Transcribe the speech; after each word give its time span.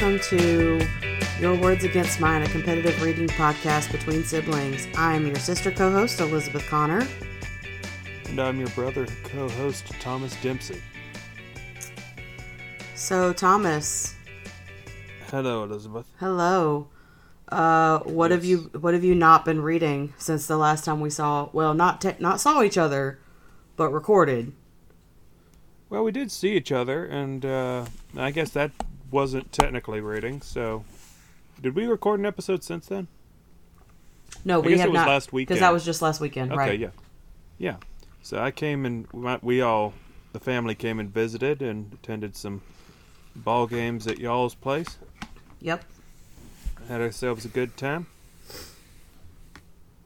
welcome 0.00 0.20
to 0.20 0.86
Your 1.40 1.56
Words 1.56 1.82
Against 1.82 2.20
Mine, 2.20 2.42
a 2.42 2.48
competitive 2.50 3.02
reading 3.02 3.26
podcast 3.26 3.90
between 3.90 4.22
siblings. 4.22 4.86
I'm 4.94 5.26
your 5.26 5.34
sister 5.34 5.72
co 5.72 5.90
host, 5.90 6.20
Elizabeth 6.20 6.64
Connor. 6.68 7.04
And 8.26 8.38
I'm 8.38 8.60
your 8.60 8.68
brother 8.68 9.08
co 9.24 9.48
host, 9.48 9.86
Thomas 9.98 10.40
Dempsey. 10.40 10.80
So, 12.94 13.32
Thomas. 13.32 14.14
Hello, 15.32 15.64
Elizabeth. 15.64 16.06
Hello. 16.20 16.86
Uh, 17.48 17.98
what 18.00 18.30
have 18.30 18.44
you 18.44 18.70
what 18.78 18.94
have 18.94 19.02
you 19.02 19.16
not 19.16 19.44
been 19.44 19.60
reading 19.60 20.14
since 20.16 20.46
the 20.46 20.56
last 20.56 20.84
time 20.84 21.00
we 21.00 21.10
saw 21.10 21.48
well 21.52 21.74
not 21.74 22.00
te- 22.00 22.14
not 22.20 22.40
saw 22.40 22.62
each 22.62 22.78
other 22.78 23.18
but 23.74 23.90
recorded 23.90 24.52
Well, 25.90 26.04
we 26.04 26.12
did 26.12 26.30
see 26.30 26.52
each 26.54 26.70
other, 26.70 27.04
and 27.04 27.44
uh, 27.44 27.86
I 28.16 28.30
guess 28.30 28.50
that 28.50 28.70
wasn't 29.10 29.52
technically 29.52 30.00
reading. 30.00 30.40
So, 30.40 30.84
did 31.60 31.74
we 31.74 31.86
record 31.86 32.20
an 32.20 32.26
episode 32.26 32.62
since 32.64 32.86
then? 32.86 33.08
no 34.44 34.58
I 34.62 34.66
we 34.66 34.68
guess 34.72 34.80
have 34.80 34.88
it 34.88 34.92
was 34.92 34.98
not 34.98 35.08
last 35.08 35.32
because 35.32 35.60
that 35.60 35.72
was 35.72 35.84
just 35.84 36.02
last 36.02 36.20
weekend 36.20 36.52
Okay, 36.52 36.58
right 36.58 36.78
yeah, 36.78 36.90
yeah. 37.58 37.76
So 38.22 38.38
I 38.38 38.50
came 38.50 38.84
and 38.84 39.06
we- 39.42 39.60
all, 39.62 39.94
the 40.32 40.38
family 40.40 40.74
came 40.74 41.00
and 41.00 41.08
visited 41.12 41.62
and 41.62 41.92
attended 41.94 42.36
some 42.36 42.60
ball 43.34 43.66
games 43.66 44.06
at 44.06 44.18
y'all's 44.18 44.54
place. 44.54 44.98
yep 45.60 45.82
Had 46.88 47.00
ourselves 47.00 47.44
a 47.46 47.48
good 47.48 47.76
time. 47.78 48.06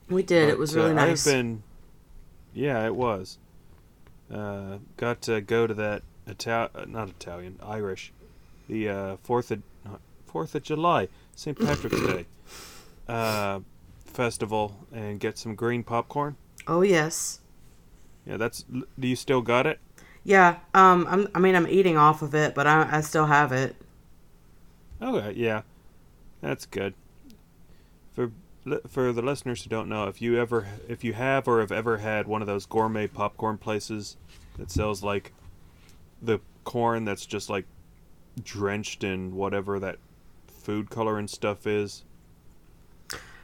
we 0.09 0.23
did 0.23 0.49
it 0.49 0.59
was 0.59 0.75
really 0.75 0.91
uh, 0.93 0.95
nice 0.95 1.27
I've 1.27 1.33
been, 1.35 1.63
yeah, 2.55 2.87
it 2.87 2.95
was. 2.95 3.39
Uh, 4.33 4.79
got 4.97 5.21
to 5.23 5.41
go 5.41 5.67
to 5.67 5.75
that 5.75 6.03
Ital- 6.29 6.71
uh, 6.75 6.85
not 6.87 7.09
Italian, 7.09 7.59
Irish, 7.63 8.13
the 8.73 8.89
uh, 8.89 9.17
Fourth 9.23 9.51
of 9.51 9.63
Fourth 10.27 10.55
of 10.55 10.63
July, 10.63 11.09
St. 11.37 11.59
Patrick's 11.59 12.01
Day, 12.01 12.27
uh, 13.07 13.61
festival, 14.07 14.87
and 14.91 15.21
get 15.21 15.37
some 15.37 15.55
green 15.55 15.83
popcorn. 15.83 16.37
oh 16.67 16.81
yes 16.83 17.41
Yeah, 18.27 18.39
that's. 18.39 18.65
Do 18.99 19.07
you 19.07 19.17
still 19.17 19.43
got 19.43 19.67
it? 19.67 19.79
yeah 20.25 20.59
um 20.73 21.05
I'm, 21.11 21.27
i 21.35 21.41
mean 21.41 21.57
i'm 21.57 21.67
eating 21.67 21.97
off 21.97 22.23
of 22.23 22.33
it 22.33 22.55
but 22.55 22.65
I, 22.65 22.89
I 22.99 23.01
still 23.01 23.27
have 23.27 23.51
it 23.51 23.75
Okay, 25.03 25.33
yeah, 25.37 25.63
that's 26.41 26.65
good. 26.65 26.95
For 28.15 28.31
for 28.89 29.13
the 29.13 29.21
listeners 29.23 29.65
who 29.65 29.69
don't 29.71 29.89
know, 29.89 30.05
if 30.07 30.23
you 30.23 30.39
ever, 30.39 30.69
if 30.89 31.03
you 31.03 31.13
have 31.15 31.49
or 31.49 31.59
have 31.59 31.73
ever 31.73 31.99
had 31.99 32.29
one 32.29 32.41
of 32.41 32.47
those 32.47 32.67
gourmet 32.67 33.09
popcorn 33.09 33.59
places 33.59 34.17
that 34.59 34.71
sells 34.71 35.03
like 35.03 35.33
the 36.23 36.39
corn 36.63 37.05
that's 37.05 37.27
just 37.27 37.51
like 37.51 37.65
drenched 38.43 39.05
in 39.05 39.35
whatever 39.35 39.79
that 39.81 39.99
food 40.47 40.91
coloring 40.91 41.29
stuff 41.29 41.67
is. 41.67 42.05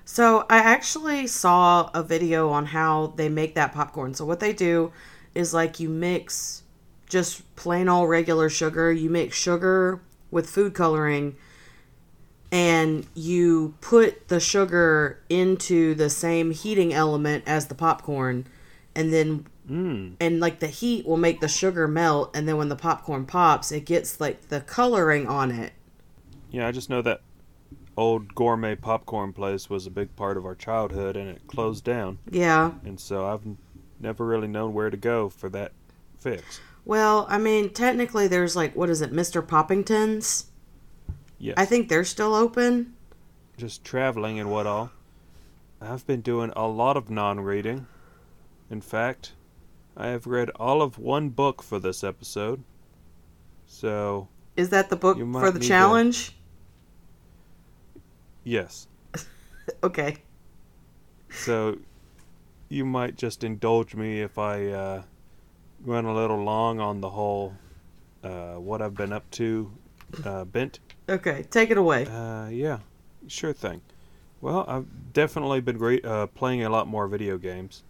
So 0.04 0.46
I 0.48 0.58
actually 0.58 1.26
saw 1.26 1.90
a 1.92 2.02
video 2.02 2.48
on 2.48 2.66
how 2.66 3.08
they 3.16 3.28
make 3.28 3.54
that 3.56 3.72
popcorn. 3.72 4.14
So 4.14 4.24
what 4.24 4.40
they 4.40 4.52
do 4.52 4.92
is 5.34 5.52
like 5.52 5.78
you 5.78 5.88
mix 5.88 6.62
just 7.08 7.54
plain 7.56 7.88
old 7.88 8.08
regular 8.08 8.48
sugar, 8.48 8.90
you 8.92 9.10
mix 9.10 9.36
sugar 9.36 10.00
with 10.30 10.48
food 10.48 10.74
coloring 10.74 11.36
and 12.50 13.06
you 13.14 13.74
put 13.80 14.28
the 14.28 14.40
sugar 14.40 15.22
into 15.28 15.94
the 15.94 16.08
same 16.08 16.52
heating 16.52 16.94
element 16.94 17.44
as 17.46 17.66
the 17.66 17.74
popcorn 17.74 18.46
and 18.94 19.12
then 19.12 19.46
Mmm. 19.70 20.14
and 20.20 20.40
like 20.40 20.60
the 20.60 20.66
heat 20.68 21.06
will 21.06 21.16
make 21.18 21.40
the 21.40 21.48
sugar 21.48 21.86
melt 21.86 22.34
and 22.34 22.48
then 22.48 22.56
when 22.56 22.68
the 22.70 22.76
popcorn 22.76 23.26
pops 23.26 23.70
it 23.70 23.84
gets 23.84 24.18
like 24.20 24.48
the 24.48 24.60
coloring 24.62 25.26
on 25.26 25.50
it. 25.50 25.72
Yeah, 26.50 26.66
I 26.66 26.72
just 26.72 26.88
know 26.88 27.02
that 27.02 27.20
old 27.96 28.34
gourmet 28.34 28.76
popcorn 28.76 29.32
place 29.32 29.68
was 29.68 29.86
a 29.86 29.90
big 29.90 30.14
part 30.16 30.36
of 30.38 30.46
our 30.46 30.54
childhood, 30.54 31.16
and 31.16 31.28
it 31.28 31.46
closed 31.48 31.84
down, 31.84 32.18
Yeah. 32.30 32.72
and 32.84 32.98
so 32.98 33.26
I've 33.26 33.42
never 34.00 34.24
really 34.24 34.46
known 34.48 34.72
where 34.72 34.88
to 34.88 34.96
go 34.96 35.28
for 35.28 35.48
that 35.50 35.72
fix. 36.18 36.60
Well, 36.84 37.26
I 37.28 37.36
mean, 37.38 37.70
technically, 37.70 38.28
there's 38.28 38.54
like, 38.56 38.74
what 38.74 38.88
is 38.88 39.02
it, 39.02 39.12
Mr. 39.12 39.46
Poppington's? 39.46 40.46
Yeah. 41.38 41.54
I 41.56 41.64
think 41.66 41.88
they're 41.88 42.04
still 42.04 42.34
open. 42.34 42.94
just 43.58 43.84
traveling 43.84 44.38
and 44.38 44.50
what 44.50 44.66
all. 44.66 44.90
I've 45.80 46.06
been 46.06 46.20
doing 46.22 46.52
a 46.56 46.66
lot 46.68 46.96
of 46.96 47.10
non 47.10 47.40
reading. 47.40 47.86
In 48.70 48.80
fact, 48.80 49.32
I 49.98 50.06
have 50.08 50.26
read 50.28 50.50
all 50.56 50.80
of 50.80 50.98
one 50.98 51.28
book 51.30 51.60
for 51.62 51.78
this 51.80 52.04
episode. 52.04 52.62
So, 53.66 54.28
Is 54.56 54.70
that 54.70 54.88
the 54.90 54.96
book 54.96 55.18
for 55.18 55.50
the 55.50 55.58
need 55.58 55.62
to- 55.62 55.68
challenge? 55.68 56.36
yes. 58.44 58.86
Okay. 59.82 60.16
So, 61.30 61.76
you 62.70 62.86
might 62.86 63.16
just 63.16 63.44
indulge 63.44 63.94
me 63.94 64.22
if 64.22 64.38
I 64.38 64.66
uh, 64.68 65.02
run 65.84 66.06
a 66.06 66.14
little 66.14 66.42
long 66.42 66.80
on 66.80 67.02
the 67.02 67.10
whole 67.10 67.54
uh, 68.24 68.54
what 68.54 68.80
I've 68.80 68.94
been 68.94 69.12
up 69.12 69.30
to 69.32 69.70
uh, 70.24 70.44
bent. 70.46 70.78
Okay. 71.08 71.44
Take 71.50 71.70
it 71.70 71.76
away. 71.76 72.06
Uh, 72.06 72.48
yeah, 72.48 72.78
sure 73.26 73.52
thing. 73.52 73.82
Well, 74.40 74.64
I've 74.66 74.86
definitely 75.12 75.60
been 75.60 75.76
re- 75.78 76.00
uh, 76.02 76.28
playing 76.28 76.62
a 76.64 76.70
lot 76.70 76.86
more 76.88 77.06
video 77.08 77.36
games. 77.36 77.82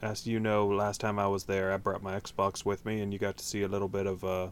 As 0.00 0.26
you 0.26 0.38
know, 0.38 0.66
last 0.68 1.00
time 1.00 1.18
I 1.18 1.26
was 1.26 1.44
there, 1.44 1.72
I 1.72 1.76
brought 1.76 2.02
my 2.02 2.18
Xbox 2.18 2.64
with 2.64 2.84
me, 2.86 3.00
and 3.00 3.12
you 3.12 3.18
got 3.18 3.36
to 3.38 3.44
see 3.44 3.62
a 3.62 3.68
little 3.68 3.88
bit 3.88 4.06
of 4.06 4.24
uh, 4.24 4.48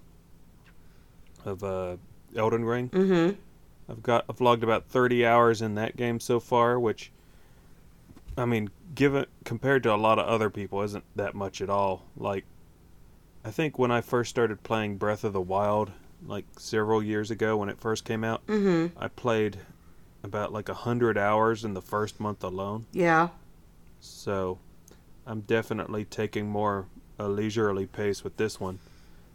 of 1.45 1.63
uh, 1.63 1.97
Elden 2.35 2.65
Ring. 2.65 2.89
Mm-hmm. 2.91 3.39
I've 3.89 4.03
got 4.03 4.25
I've 4.29 4.41
logged 4.41 4.65
about 4.65 4.87
thirty 4.89 5.25
hours 5.25 5.63
in 5.63 5.77
that 5.77 5.97
game 5.97 6.19
so 6.19 6.41
far, 6.41 6.81
which, 6.81 7.13
I 8.37 8.45
mean, 8.45 8.71
given 8.97 9.27
compared 9.45 9.85
to 9.85 9.95
a 9.95 9.97
lot 9.97 10.19
of 10.19 10.27
other 10.27 10.51
people, 10.51 10.83
isn't 10.83 11.05
that 11.15 11.35
much 11.35 11.61
at 11.61 11.71
all. 11.71 12.03
Like, 12.17 12.45
I 13.45 13.53
think 13.53 13.79
when 13.79 13.93
I 13.93 14.01
first 14.01 14.31
started 14.31 14.65
playing 14.65 14.97
Breath 14.97 15.23
of 15.23 15.33
the 15.33 15.41
Wild, 15.41 15.93
like 16.27 16.45
several 16.59 17.01
years 17.03 17.31
ago 17.31 17.57
when 17.57 17.69
it 17.69 17.79
first 17.79 18.05
came 18.05 18.25
out. 18.25 18.45
Mm-hmm. 18.49 18.99
I 18.99 19.07
played 19.07 19.59
about 20.25 20.53
like 20.53 20.69
a 20.69 20.75
hundred 20.75 21.17
hours 21.17 21.65
in 21.65 21.75
the 21.75 21.83
first 21.83 22.19
month 22.19 22.43
alone, 22.43 22.87
Yeah. 22.93 23.29
so 24.01 24.59
I'm 25.27 25.41
definitely 25.41 26.05
taking 26.05 26.49
more 26.49 26.87
a 27.19 27.29
leisurely 27.29 27.87
pace 27.87 28.23
with 28.23 28.37
this 28.37 28.61
one. 28.61 28.79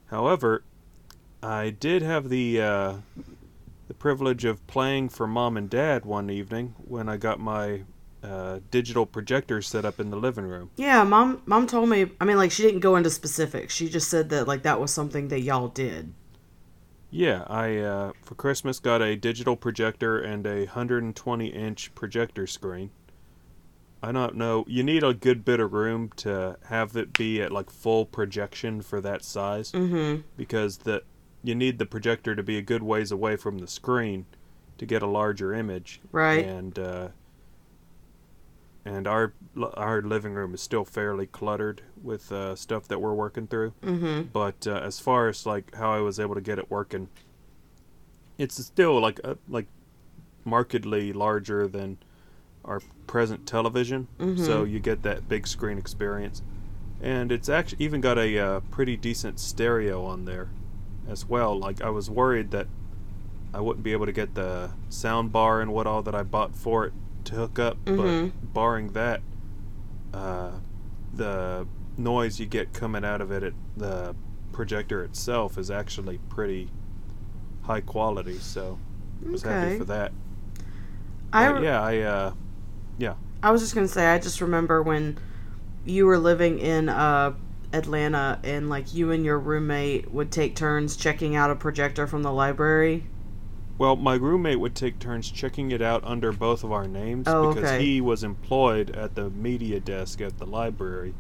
However, 0.08 0.64
I 1.44 1.70
did 1.72 2.02
have 2.02 2.30
the 2.30 2.62
uh, 2.62 2.94
the 3.88 3.94
privilege 3.94 4.46
of 4.46 4.66
playing 4.68 5.10
for 5.10 5.28
mom 5.28 5.58
and 5.58 5.70
dad 5.70 6.06
one 6.06 6.30
evening 6.30 6.76
when 6.78 7.10
I 7.10 7.18
got 7.18 7.40
my 7.40 7.84
uh, 8.24 8.60
digital 8.70 9.06
projector 9.06 9.62
set 9.62 9.84
up 9.84 10.00
in 10.00 10.12
the 10.12 10.18
living 10.18 10.46
room. 10.46 10.70
Yeah, 10.76 11.04
mom 11.04 11.42
mom 11.46 11.68
told 11.68 11.90
me 11.90 12.12
I 12.20 12.26
mean 12.26 12.38
like 12.38 12.52
she 12.52 12.64
didn't 12.64 12.82
go 12.82 12.96
into 12.96 13.10
specifics. 13.10 13.74
She 13.74 13.90
just 13.90 14.10
said 14.10 14.30
that 14.30 14.48
like 14.48 14.64
that 14.64 14.80
was 14.80 14.92
something 14.92 15.28
that 15.30 15.42
y'all 15.42 15.68
did. 15.68 16.14
Yeah, 17.10 17.44
I 17.48 17.78
uh, 17.78 18.12
for 18.22 18.36
Christmas 18.36 18.80
got 18.80 19.02
a 19.02 19.18
digital 19.18 19.58
projector 19.58 20.20
and 20.20 20.46
a 20.46 20.60
120 20.60 21.48
inch 21.48 21.94
projector 21.96 22.48
screen. 22.48 22.92
I 24.04 24.12
don't 24.12 24.36
know. 24.36 24.66
You 24.68 24.84
need 24.84 25.04
a 25.04 25.14
good 25.14 25.46
bit 25.46 25.60
of 25.60 25.74
room 25.74 26.10
to 26.18 26.58
have 26.70 26.96
it 26.96 27.14
be 27.14 27.42
at 27.42 27.52
like 27.52 27.70
full 27.70 28.06
projection 28.06 28.82
for 28.82 29.00
that 29.02 29.24
size 29.24 29.72
Mm-hmm. 29.72 30.22
because 30.38 30.78
the 30.80 31.04
you 31.44 31.56
need 31.56 31.78
the 31.80 31.86
projector 31.86 32.36
to 32.36 32.44
be 32.44 32.58
a 32.58 32.62
good 32.62 32.84
ways 32.84 33.12
away 33.12 33.36
from 33.36 33.60
the 33.60 33.68
screen 33.68 34.26
to 34.78 34.86
get 34.86 35.02
a 35.02 35.08
larger 35.08 35.54
image. 35.54 36.00
Right. 36.12 36.46
And 36.46 36.78
uh, 36.80 37.08
and 38.86 39.08
our 39.08 39.34
our 39.76 40.02
living 40.02 40.34
room 40.34 40.54
is 40.56 40.62
still 40.62 40.86
fairly 40.86 41.28
cluttered 41.28 41.84
with 42.02 42.32
uh, 42.32 42.56
stuff 42.56 42.88
that 42.88 43.00
we're 43.00 43.14
working 43.14 43.46
through. 43.48 43.74
Mm-hmm. 43.84 44.30
But 44.34 44.66
uh, 44.66 44.82
as 44.84 45.00
far 45.00 45.28
as 45.30 45.46
like 45.46 45.76
how 45.76 45.92
I 45.94 46.00
was 46.00 46.20
able 46.20 46.34
to 46.36 46.42
get 46.42 46.58
it 46.58 46.72
working, 46.72 47.10
it's 48.40 48.64
still 48.64 49.00
like 49.00 49.20
uh, 49.24 49.36
like 49.48 49.68
markedly 50.44 51.14
larger 51.14 51.68
than 51.68 52.00
our 52.66 52.82
present 53.08 53.46
television. 53.46 54.08
So 54.36 54.64
you 54.64 54.80
get 54.80 55.04
that 55.04 55.28
big 55.28 55.46
screen 55.48 55.78
experience, 55.78 56.42
and 57.02 57.32
it's 57.32 57.50
actually 57.50 57.84
even 57.84 58.02
got 58.02 58.18
a 58.18 58.38
uh, 58.40 58.60
pretty 58.72 58.96
decent 58.98 59.40
stereo 59.40 60.04
on 60.06 60.26
there 60.26 60.50
as 61.08 61.26
well. 61.28 61.58
Like 61.58 61.82
I 61.82 61.90
was 61.90 62.10
worried 62.10 62.52
that 62.52 62.68
I 63.54 63.60
wouldn't 63.60 63.84
be 63.84 63.92
able 63.92 64.06
to 64.06 64.12
get 64.12 64.34
the 64.36 64.72
sound 64.90 65.32
bar 65.32 65.62
and 65.62 65.74
what 65.74 65.86
all 65.88 66.02
that 66.04 66.16
I 66.16 66.24
bought 66.24 66.56
for 66.56 66.86
it 66.86 66.94
to 67.26 67.36
hook 67.36 67.60
up, 67.60 67.78
Mhm. 67.86 68.32
but 68.32 68.54
barring 68.54 68.94
that, 68.94 69.22
uh, 70.14 70.52
the 71.14 71.68
noise 71.98 72.40
you 72.40 72.46
get 72.46 72.74
coming 72.74 73.04
out 73.04 73.20
of 73.22 73.32
it 73.32 73.44
at 73.44 73.54
the 73.76 74.16
projector 74.54 75.04
itself 75.04 75.58
is 75.58 75.70
actually 75.70 76.20
pretty 76.30 76.70
high 77.64 77.82
quality. 77.82 78.38
So 78.38 78.80
I 79.28 79.30
was 79.32 79.44
Okay. 79.46 79.54
happy 79.54 79.78
for 79.78 79.86
that. 79.86 80.12
I 81.34 81.60
yeah, 81.60 81.82
I 81.82 82.00
uh, 82.00 82.34
I 83.44 83.52
was 83.52 83.62
just 83.62 83.74
gonna 83.74 83.88
say, 83.88 84.08
I 84.08 84.20
just 84.20 84.42
remember 84.42 84.82
when 84.84 85.18
you 85.86 86.06
were 86.06 86.18
living 86.18 86.60
in 86.60 86.90
uh, 86.90 87.34
Atlanta 87.74 88.40
and 88.44 88.70
like 88.70 88.94
you 88.94 89.12
and 89.12 89.26
your 89.26 89.40
roommate 89.40 90.12
would 90.12 90.32
take 90.32 90.56
turns 90.56 90.96
checking 90.96 91.36
out 91.36 91.50
a 91.50 91.56
projector 91.56 92.06
from 92.08 92.24
the 92.24 92.32
library. 92.32 93.06
Well, 93.78 93.96
my 93.96 94.16
roommate 94.16 94.60
would 94.60 94.76
take 94.76 95.00
turns 95.00 95.32
checking 95.32 95.72
it 95.72 95.82
out 95.82 96.04
under 96.04 96.32
both 96.32 96.64
of 96.64 96.72
our 96.72 96.88
names 96.88 97.28
Oh, 97.28 97.54
because 97.54 97.72
okay. 97.72 97.84
he 97.84 98.02
was 98.02 98.24
employed 98.24 98.96
at 98.96 99.16
the 99.16 99.32
media 99.32 99.80
desk 99.80 100.22
at 100.22 100.38
the 100.38 100.46
library, 100.46 101.16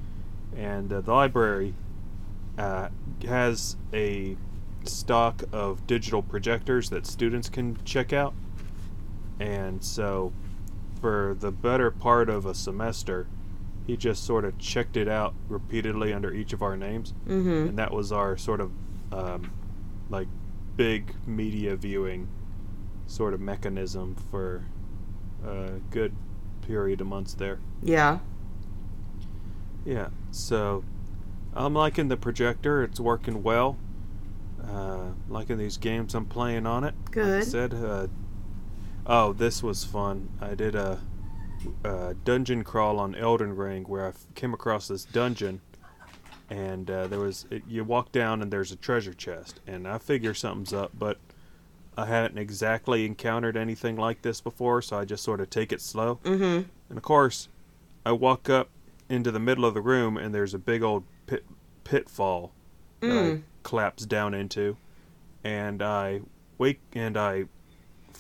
and 0.55 0.93
uh, 0.93 1.01
the 1.01 1.11
library 1.11 1.73
uh, 2.59 2.89
has 3.25 3.77
a 3.93 4.37
stock 4.83 5.43
of 5.51 5.87
digital 5.87 6.21
projectors 6.21 6.91
that 6.91 7.07
students 7.07 7.49
can 7.49 7.77
check 7.83 8.13
out, 8.13 8.35
and 9.39 9.83
so 9.83 10.31
for 11.01 11.35
the 11.39 11.51
better 11.51 11.91
part 11.91 12.29
of 12.29 12.45
a 12.45 12.53
semester, 12.53 13.27
he 13.87 13.97
just 13.97 14.23
sort 14.23 14.45
of 14.45 14.57
checked 14.59 14.95
it 14.95 15.07
out 15.07 15.33
repeatedly 15.49 16.13
under 16.13 16.31
each 16.31 16.53
of 16.53 16.61
our 16.61 16.77
names 16.77 17.13
Mm-hmm. 17.27 17.69
and 17.69 17.77
that 17.79 17.91
was 17.91 18.11
our 18.11 18.37
sort 18.37 18.61
of 18.61 18.71
um, 19.11 19.51
like 20.09 20.27
big 20.77 21.13
media 21.25 21.75
viewing 21.75 22.27
sort 23.07 23.33
of 23.33 23.41
mechanism 23.41 24.15
for 24.29 24.63
a 25.45 25.71
good 25.89 26.13
period 26.61 27.01
of 27.01 27.07
months 27.07 27.33
there. 27.33 27.59
Yeah. 27.81 28.19
Yeah, 29.83 30.09
so 30.29 30.83
I'm 31.53 31.73
liking 31.73 32.07
the 32.07 32.17
projector. 32.17 32.83
It's 32.83 32.99
working 32.99 33.41
well. 33.43 33.77
Uh, 34.63 35.09
liking 35.27 35.57
these 35.57 35.77
games 35.77 36.13
I'm 36.13 36.25
playing 36.27 36.67
on 36.67 36.83
it. 36.83 36.93
Like 37.07 37.17
I 37.17 37.21
Good. 37.21 37.43
said, 37.45 37.73
uh, 37.73 38.07
oh, 39.11 39.33
this 39.33 39.61
was 39.61 39.83
fun. 39.83 40.29
I 40.39 40.55
did 40.55 40.73
a, 40.73 40.99
a 41.83 42.15
dungeon 42.23 42.63
crawl 42.63 42.97
on 42.97 43.13
Elden 43.13 43.55
Ring 43.55 43.83
where 43.83 44.07
I 44.07 44.13
came 44.35 44.53
across 44.53 44.87
this 44.87 45.03
dungeon, 45.03 45.59
and 46.49 46.89
uh, 46.89 47.07
there 47.07 47.19
was 47.19 47.45
it, 47.51 47.63
you 47.67 47.83
walk 47.83 48.11
down 48.13 48.41
and 48.41 48.51
there's 48.51 48.71
a 48.71 48.77
treasure 48.77 49.13
chest, 49.13 49.59
and 49.67 49.85
I 49.87 49.97
figure 49.97 50.33
something's 50.33 50.73
up, 50.73 50.91
but 50.97 51.17
I 51.97 52.05
hadn't 52.05 52.37
exactly 52.37 53.05
encountered 53.05 53.57
anything 53.57 53.97
like 53.97 54.21
this 54.21 54.39
before, 54.39 54.81
so 54.81 54.97
I 54.97 55.03
just 55.05 55.23
sort 55.23 55.41
of 55.41 55.49
take 55.49 55.73
it 55.73 55.81
slow. 55.81 56.19
Mm-hmm. 56.23 56.69
And 56.89 56.97
of 56.97 57.03
course, 57.03 57.49
I 58.05 58.13
walk 58.13 58.49
up 58.49 58.69
into 59.09 59.29
the 59.29 59.39
middle 59.39 59.65
of 59.65 59.73
the 59.73 59.81
room 59.81 60.15
and 60.15 60.33
there's 60.33 60.53
a 60.53 60.57
big 60.57 60.81
old 60.81 61.03
pit 61.27 61.43
pitfall 61.83 62.53
that 63.01 63.09
I 63.11 63.13
Mm. 63.13 63.43
collapse 63.63 64.05
down 64.05 64.33
into, 64.33 64.77
and 65.43 65.81
I 65.81 66.21
wake 66.57 66.79
and 66.93 67.17
I 67.17 67.45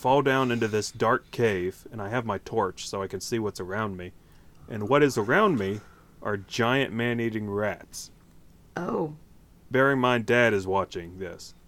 fall 0.01 0.21
down 0.21 0.51
into 0.51 0.67
this 0.67 0.91
dark 0.91 1.29
cave, 1.31 1.87
and 1.91 2.01
I 2.01 2.09
have 2.09 2.25
my 2.25 2.39
torch 2.39 2.87
so 2.87 3.01
I 3.01 3.07
can 3.07 3.21
see 3.21 3.39
what's 3.39 3.59
around 3.59 3.97
me, 3.97 4.11
and 4.69 4.89
what 4.89 5.03
is 5.03 5.17
around 5.17 5.57
me 5.57 5.79
are 6.21 6.37
giant 6.37 6.91
man-eating 6.93 7.49
rats. 7.49 8.11
Oh. 8.75 9.15
Bear 9.69 9.91
in 9.91 9.99
mind, 9.99 10.25
Dad 10.25 10.53
is 10.53 10.67
watching 10.67 11.19
this. 11.19 11.53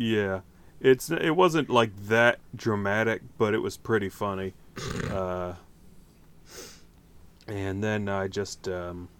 Yeah, 0.00 0.40
it's 0.80 1.10
it 1.10 1.36
wasn't 1.36 1.68
like 1.68 1.94
that 2.06 2.38
dramatic, 2.56 3.20
but 3.36 3.52
it 3.52 3.58
was 3.58 3.76
pretty 3.76 4.08
funny. 4.08 4.54
Uh, 5.10 5.56
and 7.46 7.84
then 7.84 8.08
I 8.08 8.26
just 8.26 8.66
um, 8.66 9.10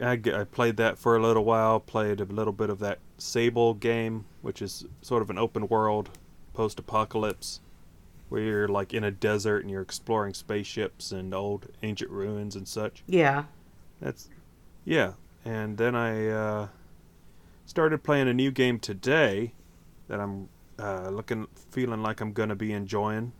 I, 0.00 0.12
I 0.12 0.44
played 0.44 0.76
that 0.78 0.98
for 0.98 1.16
a 1.16 1.22
little 1.22 1.44
while. 1.44 1.80
Played 1.80 2.20
a 2.20 2.24
little 2.24 2.52
bit 2.52 2.70
of 2.70 2.78
that 2.80 2.98
Sable 3.18 3.74
game, 3.74 4.24
which 4.42 4.62
is 4.62 4.86
sort 5.02 5.22
of 5.22 5.30
an 5.30 5.38
open 5.38 5.68
world 5.68 6.10
post-apocalypse, 6.54 7.60
where 8.28 8.40
you're 8.40 8.68
like 8.68 8.94
in 8.94 9.04
a 9.04 9.10
desert 9.10 9.62
and 9.62 9.70
you're 9.70 9.82
exploring 9.82 10.34
spaceships 10.34 11.12
and 11.12 11.34
old 11.34 11.66
ancient 11.82 12.10
ruins 12.10 12.56
and 12.56 12.66
such. 12.66 13.02
yeah. 13.06 13.44
That's 14.00 14.30
yeah. 14.84 15.12
And 15.44 15.76
then 15.76 15.94
I 15.94 16.28
uh, 16.28 16.68
started 17.66 18.02
playing 18.02 18.28
a 18.28 18.34
new 18.34 18.50
game 18.50 18.78
today 18.78 19.52
that 20.08 20.18
I'm 20.20 20.48
uh, 20.78 21.10
looking, 21.10 21.46
feeling 21.70 22.02
like 22.02 22.20
I'm 22.20 22.32
gonna 22.32 22.56
be 22.56 22.72
enjoying. 22.72 23.32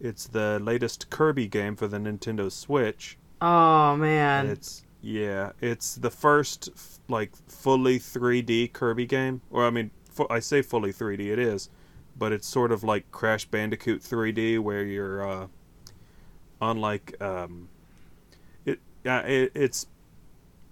It's 0.00 0.26
the 0.26 0.58
latest 0.60 1.10
Kirby 1.10 1.48
game 1.48 1.76
for 1.76 1.86
the 1.86 1.98
Nintendo 1.98 2.50
Switch. 2.50 3.18
Oh 3.42 3.96
man. 3.96 4.46
It's 4.46 4.84
yeah, 5.00 5.52
it's 5.60 5.94
the 5.94 6.10
first 6.10 6.70
like 7.08 7.32
fully 7.46 7.98
3D 7.98 8.72
Kirby 8.72 9.06
game. 9.06 9.40
Or 9.50 9.66
I 9.66 9.70
mean, 9.70 9.90
fu- 10.10 10.26
I 10.28 10.40
say 10.40 10.62
fully 10.62 10.92
3D, 10.92 11.20
it 11.30 11.38
is, 11.38 11.70
but 12.16 12.32
it's 12.32 12.46
sort 12.46 12.72
of 12.72 12.82
like 12.82 13.10
Crash 13.12 13.44
Bandicoot 13.44 14.02
3D, 14.02 14.58
where 14.58 14.84
you're 14.84 15.26
uh, 15.28 15.46
on 16.60 16.80
like 16.80 17.20
um, 17.22 17.68
it, 18.64 18.80
uh, 19.06 19.22
it 19.24 19.52
it's 19.54 19.86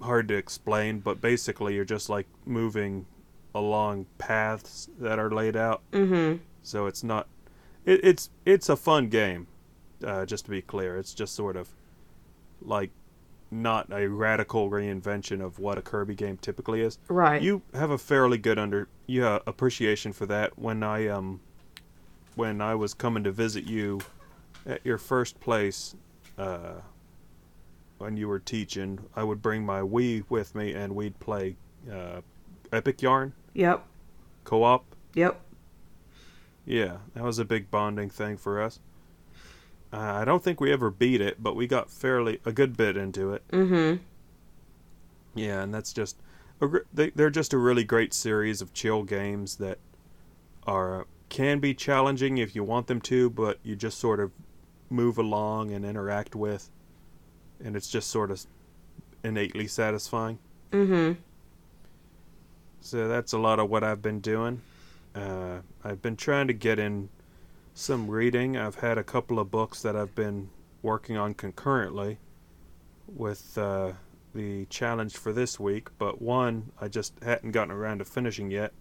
hard 0.02 0.28
to 0.28 0.34
explain, 0.34 1.00
but 1.00 1.20
basically 1.20 1.74
you're 1.74 1.84
just 1.84 2.08
like 2.08 2.26
moving 2.44 3.06
along 3.54 4.06
paths 4.18 4.88
that 4.98 5.18
are 5.18 5.30
laid 5.30 5.56
out. 5.56 5.82
mm-hmm. 5.92 6.42
So 6.62 6.86
it's 6.86 7.04
not. 7.04 7.28
It, 7.84 8.00
it's 8.02 8.30
it's 8.44 8.68
a 8.68 8.76
fun 8.76 9.08
game. 9.08 9.46
Uh, 10.04 10.26
just 10.26 10.44
to 10.44 10.50
be 10.50 10.60
clear, 10.60 10.98
it's 10.98 11.14
just 11.14 11.34
sort 11.34 11.56
of 11.56 11.70
like 12.60 12.90
not 13.50 13.92
a 13.92 14.08
radical 14.08 14.70
reinvention 14.70 15.40
of 15.44 15.58
what 15.58 15.78
a 15.78 15.82
Kirby 15.82 16.14
game 16.14 16.36
typically 16.38 16.80
is. 16.80 16.98
Right. 17.08 17.40
You 17.40 17.62
have 17.74 17.90
a 17.90 17.98
fairly 17.98 18.38
good 18.38 18.58
under 18.58 18.88
yeah 19.06 19.38
appreciation 19.46 20.12
for 20.12 20.26
that. 20.26 20.58
When 20.58 20.82
I 20.82 21.06
um 21.08 21.40
when 22.34 22.60
I 22.60 22.74
was 22.74 22.92
coming 22.94 23.24
to 23.24 23.32
visit 23.32 23.64
you 23.64 24.00
at 24.66 24.84
your 24.84 24.98
first 24.98 25.40
place, 25.40 25.94
uh, 26.36 26.80
when 27.98 28.16
you 28.16 28.28
were 28.28 28.40
teaching, 28.40 28.98
I 29.14 29.22
would 29.24 29.40
bring 29.40 29.64
my 29.64 29.80
Wii 29.80 30.24
with 30.28 30.54
me 30.54 30.74
and 30.74 30.94
we'd 30.94 31.18
play 31.18 31.56
uh, 31.90 32.20
Epic 32.72 33.00
Yarn 33.00 33.32
Yep. 33.54 33.86
co-op. 34.44 34.84
Yep. 35.14 35.40
Yeah, 36.66 36.96
that 37.14 37.22
was 37.22 37.38
a 37.38 37.44
big 37.44 37.70
bonding 37.70 38.10
thing 38.10 38.36
for 38.36 38.60
us. 38.60 38.80
Uh, 39.92 39.98
I 39.98 40.24
don't 40.24 40.42
think 40.42 40.60
we 40.60 40.72
ever 40.72 40.90
beat 40.90 41.20
it, 41.20 41.42
but 41.42 41.54
we 41.54 41.66
got 41.66 41.90
fairly 41.90 42.40
a 42.44 42.52
good 42.52 42.76
bit 42.76 42.96
into 42.96 43.32
it. 43.32 43.46
Mm-hmm. 43.48 44.02
Yeah, 45.34 45.62
and 45.62 45.72
that's 45.72 45.92
just 45.92 46.16
a, 46.60 46.68
they, 46.92 47.10
they're 47.10 47.30
just 47.30 47.52
a 47.52 47.58
really 47.58 47.84
great 47.84 48.12
series 48.12 48.60
of 48.60 48.72
chill 48.72 49.02
games 49.02 49.56
that 49.56 49.78
are 50.66 51.06
can 51.28 51.58
be 51.60 51.74
challenging 51.74 52.38
if 52.38 52.54
you 52.54 52.64
want 52.64 52.86
them 52.86 53.00
to, 53.02 53.30
but 53.30 53.58
you 53.62 53.76
just 53.76 53.98
sort 53.98 54.20
of 54.20 54.32
move 54.90 55.18
along 55.18 55.72
and 55.72 55.84
interact 55.84 56.34
with, 56.34 56.70
and 57.62 57.76
it's 57.76 57.88
just 57.88 58.08
sort 58.08 58.30
of 58.30 58.46
innately 59.22 59.66
satisfying. 59.66 60.38
Mm-hmm. 60.72 61.20
So 62.80 63.08
that's 63.08 63.32
a 63.32 63.38
lot 63.38 63.58
of 63.58 63.68
what 63.68 63.82
I've 63.82 64.02
been 64.02 64.20
doing. 64.20 64.62
Uh, 65.14 65.58
I've 65.82 66.02
been 66.02 66.16
trying 66.16 66.46
to 66.46 66.52
get 66.52 66.78
in 66.78 67.08
some 67.76 68.08
reading. 68.10 68.56
I've 68.56 68.76
had 68.76 68.96
a 68.96 69.04
couple 69.04 69.38
of 69.38 69.50
books 69.50 69.82
that 69.82 69.94
I've 69.94 70.14
been 70.14 70.48
working 70.80 71.16
on 71.18 71.34
concurrently 71.34 72.18
with 73.06 73.56
uh, 73.58 73.92
the 74.34 74.64
challenge 74.66 75.16
for 75.16 75.30
this 75.30 75.60
week, 75.60 75.88
but 75.98 76.20
one 76.22 76.72
I 76.80 76.88
just 76.88 77.12
hadn't 77.22 77.50
gotten 77.52 77.70
around 77.72 77.98
to 77.98 78.06
finishing 78.06 78.50
yet, 78.50 78.72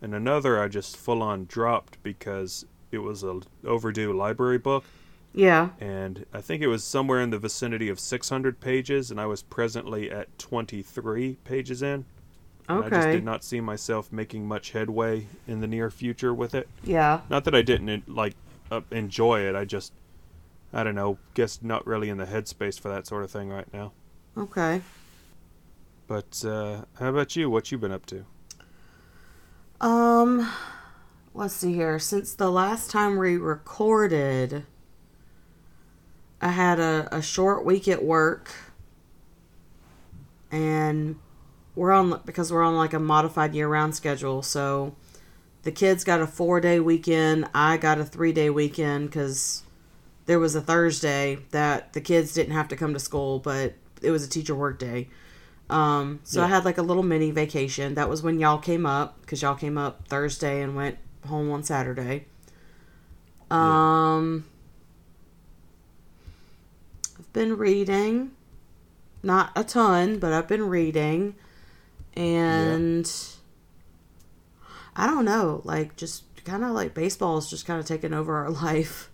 and 0.00 0.14
another 0.14 0.62
I 0.62 0.68
just 0.68 0.96
full 0.96 1.22
on 1.22 1.46
dropped 1.46 2.00
because 2.04 2.64
it 2.92 2.98
was 2.98 3.24
a 3.24 3.40
overdue 3.64 4.12
library 4.12 4.58
book, 4.58 4.84
Yeah. 5.34 5.70
and 5.80 6.24
I 6.32 6.40
think 6.40 6.62
it 6.62 6.68
was 6.68 6.84
somewhere 6.84 7.20
in 7.20 7.30
the 7.30 7.38
vicinity 7.40 7.88
of 7.88 7.98
600 7.98 8.60
pages, 8.60 9.10
and 9.10 9.20
I 9.20 9.26
was 9.26 9.42
presently 9.42 10.08
at 10.08 10.38
23 10.38 11.34
pages 11.42 11.82
in. 11.82 12.04
And 12.68 12.84
I 12.84 12.88
just 12.88 13.08
did 13.08 13.24
not 13.24 13.44
see 13.44 13.60
myself 13.60 14.12
making 14.12 14.46
much 14.46 14.72
headway 14.72 15.26
in 15.46 15.60
the 15.60 15.66
near 15.66 15.90
future 15.90 16.34
with 16.34 16.54
it. 16.54 16.68
Yeah. 16.82 17.20
Not 17.30 17.44
that 17.44 17.54
I 17.54 17.62
didn't 17.62 18.08
like 18.08 18.34
uh, 18.70 18.80
enjoy 18.90 19.40
it. 19.40 19.54
I 19.54 19.64
just, 19.64 19.92
I 20.72 20.82
don't 20.82 20.96
know, 20.96 21.18
guess 21.34 21.60
not 21.62 21.86
really 21.86 22.08
in 22.08 22.18
the 22.18 22.26
headspace 22.26 22.80
for 22.80 22.88
that 22.88 23.06
sort 23.06 23.22
of 23.22 23.30
thing 23.30 23.50
right 23.50 23.72
now. 23.72 23.92
Okay. 24.36 24.82
But 26.08 26.44
uh, 26.44 26.82
how 26.98 27.10
about 27.10 27.36
you? 27.36 27.48
What 27.48 27.70
you 27.70 27.78
been 27.78 27.92
up 27.92 28.06
to? 28.06 28.24
Um, 29.80 30.50
let's 31.34 31.54
see 31.54 31.74
here. 31.74 31.98
Since 31.98 32.34
the 32.34 32.50
last 32.50 32.90
time 32.90 33.16
we 33.16 33.36
recorded, 33.36 34.64
I 36.40 36.48
had 36.48 36.78
a, 36.78 37.08
a 37.12 37.22
short 37.22 37.64
week 37.64 37.88
at 37.88 38.04
work, 38.04 38.52
and 40.50 41.16
we're 41.76 41.92
on 41.92 42.20
because 42.24 42.52
we're 42.52 42.64
on 42.64 42.74
like 42.74 42.92
a 42.92 42.98
modified 42.98 43.54
year-round 43.54 43.94
schedule. 43.94 44.42
So 44.42 44.96
the 45.62 45.70
kids 45.70 46.02
got 46.02 46.20
a 46.20 46.26
four-day 46.26 46.80
weekend. 46.80 47.48
I 47.54 47.76
got 47.76 47.98
a 47.98 48.04
three-day 48.04 48.50
weekend 48.50 49.10
because 49.10 49.62
there 50.24 50.40
was 50.40 50.56
a 50.56 50.60
Thursday 50.60 51.38
that 51.52 51.92
the 51.92 52.00
kids 52.00 52.34
didn't 52.34 52.54
have 52.54 52.66
to 52.68 52.76
come 52.76 52.92
to 52.94 52.98
school, 52.98 53.38
but 53.38 53.74
it 54.02 54.10
was 54.10 54.24
a 54.24 54.28
teacher 54.28 54.54
work 54.54 54.78
day. 54.78 55.08
Um, 55.68 56.20
so 56.22 56.42
I 56.42 56.46
had 56.46 56.64
like 56.64 56.78
a 56.78 56.82
little 56.82 57.02
mini 57.02 57.30
vacation. 57.30 57.94
That 57.94 58.08
was 58.08 58.22
when 58.22 58.38
y'all 58.38 58.58
came 58.58 58.86
up 58.86 59.20
because 59.20 59.42
y'all 59.42 59.56
came 59.56 59.76
up 59.76 60.06
Thursday 60.08 60.62
and 60.62 60.76
went 60.76 60.98
home 61.26 61.50
on 61.50 61.62
Saturday. 61.62 62.26
Um, 63.50 64.44
I've 67.18 67.32
been 67.32 67.56
reading, 67.56 68.30
not 69.22 69.50
a 69.56 69.64
ton, 69.64 70.18
but 70.18 70.32
I've 70.32 70.48
been 70.48 70.68
reading, 70.68 71.34
and 72.16 73.10
I 74.96 75.06
don't 75.06 75.24
know, 75.24 75.60
like 75.64 75.96
just 75.96 76.24
kind 76.44 76.64
of 76.64 76.70
like 76.70 76.94
baseball 76.94 77.38
is 77.38 77.50
just 77.50 77.66
kind 77.66 77.78
of 77.80 77.86
taking 77.86 78.14
over 78.14 78.36
our 78.36 78.50
life. 78.64 79.10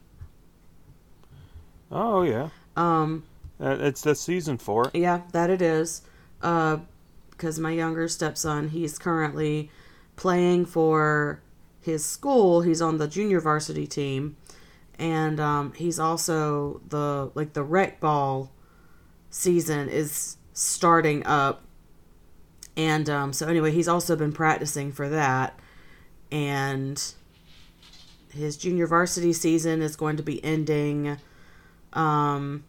Oh 1.90 2.22
yeah, 2.22 2.48
Um, 2.76 3.24
Uh, 3.60 3.76
it's 3.80 4.02
the 4.02 4.14
season 4.14 4.58
for 4.58 4.88
it. 4.88 4.94
yeah, 4.94 5.22
that 5.32 5.50
it 5.50 5.62
is. 5.62 6.02
Uh, 6.42 6.78
because 7.30 7.58
my 7.58 7.72
younger 7.72 8.06
stepson, 8.08 8.68
he's 8.68 8.98
currently 8.98 9.70
playing 10.16 10.64
for 10.66 11.40
his 11.80 12.04
school. 12.04 12.60
He's 12.62 12.80
on 12.80 12.98
the 12.98 13.08
junior 13.08 13.40
varsity 13.40 13.86
team, 13.86 14.36
and 14.98 15.40
um, 15.40 15.72
he's 15.74 15.98
also 15.98 16.80
the 16.88 17.30
like 17.34 17.52
the 17.54 17.62
rec 17.64 18.00
ball 18.00 18.52
season 19.30 19.88
is 19.88 20.36
starting 20.52 21.24
up, 21.26 21.62
and 22.76 23.08
um, 23.10 23.32
so 23.32 23.48
anyway, 23.48 23.70
he's 23.70 23.88
also 23.88 24.16
been 24.16 24.32
practicing 24.32 24.92
for 24.92 25.08
that, 25.08 25.58
and 26.30 27.02
his 28.32 28.56
junior 28.56 28.86
varsity 28.86 29.32
season 29.32 29.82
is 29.82 29.96
going 29.96 30.16
to 30.16 30.22
be 30.22 30.42
ending 30.44 31.18
um, 31.92 32.64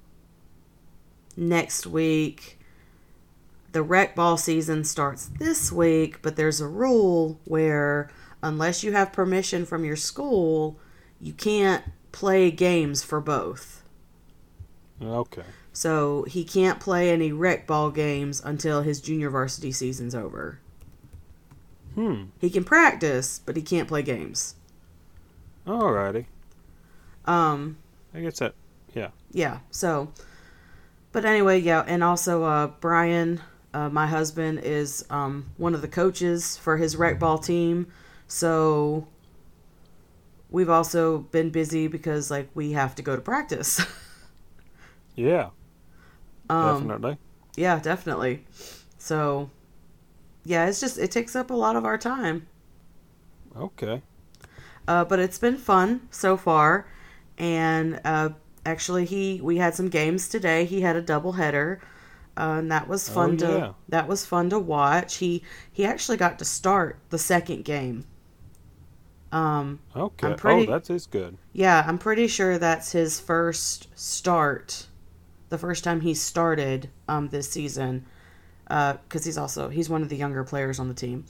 next 1.38 1.88
week. 1.88 2.60
The 3.72 3.82
rec 3.82 4.16
ball 4.16 4.38
season 4.38 4.84
starts 4.84 5.28
this 5.40 5.72
week, 5.72 6.22
but 6.22 6.36
there's 6.36 6.62
a 6.62 6.68
rule 6.68 7.40
where 7.46 8.12
unless 8.44 8.84
you 8.84 8.92
have 8.92 9.12
permission 9.12 9.66
from 9.66 9.84
your 9.84 9.96
school, 9.96 10.78
you 11.20 11.34
can't 11.34 11.84
play 12.12 12.52
games 12.52 13.02
for 13.04 13.20
both. 13.20 13.84
Okay. 15.02 15.44
So 15.74 16.24
he 16.30 16.44
can't 16.44 16.80
play 16.80 17.10
any 17.12 17.32
rec 17.32 17.66
ball 17.66 17.90
games 17.90 18.42
until 18.46 18.84
his 18.84 19.02
junior 19.02 19.30
varsity 19.32 19.72
season's 19.72 20.14
over. 20.14 20.60
Hmm. 21.96 22.26
He 22.40 22.50
can 22.50 22.64
practice, 22.64 23.42
but 23.44 23.56
he 23.56 23.62
can't 23.64 23.88
play 23.88 24.04
games. 24.04 24.56
Alrighty. 25.68 26.26
Um, 27.26 27.78
I 28.14 28.22
guess 28.22 28.40
that. 28.40 28.54
yeah 28.94 29.10
Yeah. 29.32 29.60
so 29.72 30.12
but 31.14 31.24
anyway 31.26 31.60
yeah 31.60 31.84
and 31.88 32.04
also 32.04 32.44
uh 32.44 32.68
brian 32.82 33.40
uh, 33.74 33.88
my 33.90 34.06
husband 34.08 34.60
is 34.60 35.06
um 35.10 35.46
one 35.58 35.74
of 35.74 35.82
the 35.82 35.88
coaches 35.88 36.58
for 36.58 36.76
his 36.78 36.96
rec 36.98 37.18
ball 37.18 37.38
team 37.38 37.88
so 38.28 39.08
we've 40.50 40.70
also 40.70 41.20
been 41.20 41.50
busy 41.50 41.88
because 41.88 42.30
like 42.30 42.50
we 42.54 42.74
have 42.74 42.94
to 42.96 43.02
go 43.02 43.16
to 43.16 43.22
practice 43.22 43.80
Yeah. 45.16 45.50
Um 46.50 46.88
definitely. 46.88 47.18
yeah 47.56 47.80
definitely 47.80 48.46
so 48.98 49.50
yeah 50.46 50.66
it's 50.68 50.80
just 50.80 50.98
it 50.98 51.12
takes 51.12 51.36
up 51.36 51.50
a 51.52 51.54
lot 51.54 51.76
of 51.76 51.86
our 51.86 51.98
time 51.98 52.48
Okay. 53.56 54.02
uh, 54.88 55.06
but 55.06 55.20
it's 55.20 55.38
been 55.40 55.58
fun 55.58 56.08
so 56.12 56.36
far 56.38 56.88
and 57.38 58.00
uh, 58.06 58.30
actually 58.66 59.06
he 59.06 59.40
we 59.42 59.58
had 59.58 59.76
some 59.76 59.90
games 59.90 60.28
today 60.30 60.66
he 60.66 60.82
had 60.82 60.96
a 60.96 61.02
double 61.02 61.34
header 61.34 61.82
uh, 62.38 62.56
and 62.60 62.72
that 62.72 62.88
was 62.88 63.10
fun 63.10 63.34
Oh, 63.34 63.38
to 63.38 63.46
yeah. 63.46 63.74
that 63.90 64.08
was 64.08 64.26
fun 64.26 64.50
to 64.50 64.60
watch 64.60 65.18
he 65.18 65.44
he 65.72 65.86
actually 65.86 66.18
got 66.18 66.40
to 66.40 66.46
start 66.46 67.00
the 67.10 67.20
second 67.20 67.64
game 67.66 68.06
um 69.32 69.80
Okay. 69.96 70.28
I'm 70.28 70.36
pretty- 70.36 70.68
oh, 70.68 70.72
that's 70.72 70.90
is 70.90 71.08
good. 71.08 71.38
yeah 71.54 71.84
i'm 71.88 71.98
pretty 71.98 72.28
sure 72.28 72.58
that's 72.58 72.92
his 72.92 73.20
first 73.20 73.88
start 73.98 74.88
the 75.54 75.58
first 75.60 75.84
time 75.84 76.02
he 76.02 76.14
started 76.16 76.90
um 77.08 77.30
this 77.30 77.48
season 77.50 78.04
because 78.68 79.24
he's 79.24 79.38
also 79.38 79.70
he's 79.70 79.88
one 79.88 80.02
of 80.02 80.10
the 80.10 80.16
younger 80.18 80.44
players 80.44 80.80
on 80.80 80.88
the 80.88 80.94
team 80.96 81.24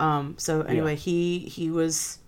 um 0.00 0.34
so 0.38 0.62
anyway 0.62 0.96
he 0.96 1.38
he 1.40 1.70
was 1.70 2.18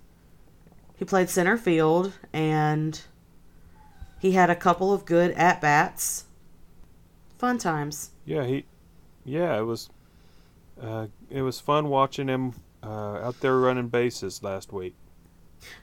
he 0.96 1.04
played 1.04 1.28
center 1.28 1.56
field 1.56 2.12
and 2.32 3.02
he 4.20 4.32
had 4.32 4.48
a 4.50 4.54
couple 4.54 4.92
of 4.92 5.04
good 5.04 5.32
at 5.32 5.60
bats 5.60 6.24
fun 7.38 7.58
times 7.58 8.10
Yeah, 8.24 8.44
he. 8.46 8.64
Yeah, 9.24 9.58
it 9.58 9.62
was. 9.62 9.90
Uh, 10.80 11.06
it 11.28 11.42
was 11.42 11.58
fun 11.60 11.88
watching 11.88 12.28
him 12.28 12.54
uh, 12.84 13.18
out 13.26 13.40
there 13.40 13.56
running 13.58 13.88
bases 13.88 14.42
last 14.44 14.72
week. 14.72 14.94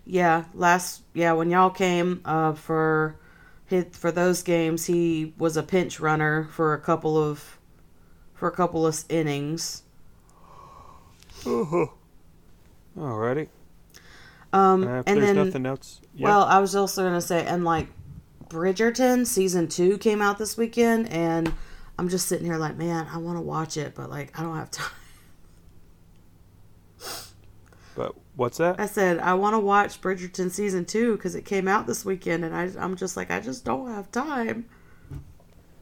yeah 0.06 0.46
last 0.54 1.04
yeah 1.14 1.34
when 1.34 1.50
y'all 1.50 1.70
came 1.70 2.22
uh 2.26 2.54
for 2.54 3.16
hit 3.70 3.96
for 3.96 4.12
those 4.12 4.42
games 4.44 4.86
he 4.86 5.34
was 5.38 5.56
a 5.58 5.64
pinch 5.64 6.00
runner 6.00 6.48
for 6.52 6.74
a 6.74 6.80
couple 6.80 7.18
of 7.18 7.58
for 8.34 8.48
a 8.48 8.52
couple 8.52 8.86
of 8.88 9.04
innings 9.10 9.84
Alrighty. 12.98 13.48
um 14.52 14.84
Uh, 14.84 15.04
and 15.06 15.18
there's 15.22 15.26
then 15.28 15.36
nothing 15.36 15.66
else. 15.66 16.02
Yeah. 16.16 16.28
well 16.28 16.44
i 16.44 16.60
was 16.60 16.76
also 16.76 17.04
gonna 17.04 17.22
say 17.22 17.46
and 17.46 17.64
like 17.64 17.88
bridgerton 18.50 19.26
season 19.26 19.68
two 19.68 19.98
came 19.98 20.22
out 20.22 20.38
this 20.38 20.58
weekend 20.58 21.08
and 21.10 21.54
i'm 21.98 22.10
just 22.10 22.28
sitting 22.28 22.46
here 22.46 22.58
like 22.58 22.76
man 22.78 23.08
i 23.12 23.18
want 23.18 23.38
to 23.38 23.42
watch 23.42 23.78
it 23.78 23.94
but 23.96 24.10
like 24.10 24.38
i 24.40 24.44
don't 24.44 24.56
have 24.58 24.72
time 24.72 24.92
but 27.96 28.16
what's 28.40 28.58
that? 28.58 28.80
i 28.80 28.86
said 28.86 29.20
i 29.20 29.34
want 29.34 29.54
to 29.54 29.60
watch 29.60 30.02
bridgerton 30.02 30.50
season 30.50 30.86
two 30.86 31.16
because 31.18 31.36
it 31.36 31.46
came 31.46 31.68
out 31.68 31.86
this 31.86 32.04
weekend 32.04 32.44
and 32.44 32.56
I, 32.56 32.70
i'm 32.84 32.96
just 32.96 33.16
like 33.18 33.30
i 33.30 33.40
just 33.40 33.64
don't 33.66 33.90
have 33.92 34.12
time 34.12 34.66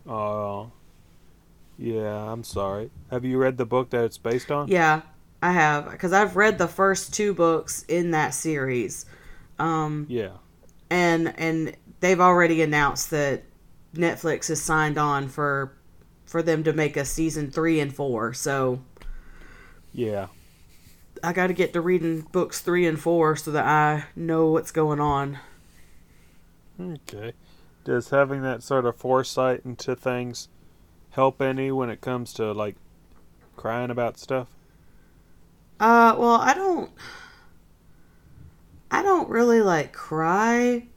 Oh. 0.10 0.72
yeah, 1.78 2.32
I'm 2.32 2.44
sorry. 2.46 2.92
Have 3.12 3.26
you 3.26 3.38
read 3.38 3.58
the 3.58 3.66
book 3.66 3.90
that 3.90 4.06
it's 4.06 4.18
based 4.18 4.52
on? 4.52 4.70
Yeah, 4.70 5.02
I 5.42 5.52
have 5.52 5.92
because 5.92 6.14
I've 6.14 6.38
read 6.38 6.58
the 6.58 6.68
first 6.68 7.14
two 7.14 7.34
books 7.34 7.84
in 7.90 8.12
that 8.12 8.34
series, 8.34 9.06
um, 9.60 10.06
Yeah. 10.10 10.38
and 10.90 11.38
and 11.38 11.76
they've 12.00 12.22
already 12.22 12.62
announced 12.62 13.10
that 13.12 13.44
Netflix 13.94 14.48
has 14.48 14.62
signed 14.62 14.98
on 14.98 15.28
for 15.28 15.74
for 16.26 16.42
them 16.42 16.64
to 16.64 16.72
make 16.72 16.96
a 16.96 17.04
season 17.04 17.52
three 17.52 17.82
and 17.82 17.94
four. 17.94 18.34
So 18.34 18.82
Yeah. 19.92 20.28
I 21.24 21.34
got 21.34 21.48
to 21.48 21.54
get 21.54 21.74
to 21.74 21.82
reading 21.82 22.22
books 22.22 22.62
three 22.62 22.86
and 22.86 23.00
four 23.00 23.36
so 23.36 23.52
that 23.52 23.66
I 23.66 24.06
know 24.16 24.48
what's 24.48 24.72
going 24.72 25.00
on. 25.00 25.40
Okay. 26.80 27.34
Does 27.84 28.10
having 28.10 28.42
that 28.42 28.64
sort 28.64 28.86
of 28.86 28.96
foresight 28.96 29.62
into 29.66 29.96
things 29.96 30.50
help 31.12 31.42
any 31.42 31.72
when 31.72 31.90
it 31.90 32.02
comes 32.02 32.34
to 32.34 32.52
like 32.52 32.76
crying 33.56 33.90
about 33.90 34.18
stuff? 34.18 34.48
Uh, 35.80 36.16
well, 36.18 36.36
I 36.36 36.54
don't. 36.54 36.92
I 38.90 39.02
don't 39.02 39.30
really 39.30 39.62
like 39.62 39.94
cry 39.94 40.88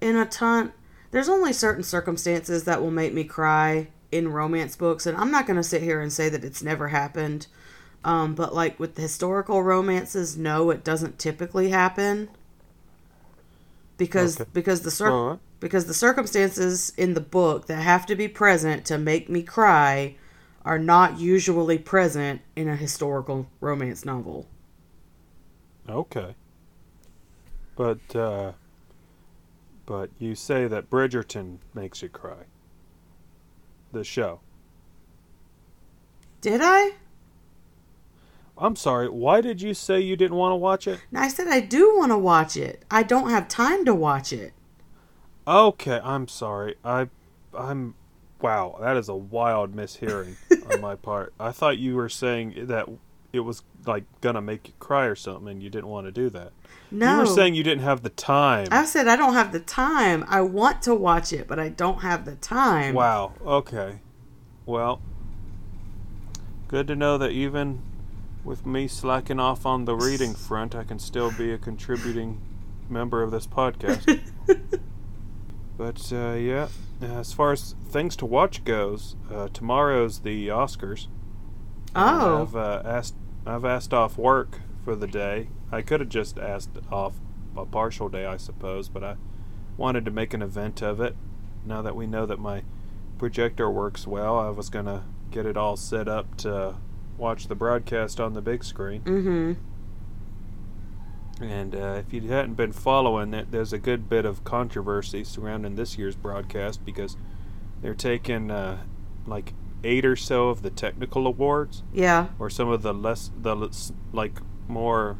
in 0.00 0.16
a 0.16 0.26
ton. 0.26 0.72
There's 1.10 1.28
only 1.28 1.52
certain 1.52 1.82
circumstances 1.82 2.64
that 2.64 2.82
will 2.82 2.90
make 2.90 3.14
me 3.14 3.24
cry 3.24 3.88
in 4.10 4.28
romance 4.28 4.76
books, 4.76 5.06
and 5.06 5.16
I'm 5.16 5.30
not 5.30 5.46
going 5.46 5.56
to 5.56 5.62
sit 5.62 5.82
here 5.82 6.00
and 6.00 6.12
say 6.12 6.28
that 6.28 6.44
it's 6.44 6.62
never 6.62 6.88
happened. 6.88 7.46
Um, 8.04 8.34
but 8.34 8.54
like 8.54 8.78
with 8.80 8.94
the 8.94 9.02
historical 9.02 9.62
romances, 9.62 10.36
no, 10.36 10.70
it 10.70 10.84
doesn't 10.84 11.18
typically 11.18 11.70
happen 11.70 12.30
because 13.96 14.40
Okay. 14.40 14.48
because 14.52 14.82
the 14.82 14.90
cir- 14.90 15.20
because 15.60 15.86
the 15.86 15.94
circumstances 15.94 16.92
in 16.96 17.14
the 17.14 17.20
book 17.20 17.66
that 17.66 17.82
have 17.82 18.06
to 18.06 18.14
be 18.14 18.28
present 18.28 18.84
to 18.86 18.98
make 18.98 19.28
me 19.28 19.42
cry 19.42 20.16
are 20.64 20.78
not 20.78 21.18
usually 21.18 21.78
present 21.78 22.40
in 22.56 22.68
a 22.68 22.76
historical 22.76 23.48
romance 23.60 24.04
novel. 24.04 24.46
Okay. 25.88 26.34
But 27.76 28.14
uh 28.14 28.52
but 29.86 30.10
you 30.18 30.34
say 30.34 30.66
that 30.68 30.90
Bridgerton 30.90 31.58
makes 31.74 32.02
you 32.02 32.08
cry. 32.10 32.44
The 33.92 34.04
show. 34.04 34.40
Did 36.40 36.60
I? 36.62 36.92
I'm 38.60 38.76
sorry, 38.76 39.08
why 39.08 39.40
did 39.40 39.62
you 39.62 39.72
say 39.74 40.00
you 40.00 40.16
didn't 40.16 40.36
want 40.36 40.52
to 40.52 40.56
watch 40.56 40.86
it? 40.86 41.00
I 41.14 41.28
said 41.28 41.48
I 41.48 41.60
do 41.60 41.96
want 41.96 42.12
to 42.12 42.18
watch 42.18 42.56
it. 42.56 42.84
I 42.90 43.02
don't 43.02 43.30
have 43.30 43.48
time 43.48 43.84
to 43.84 43.94
watch 43.94 44.32
it. 44.32 44.52
Okay, 45.46 46.00
I'm 46.02 46.28
sorry. 46.28 46.76
I 46.84 47.08
I'm 47.56 47.94
wow, 48.40 48.76
that 48.80 48.96
is 48.96 49.08
a 49.08 49.14
wild 49.14 49.74
mishearing 49.74 50.36
on 50.72 50.80
my 50.80 50.96
part. 50.96 51.32
I 51.38 51.52
thought 51.52 51.78
you 51.78 51.96
were 51.96 52.08
saying 52.08 52.66
that 52.66 52.88
it 53.32 53.40
was 53.40 53.62
like 53.86 54.04
gonna 54.20 54.42
make 54.42 54.68
you 54.68 54.74
cry 54.78 55.04
or 55.06 55.14
something 55.14 55.48
and 55.48 55.62
you 55.62 55.70
didn't 55.70 55.88
want 55.88 56.06
to 56.06 56.12
do 56.12 56.28
that. 56.30 56.52
No. 56.90 57.12
You 57.12 57.18
were 57.20 57.26
saying 57.26 57.54
you 57.54 57.62
didn't 57.62 57.84
have 57.84 58.02
the 58.02 58.10
time. 58.10 58.68
I 58.70 58.84
said 58.84 59.08
I 59.08 59.16
don't 59.16 59.34
have 59.34 59.52
the 59.52 59.60
time. 59.60 60.24
I 60.28 60.40
want 60.40 60.82
to 60.82 60.94
watch 60.94 61.32
it, 61.32 61.46
but 61.46 61.58
I 61.58 61.68
don't 61.68 62.00
have 62.00 62.24
the 62.24 62.36
time. 62.36 62.94
Wow. 62.94 63.34
Okay. 63.44 64.00
Well, 64.66 65.00
good 66.66 66.86
to 66.88 66.96
know 66.96 67.16
that 67.18 67.30
even 67.30 67.82
with 68.44 68.66
me 68.66 68.88
slacking 68.88 69.40
off 69.40 69.66
on 69.66 69.84
the 69.84 69.94
reading 69.94 70.34
front, 70.34 70.74
I 70.74 70.84
can 70.84 70.98
still 70.98 71.30
be 71.32 71.52
a 71.52 71.58
contributing 71.58 72.40
member 72.88 73.22
of 73.22 73.30
this 73.30 73.46
podcast. 73.46 74.20
but 75.76 76.12
uh, 76.12 76.32
yeah, 76.32 76.68
as 77.00 77.32
far 77.32 77.52
as 77.52 77.74
things 77.88 78.16
to 78.16 78.26
watch 78.26 78.64
goes, 78.64 79.16
uh, 79.32 79.48
tomorrow's 79.48 80.20
the 80.20 80.48
Oscars. 80.48 81.08
Oh. 81.94 82.42
I've 82.42 82.56
uh, 82.56 82.82
asked 82.84 83.14
I've 83.46 83.64
asked 83.64 83.94
off 83.94 84.18
work 84.18 84.60
for 84.84 84.94
the 84.94 85.06
day 85.06 85.48
I 85.70 85.82
could 85.82 86.00
have 86.00 86.08
just 86.08 86.38
asked 86.38 86.70
off 86.90 87.14
a 87.56 87.66
partial 87.66 88.08
day, 88.08 88.24
I 88.24 88.36
suppose, 88.36 88.88
but 88.88 89.04
I 89.04 89.16
wanted 89.76 90.04
to 90.06 90.10
make 90.10 90.32
an 90.32 90.42
event 90.42 90.82
of 90.82 91.00
it. 91.00 91.16
Now 91.64 91.82
that 91.82 91.96
we 91.96 92.06
know 92.06 92.24
that 92.24 92.38
my 92.38 92.62
projector 93.18 93.70
works 93.70 94.06
well, 94.06 94.38
I 94.38 94.50
was 94.50 94.70
gonna 94.70 95.04
get 95.30 95.44
it 95.44 95.56
all 95.56 95.76
set 95.76 96.08
up 96.08 96.36
to 96.38 96.76
watch 97.18 97.48
the 97.48 97.54
broadcast 97.54 98.20
on 98.20 98.32
the 98.32 98.40
big 98.40 98.64
screen. 98.64 99.02
Mm-hmm. 99.02 99.52
And 101.44 101.74
uh, 101.74 102.02
if 102.06 102.12
you 102.12 102.22
hadn't 102.22 102.54
been 102.54 102.72
following 102.72 103.32
it, 103.32 103.50
there's 103.52 103.72
a 103.72 103.78
good 103.78 104.08
bit 104.08 104.24
of 104.24 104.42
controversy 104.44 105.22
surrounding 105.22 105.76
this 105.76 105.96
year's 105.96 106.16
broadcast 106.16 106.84
because 106.84 107.16
they're 107.80 107.94
taking 107.94 108.50
uh, 108.50 108.78
like 109.26 109.54
eight 109.84 110.04
or 110.04 110.16
so 110.16 110.48
of 110.48 110.62
the 110.62 110.70
technical 110.70 111.26
awards, 111.28 111.84
Yeah. 111.92 112.28
or 112.40 112.50
some 112.50 112.68
of 112.68 112.82
the 112.82 112.92
less 112.92 113.30
the 113.40 113.54
less, 113.54 113.92
like 114.12 114.40
more 114.66 115.16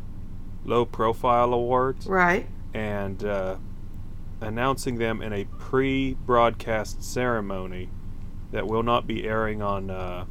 low-profile 0.64 1.52
awards, 1.55 2.07
Right. 2.09 2.49
and 2.75 3.23
uh, 3.23 3.57
announcing 4.40 4.99
them 4.99 5.23
in 5.23 5.33
a 5.33 5.45
pre-broadcast 5.45 7.02
ceremony 7.05 7.90
that 8.50 8.67
will 8.67 8.83
not 8.83 9.07
be 9.07 9.25
airing 9.25 9.62
on 9.62 9.88
uh, 9.90 10.25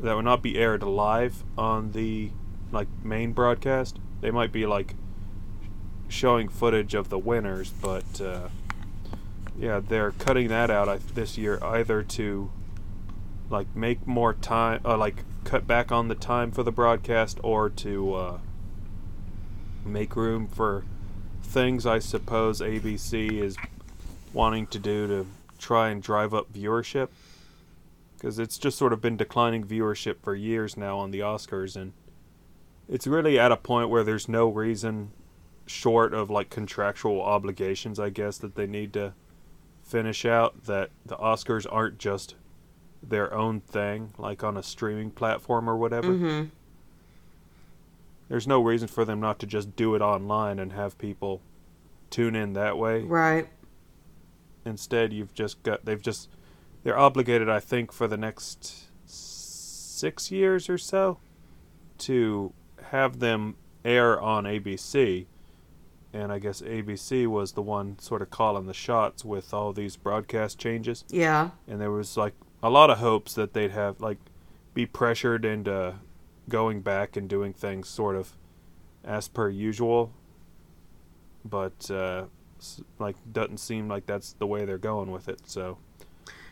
that 0.00 0.14
will 0.14 0.22
not 0.22 0.42
be 0.42 0.58
aired 0.58 0.82
live 0.82 1.44
on 1.56 1.92
the 1.92 2.30
like 2.72 2.88
main 3.02 3.32
broadcast. 3.32 3.98
They 4.20 4.30
might 4.30 4.52
be 4.52 4.66
like 4.66 4.94
showing 6.08 6.48
footage 6.48 6.94
of 6.94 7.08
the 7.08 7.18
winners, 7.18 7.70
but 7.70 8.20
uh, 8.20 8.48
yeah, 9.58 9.80
they're 9.86 10.12
cutting 10.12 10.48
that 10.48 10.70
out 10.70 11.00
this 11.14 11.36
year 11.36 11.62
either 11.62 12.02
to 12.02 12.50
like 13.50 13.74
make 13.74 14.06
more 14.06 14.34
time, 14.34 14.80
uh, 14.84 14.96
like 14.96 15.24
cut 15.44 15.66
back 15.66 15.90
on 15.92 16.08
the 16.08 16.14
time 16.14 16.50
for 16.50 16.62
the 16.62 16.72
broadcast, 16.72 17.38
or 17.42 17.68
to 17.68 18.14
uh, 18.14 18.38
make 19.84 20.16
room 20.16 20.46
for 20.46 20.84
things 21.42 21.84
I 21.84 21.98
suppose 21.98 22.60
ABC 22.60 23.40
is 23.40 23.56
wanting 24.32 24.66
to 24.68 24.78
do 24.78 25.06
to 25.08 25.26
try 25.58 25.90
and 25.90 26.02
drive 26.02 26.32
up 26.32 26.52
viewership. 26.52 27.08
Because 28.20 28.38
it's 28.38 28.58
just 28.58 28.76
sort 28.76 28.92
of 28.92 29.00
been 29.00 29.16
declining 29.16 29.64
viewership 29.64 30.16
for 30.22 30.34
years 30.34 30.76
now 30.76 30.98
on 30.98 31.10
the 31.10 31.20
Oscars, 31.20 31.74
and 31.74 31.94
it's 32.86 33.06
really 33.06 33.38
at 33.38 33.50
a 33.50 33.56
point 33.56 33.88
where 33.88 34.04
there's 34.04 34.28
no 34.28 34.46
reason 34.48 35.12
short 35.64 36.12
of 36.12 36.28
like 36.28 36.50
contractual 36.50 37.22
obligations, 37.22 37.98
I 37.98 38.10
guess, 38.10 38.36
that 38.38 38.56
they 38.56 38.66
need 38.66 38.92
to 38.92 39.14
finish 39.82 40.26
out 40.26 40.64
that 40.64 40.90
the 41.06 41.16
Oscars 41.16 41.66
aren't 41.70 41.96
just 41.98 42.34
their 43.02 43.32
own 43.32 43.60
thing, 43.60 44.12
like 44.18 44.44
on 44.44 44.58
a 44.58 44.62
streaming 44.62 45.10
platform 45.10 45.70
or 45.70 45.76
whatever 45.76 46.08
Mm-hmm. 46.08 46.48
there's 48.28 48.46
no 48.46 48.60
reason 48.60 48.86
for 48.86 49.06
them 49.06 49.18
not 49.20 49.38
to 49.38 49.46
just 49.46 49.74
do 49.76 49.94
it 49.94 50.02
online 50.02 50.58
and 50.58 50.72
have 50.72 50.98
people 50.98 51.40
tune 52.10 52.36
in 52.36 52.52
that 52.52 52.76
way. 52.76 53.00
Right. 53.02 53.48
Instead, 54.66 55.12
you've 55.14 55.32
just 55.32 55.62
got 55.62 55.86
they've 55.86 56.02
just 56.02 56.28
they're 56.82 56.98
obligated, 56.98 57.48
I 57.48 57.60
think, 57.60 57.92
for 57.92 58.08
the 58.08 58.16
next 58.16 58.88
six 59.06 60.30
years 60.30 60.68
or 60.68 60.78
so 60.78 61.18
to 61.98 62.52
have 62.90 63.18
them 63.18 63.56
air 63.84 64.20
on 64.20 64.44
ABC. 64.44 65.26
And 66.12 66.32
I 66.32 66.38
guess 66.38 66.60
ABC 66.60 67.26
was 67.26 67.52
the 67.52 67.62
one 67.62 67.98
sort 67.98 68.22
of 68.22 68.30
calling 68.30 68.66
the 68.66 68.74
shots 68.74 69.24
with 69.24 69.54
all 69.54 69.72
these 69.72 69.96
broadcast 69.96 70.58
changes. 70.58 71.04
Yeah. 71.08 71.50
And 71.68 71.80
there 71.80 71.90
was 71.90 72.16
like 72.16 72.34
a 72.62 72.70
lot 72.70 72.90
of 72.90 72.98
hopes 72.98 73.34
that 73.34 73.52
they'd 73.52 73.70
have 73.70 74.00
like 74.00 74.18
be 74.74 74.86
pressured 74.86 75.44
into 75.44 75.96
going 76.48 76.80
back 76.80 77.16
and 77.16 77.28
doing 77.28 77.52
things 77.52 77.88
sort 77.88 78.16
of 78.16 78.36
as 79.04 79.28
per 79.28 79.48
usual 79.48 80.12
but 81.44 81.90
uh 81.90 82.24
like 82.98 83.16
doesn't 83.32 83.58
seem 83.58 83.88
like 83.88 84.04
that's 84.06 84.34
the 84.34 84.46
way 84.46 84.64
they're 84.64 84.76
going 84.76 85.10
with 85.10 85.28
it 85.28 85.40
so 85.44 85.78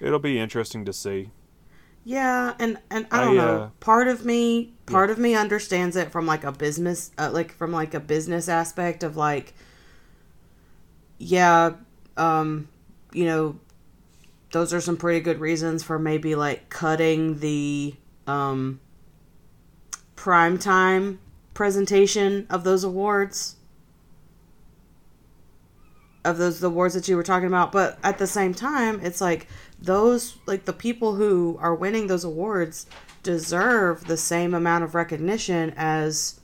it'll 0.01 0.19
be 0.19 0.39
interesting 0.39 0.85
to 0.85 0.93
see. 0.93 1.31
Yeah, 2.05 2.55
and 2.59 2.79
and 2.91 3.07
I 3.11 3.21
don't 3.23 3.39
I, 3.39 3.45
know. 3.45 3.57
uh, 3.57 3.71
part 3.81 4.09
of 4.09 4.25
me, 4.25 4.73
part 4.87 5.11
of 5.11 5.19
me 5.19 5.35
understands 5.35 5.95
it 5.95 6.11
from 6.11 6.27
like 6.27 6.43
a 6.43 6.53
business, 6.53 7.11
uh, 7.19 7.31
like 7.33 7.53
from 7.53 7.71
like 7.73 7.93
a 7.93 8.01
business 8.01 8.49
aspect 8.49 9.03
of 9.03 9.17
like, 9.17 9.53
yeah, 11.19 11.73
um, 12.17 12.69
you 13.13 13.27
know, 13.27 13.59
those 14.53 14.73
are 14.73 14.81
some 14.81 14.97
pretty 14.97 15.21
good 15.21 15.39
reasons 15.39 15.83
for 15.83 15.99
maybe 15.99 16.35
like 16.35 16.71
cutting 16.71 17.41
the 17.41 17.95
um 18.27 18.81
prime 20.17 20.59
time 20.59 21.19
presentation 21.53 22.47
of 22.49 22.65
those 22.65 22.85
awards. 22.85 23.57
Of 26.25 26.39
those 26.39 26.61
the 26.61 26.69
awards 26.69 26.95
that 26.95 27.09
you 27.09 27.17
were 27.17 27.23
talking 27.23 27.47
about. 27.47 27.73
But 27.73 27.99
at 28.03 28.19
the 28.19 28.27
same 28.27 28.55
time 28.55 29.01
it's 29.03 29.21
like 29.21 29.47
those 29.81 30.37
like 30.47 30.65
the 30.65 30.73
people 30.73 31.15
who 31.15 31.57
are 31.61 31.75
winning 31.75 32.07
those 32.09 32.25
awards 32.25 32.87
deserve 33.23 34.07
the 34.07 34.17
same 34.17 34.55
amount 34.55 34.85
of 34.85 34.95
recognition 34.95 35.73
as 35.77 36.41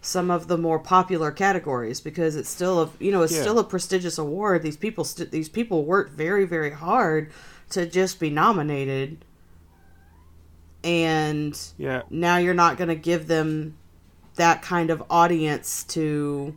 some 0.00 0.30
of 0.30 0.48
the 0.48 0.58
more 0.58 0.78
popular 0.78 1.30
categories 1.30 2.00
because 2.00 2.34
it's 2.36 2.48
still 2.48 2.82
a 2.82 2.90
you 2.98 3.10
know 3.12 3.22
it's 3.22 3.32
Yeah. 3.34 3.42
still 3.42 3.58
a 3.58 3.64
prestigious 3.64 4.18
award. 4.18 4.62
These 4.62 4.76
people 4.76 5.04
st- 5.04 5.30
these 5.30 5.48
people 5.48 5.84
worked 5.84 6.12
very 6.12 6.44
very 6.44 6.70
hard 6.70 7.30
to 7.70 7.86
just 7.86 8.20
be 8.20 8.30
nominated. 8.30 9.24
And 10.84 11.58
yeah. 11.78 12.02
now 12.10 12.38
you're 12.38 12.54
not 12.54 12.76
going 12.76 12.88
to 12.88 12.96
give 12.96 13.28
them 13.28 13.76
that 14.34 14.62
kind 14.62 14.90
of 14.90 15.02
audience 15.08 15.84
to 15.84 16.56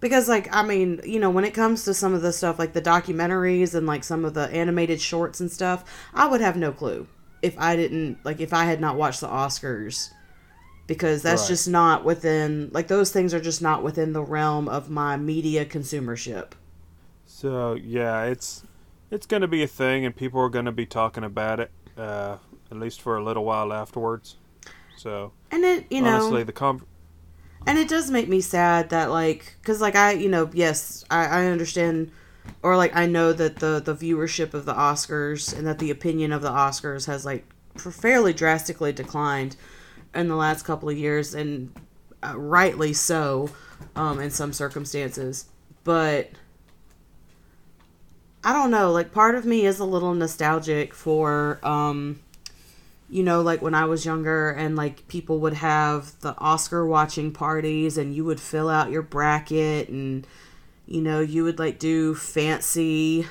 because 0.00 0.28
like 0.28 0.54
i 0.54 0.62
mean 0.62 1.00
you 1.04 1.18
know 1.18 1.30
when 1.30 1.44
it 1.44 1.54
comes 1.54 1.84
to 1.84 1.94
some 1.94 2.14
of 2.14 2.22
the 2.22 2.32
stuff 2.32 2.58
like 2.58 2.72
the 2.72 2.82
documentaries 2.82 3.74
and 3.74 3.86
like 3.86 4.04
some 4.04 4.24
of 4.24 4.34
the 4.34 4.48
animated 4.50 5.00
shorts 5.00 5.40
and 5.40 5.50
stuff 5.50 5.84
i 6.14 6.26
would 6.26 6.40
have 6.40 6.56
no 6.56 6.70
clue 6.72 7.06
if 7.42 7.58
i 7.58 7.76
didn't 7.76 8.18
like 8.24 8.40
if 8.40 8.52
i 8.52 8.64
had 8.64 8.80
not 8.80 8.96
watched 8.96 9.20
the 9.20 9.28
oscars. 9.28 10.10
Because 10.86 11.20
that's 11.20 11.42
Right. 11.42 11.48
just 11.48 11.68
not 11.68 12.04
within 12.04 12.70
like 12.72 12.86
those 12.86 13.10
things 13.10 13.34
are 13.34 13.40
just 13.40 13.60
not 13.60 13.82
within 13.82 14.12
the 14.12 14.22
realm 14.22 14.68
of 14.68 14.88
my 14.88 15.16
media 15.16 15.64
consumership. 15.64 16.52
So 17.24 17.74
yeah 17.74 18.22
it's 18.24 18.62
it's 19.10 19.26
going 19.26 19.40
to 19.42 19.48
be 19.48 19.64
a 19.64 19.66
thing 19.66 20.06
and 20.06 20.14
people 20.14 20.40
are 20.40 20.48
going 20.48 20.66
to 20.66 20.70
be 20.72 20.86
talking 20.86 21.24
about 21.24 21.58
it 21.58 21.72
uh 21.98 22.36
at 22.70 22.76
least 22.76 23.00
for 23.02 23.16
a 23.16 23.24
little 23.24 23.44
while 23.44 23.72
afterwards. 23.72 24.36
So 24.96 25.32
and 25.50 25.64
it 25.64 25.86
you 25.90 26.02
know 26.02 26.10
honestly 26.10 26.44
the 26.44 26.52
com- 26.52 26.86
and 27.66 27.78
it 27.78 27.88
does 27.88 28.10
make 28.10 28.28
me 28.28 28.40
sad 28.40 28.90
that 28.90 29.10
like 29.10 29.56
because 29.60 29.80
like 29.80 29.96
i 29.96 30.12
you 30.12 30.28
know 30.28 30.48
yes 30.52 31.04
I, 31.10 31.26
I 31.26 31.46
understand 31.46 32.12
or 32.62 32.76
like 32.76 32.94
i 32.96 33.06
know 33.06 33.32
that 33.32 33.56
the 33.56 33.82
the 33.84 33.94
viewership 33.94 34.54
of 34.54 34.64
the 34.64 34.74
oscars 34.74 35.56
and 35.56 35.66
that 35.66 35.78
the 35.78 35.90
opinion 35.90 36.32
of 36.32 36.42
the 36.42 36.50
oscars 36.50 37.06
has 37.06 37.24
like 37.26 37.44
fairly 37.76 38.32
drastically 38.32 38.92
declined 38.92 39.56
in 40.14 40.28
the 40.28 40.36
last 40.36 40.64
couple 40.64 40.88
of 40.88 40.96
years 40.96 41.34
and 41.34 41.72
uh, 42.22 42.34
rightly 42.36 42.92
so 42.92 43.50
um 43.94 44.18
in 44.18 44.30
some 44.30 44.52
circumstances. 44.52 45.46
But 45.84 46.30
i 48.42 48.52
don't 48.52 48.70
know 48.70 48.90
like 48.92 49.12
part 49.12 49.34
of 49.34 49.44
me 49.44 49.66
is 49.66 49.78
a 49.78 49.84
little 49.84 50.14
nostalgic 50.14 50.94
for 50.94 51.58
um 51.62 52.20
you 53.08 53.22
know, 53.22 53.40
like 53.42 53.62
when 53.62 53.74
I 53.74 53.84
was 53.84 54.04
younger 54.04 54.50
and 54.50 54.76
like 54.76 55.06
people 55.08 55.38
would 55.40 55.54
have 55.54 56.18
the 56.20 56.36
Oscar 56.38 56.86
watching 56.86 57.32
parties 57.32 57.96
and 57.98 58.14
you 58.14 58.24
would 58.24 58.40
fill 58.40 58.68
out 58.68 58.90
your 58.90 59.02
bracket 59.02 59.88
and 59.88 60.26
you 60.86 61.00
know, 61.02 61.20
you 61.20 61.44
would 61.44 61.58
like 61.58 61.78
do 61.78 62.14
fancy 62.14 63.26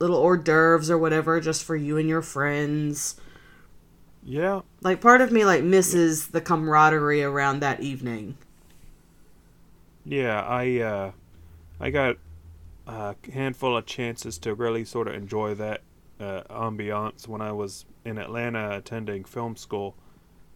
little 0.00 0.16
hors 0.18 0.38
d'oeuvres 0.38 0.90
or 0.90 0.98
whatever 0.98 1.40
just 1.40 1.64
for 1.64 1.76
you 1.76 1.96
and 1.98 2.08
your 2.08 2.22
friends. 2.22 3.16
yeah 4.22 4.62
Like 4.82 5.00
part 5.00 5.20
of 5.22 5.32
me 5.32 5.44
like 5.46 5.62
misses 5.64 6.28
the 6.28 6.40
camaraderie 6.42 7.22
around 7.22 7.60
that 7.60 7.80
evening. 7.80 8.36
Yeah, 10.04 10.40
I 10.42 10.78
uh, 10.80 11.12
I 11.80 11.90
got 11.90 12.18
a 12.86 13.16
handful 13.32 13.76
of 13.76 13.86
chances 13.86 14.38
to 14.40 14.54
really 14.54 14.84
sort 14.84 15.08
of 15.08 15.14
enjoy 15.14 15.54
that 15.56 15.82
uh, 16.22 16.42
ambiance 16.48 17.26
when 17.26 17.40
I 17.40 17.52
was 17.52 17.84
in 18.04 18.18
Atlanta 18.18 18.76
attending 18.76 19.24
film 19.24 19.56
school. 19.56 19.96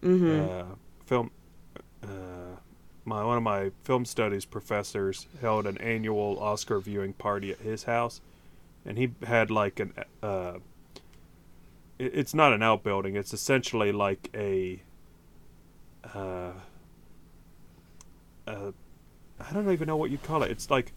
Mhm. 0.01 0.49
Uh, 0.49 0.75
film, 1.05 1.31
uh, 2.03 2.55
my 3.05 3.23
one 3.23 3.37
of 3.37 3.43
my 3.43 3.71
film 3.83 4.05
studies 4.05 4.45
professors 4.45 5.27
held 5.41 5.65
an 5.67 5.77
annual 5.79 6.39
Oscar 6.39 6.79
viewing 6.79 7.13
party 7.13 7.51
at 7.51 7.59
his 7.59 7.83
house, 7.83 8.21
and 8.85 8.97
he 8.97 9.11
had 9.25 9.51
like 9.51 9.79
an 9.79 9.93
uh, 10.23 10.59
it, 11.99 12.11
it's 12.13 12.33
not 12.33 12.53
an 12.53 12.63
outbuilding. 12.63 13.15
It's 13.15 13.33
essentially 13.33 13.91
like 13.91 14.29
a 14.33 14.81
uh, 16.13 16.51
uh, 18.47 18.71
I 19.39 19.53
don't 19.53 19.69
even 19.71 19.87
know 19.87 19.97
what 19.97 20.11
you'd 20.11 20.23
call 20.23 20.43
it. 20.43 20.51
It's 20.51 20.69
like 20.69 20.93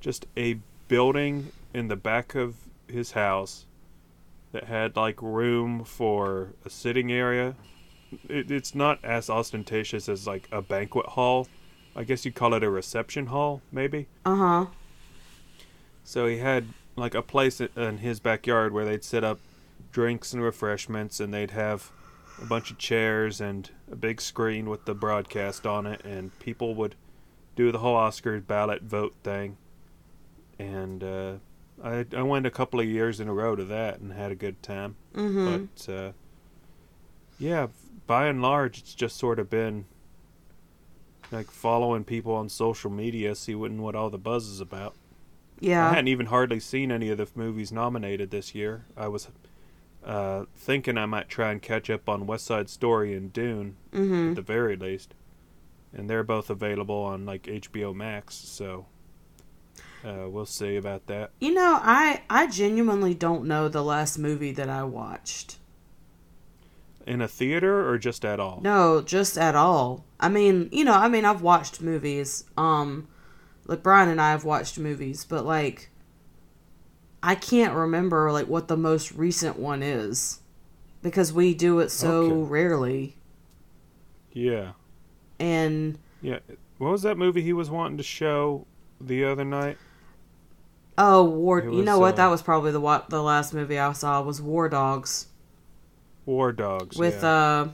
just 0.00 0.26
a 0.36 0.58
building 0.88 1.52
in 1.74 1.88
the 1.88 1.96
back 1.96 2.34
of 2.34 2.56
his 2.88 3.12
house 3.12 3.66
that 4.52 4.64
had 4.64 4.96
like 4.96 5.20
room 5.20 5.84
for 5.84 6.54
a 6.64 6.70
sitting 6.70 7.12
area 7.12 7.54
it, 8.28 8.50
it's 8.50 8.74
not 8.74 9.04
as 9.04 9.28
ostentatious 9.28 10.08
as 10.08 10.26
like 10.26 10.48
a 10.50 10.62
banquet 10.62 11.06
hall. 11.06 11.48
I 11.96 12.04
guess 12.04 12.24
you'd 12.24 12.34
call 12.34 12.54
it 12.54 12.62
a 12.62 12.70
reception 12.70 13.26
hall, 13.26 13.62
maybe. 13.72 14.06
Uh 14.24 14.36
huh. 14.36 14.66
So 16.04 16.26
he 16.26 16.38
had 16.38 16.66
like 16.96 17.14
a 17.14 17.22
place 17.22 17.60
in 17.60 17.98
his 17.98 18.20
backyard 18.20 18.72
where 18.72 18.84
they'd 18.84 19.04
set 19.04 19.24
up 19.24 19.40
drinks 19.92 20.32
and 20.32 20.42
refreshments, 20.42 21.20
and 21.20 21.32
they'd 21.32 21.50
have 21.50 21.90
a 22.40 22.44
bunch 22.44 22.70
of 22.70 22.78
chairs 22.78 23.40
and 23.40 23.70
a 23.90 23.96
big 23.96 24.20
screen 24.20 24.68
with 24.68 24.84
the 24.84 24.94
broadcast 24.94 25.66
on 25.66 25.86
it, 25.86 26.04
and 26.04 26.36
people 26.38 26.74
would 26.74 26.94
do 27.56 27.72
the 27.72 27.78
whole 27.78 27.96
Oscars 27.96 28.46
ballot 28.46 28.82
vote 28.82 29.14
thing. 29.22 29.56
And 30.58 31.02
uh, 31.02 31.32
I 31.82 32.04
I 32.16 32.22
went 32.22 32.46
a 32.46 32.50
couple 32.50 32.80
of 32.80 32.86
years 32.86 33.20
in 33.20 33.28
a 33.28 33.32
row 33.32 33.54
to 33.56 33.64
that 33.64 34.00
and 34.00 34.12
had 34.12 34.30
a 34.30 34.34
good 34.34 34.62
time. 34.62 34.96
Mm-hmm. 35.14 35.66
But 35.66 35.92
uh, 35.92 36.12
yeah, 37.38 37.68
by 38.06 38.26
and 38.26 38.42
large, 38.42 38.78
it's 38.78 38.94
just 38.94 39.16
sort 39.16 39.38
of 39.38 39.48
been 39.50 39.84
like 41.30 41.50
following 41.50 42.04
people 42.04 42.34
on 42.34 42.48
social 42.48 42.90
media, 42.90 43.34
seeing 43.34 43.82
what 43.82 43.94
all 43.94 44.10
the 44.10 44.18
buzz 44.18 44.46
is 44.48 44.60
about. 44.60 44.94
Yeah, 45.60 45.86
I 45.86 45.90
hadn't 45.90 46.08
even 46.08 46.26
hardly 46.26 46.60
seen 46.60 46.90
any 46.92 47.10
of 47.10 47.18
the 47.18 47.28
movies 47.34 47.72
nominated 47.72 48.30
this 48.30 48.54
year. 48.54 48.84
I 48.96 49.08
was 49.08 49.28
uh, 50.04 50.44
thinking 50.56 50.96
I 50.96 51.06
might 51.06 51.28
try 51.28 51.50
and 51.50 51.60
catch 51.60 51.90
up 51.90 52.08
on 52.08 52.26
West 52.26 52.46
Side 52.46 52.70
Story 52.70 53.12
and 53.14 53.32
Dune 53.32 53.76
Mm-hmm. 53.92 54.30
at 54.30 54.36
the 54.36 54.42
very 54.42 54.76
least, 54.76 55.14
and 55.92 56.08
they're 56.08 56.22
both 56.22 56.48
available 56.50 56.94
on 57.02 57.26
like 57.26 57.42
HBO 57.42 57.94
Max. 57.94 58.34
So 58.36 58.86
uh, 60.04 60.28
we'll 60.28 60.46
see 60.46 60.76
about 60.76 61.06
that. 61.06 61.30
You 61.40 61.52
know, 61.54 61.78
I 61.82 62.22
I 62.30 62.46
genuinely 62.46 63.14
don't 63.14 63.46
know 63.46 63.68
the 63.68 63.82
last 63.82 64.18
movie 64.18 64.52
that 64.52 64.68
I 64.68 64.84
watched. 64.84 65.58
In 67.06 67.20
a 67.22 67.28
theater 67.28 67.88
or 67.88 67.96
just 67.98 68.24
at 68.24 68.38
all? 68.38 68.60
No, 68.62 69.00
just 69.00 69.38
at 69.38 69.54
all. 69.54 70.04
I 70.20 70.28
mean, 70.28 70.68
you 70.72 70.84
know, 70.84 70.92
I 70.92 71.08
mean, 71.08 71.24
I've 71.24 71.40
watched 71.42 71.80
movies. 71.80 72.44
Um, 72.56 73.08
like 73.66 73.82
Brian 73.82 74.08
and 74.10 74.20
I 74.20 74.30
have 74.32 74.44
watched 74.44 74.78
movies, 74.78 75.24
but 75.24 75.46
like, 75.46 75.90
I 77.22 77.34
can't 77.34 77.74
remember 77.74 78.30
like 78.30 78.46
what 78.46 78.68
the 78.68 78.76
most 78.76 79.12
recent 79.12 79.58
one 79.58 79.82
is 79.82 80.40
because 81.02 81.32
we 81.32 81.54
do 81.54 81.78
it 81.80 81.90
so 81.90 82.26
Okay. 82.26 82.50
rarely. 82.50 83.16
Yeah, 84.32 84.72
And 85.40 85.98
yeah. 86.20 86.38
What 86.76 86.92
was 86.92 87.02
that 87.02 87.16
movie 87.16 87.42
he 87.42 87.52
was 87.52 87.70
wanting 87.70 87.96
to 87.96 88.04
show 88.04 88.66
the 89.00 89.24
other 89.24 89.44
night? 89.44 89.78
Oh, 90.98 91.24
War. 91.24 91.62
You 91.62 91.82
know 91.82 91.98
what? 91.98 92.14
uh, 92.14 92.16
That 92.16 92.26
was 92.26 92.42
probably 92.42 92.72
the 92.72 92.80
what 92.80 93.08
the 93.08 93.22
last 93.22 93.54
movie 93.54 93.78
I 93.78 93.92
saw 93.92 94.20
was 94.20 94.42
War 94.42 94.68
Dogs 94.68 95.28
War 96.26 96.52
Dogs. 96.52 96.98
with 96.98 97.22
yeah. 97.22 97.28
uh. 97.30 97.68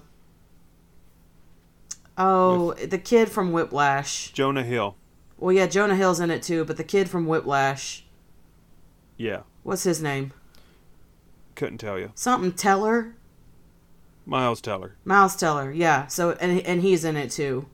Oh, 2.17 2.75
the 2.75 2.99
kid 2.99 3.29
from 3.29 3.51
Whiplash. 3.51 4.31
Jonah 4.31 4.63
Hill. 4.63 4.97
Well, 5.37 5.53
yeah, 5.53 5.67
Jonah 5.67 5.97
Hill's 5.97 6.21
in 6.21 6.31
it 6.31 6.45
too, 6.45 6.65
but 6.65 6.77
the 6.77 6.85
kid 6.85 7.11
from 7.11 7.27
Whiplash. 7.27 8.05
Yeah, 9.17 9.41
What's 9.65 9.83
his 9.85 10.01
name? 10.03 10.33
couldn't 11.55 11.79
tell 11.79 11.99
you. 11.99 12.11
Something 12.15 12.53
Teller, 12.53 13.15
Miles 14.27 14.61
Teller. 14.61 14.97
Miles 15.05 15.37
Teller. 15.37 15.71
Yeah. 15.73 16.07
So 16.09 16.33
and 16.41 16.61
and 16.63 16.83
he's 16.83 17.05
in 17.05 17.17
it 17.17 17.31
too. 17.31 17.67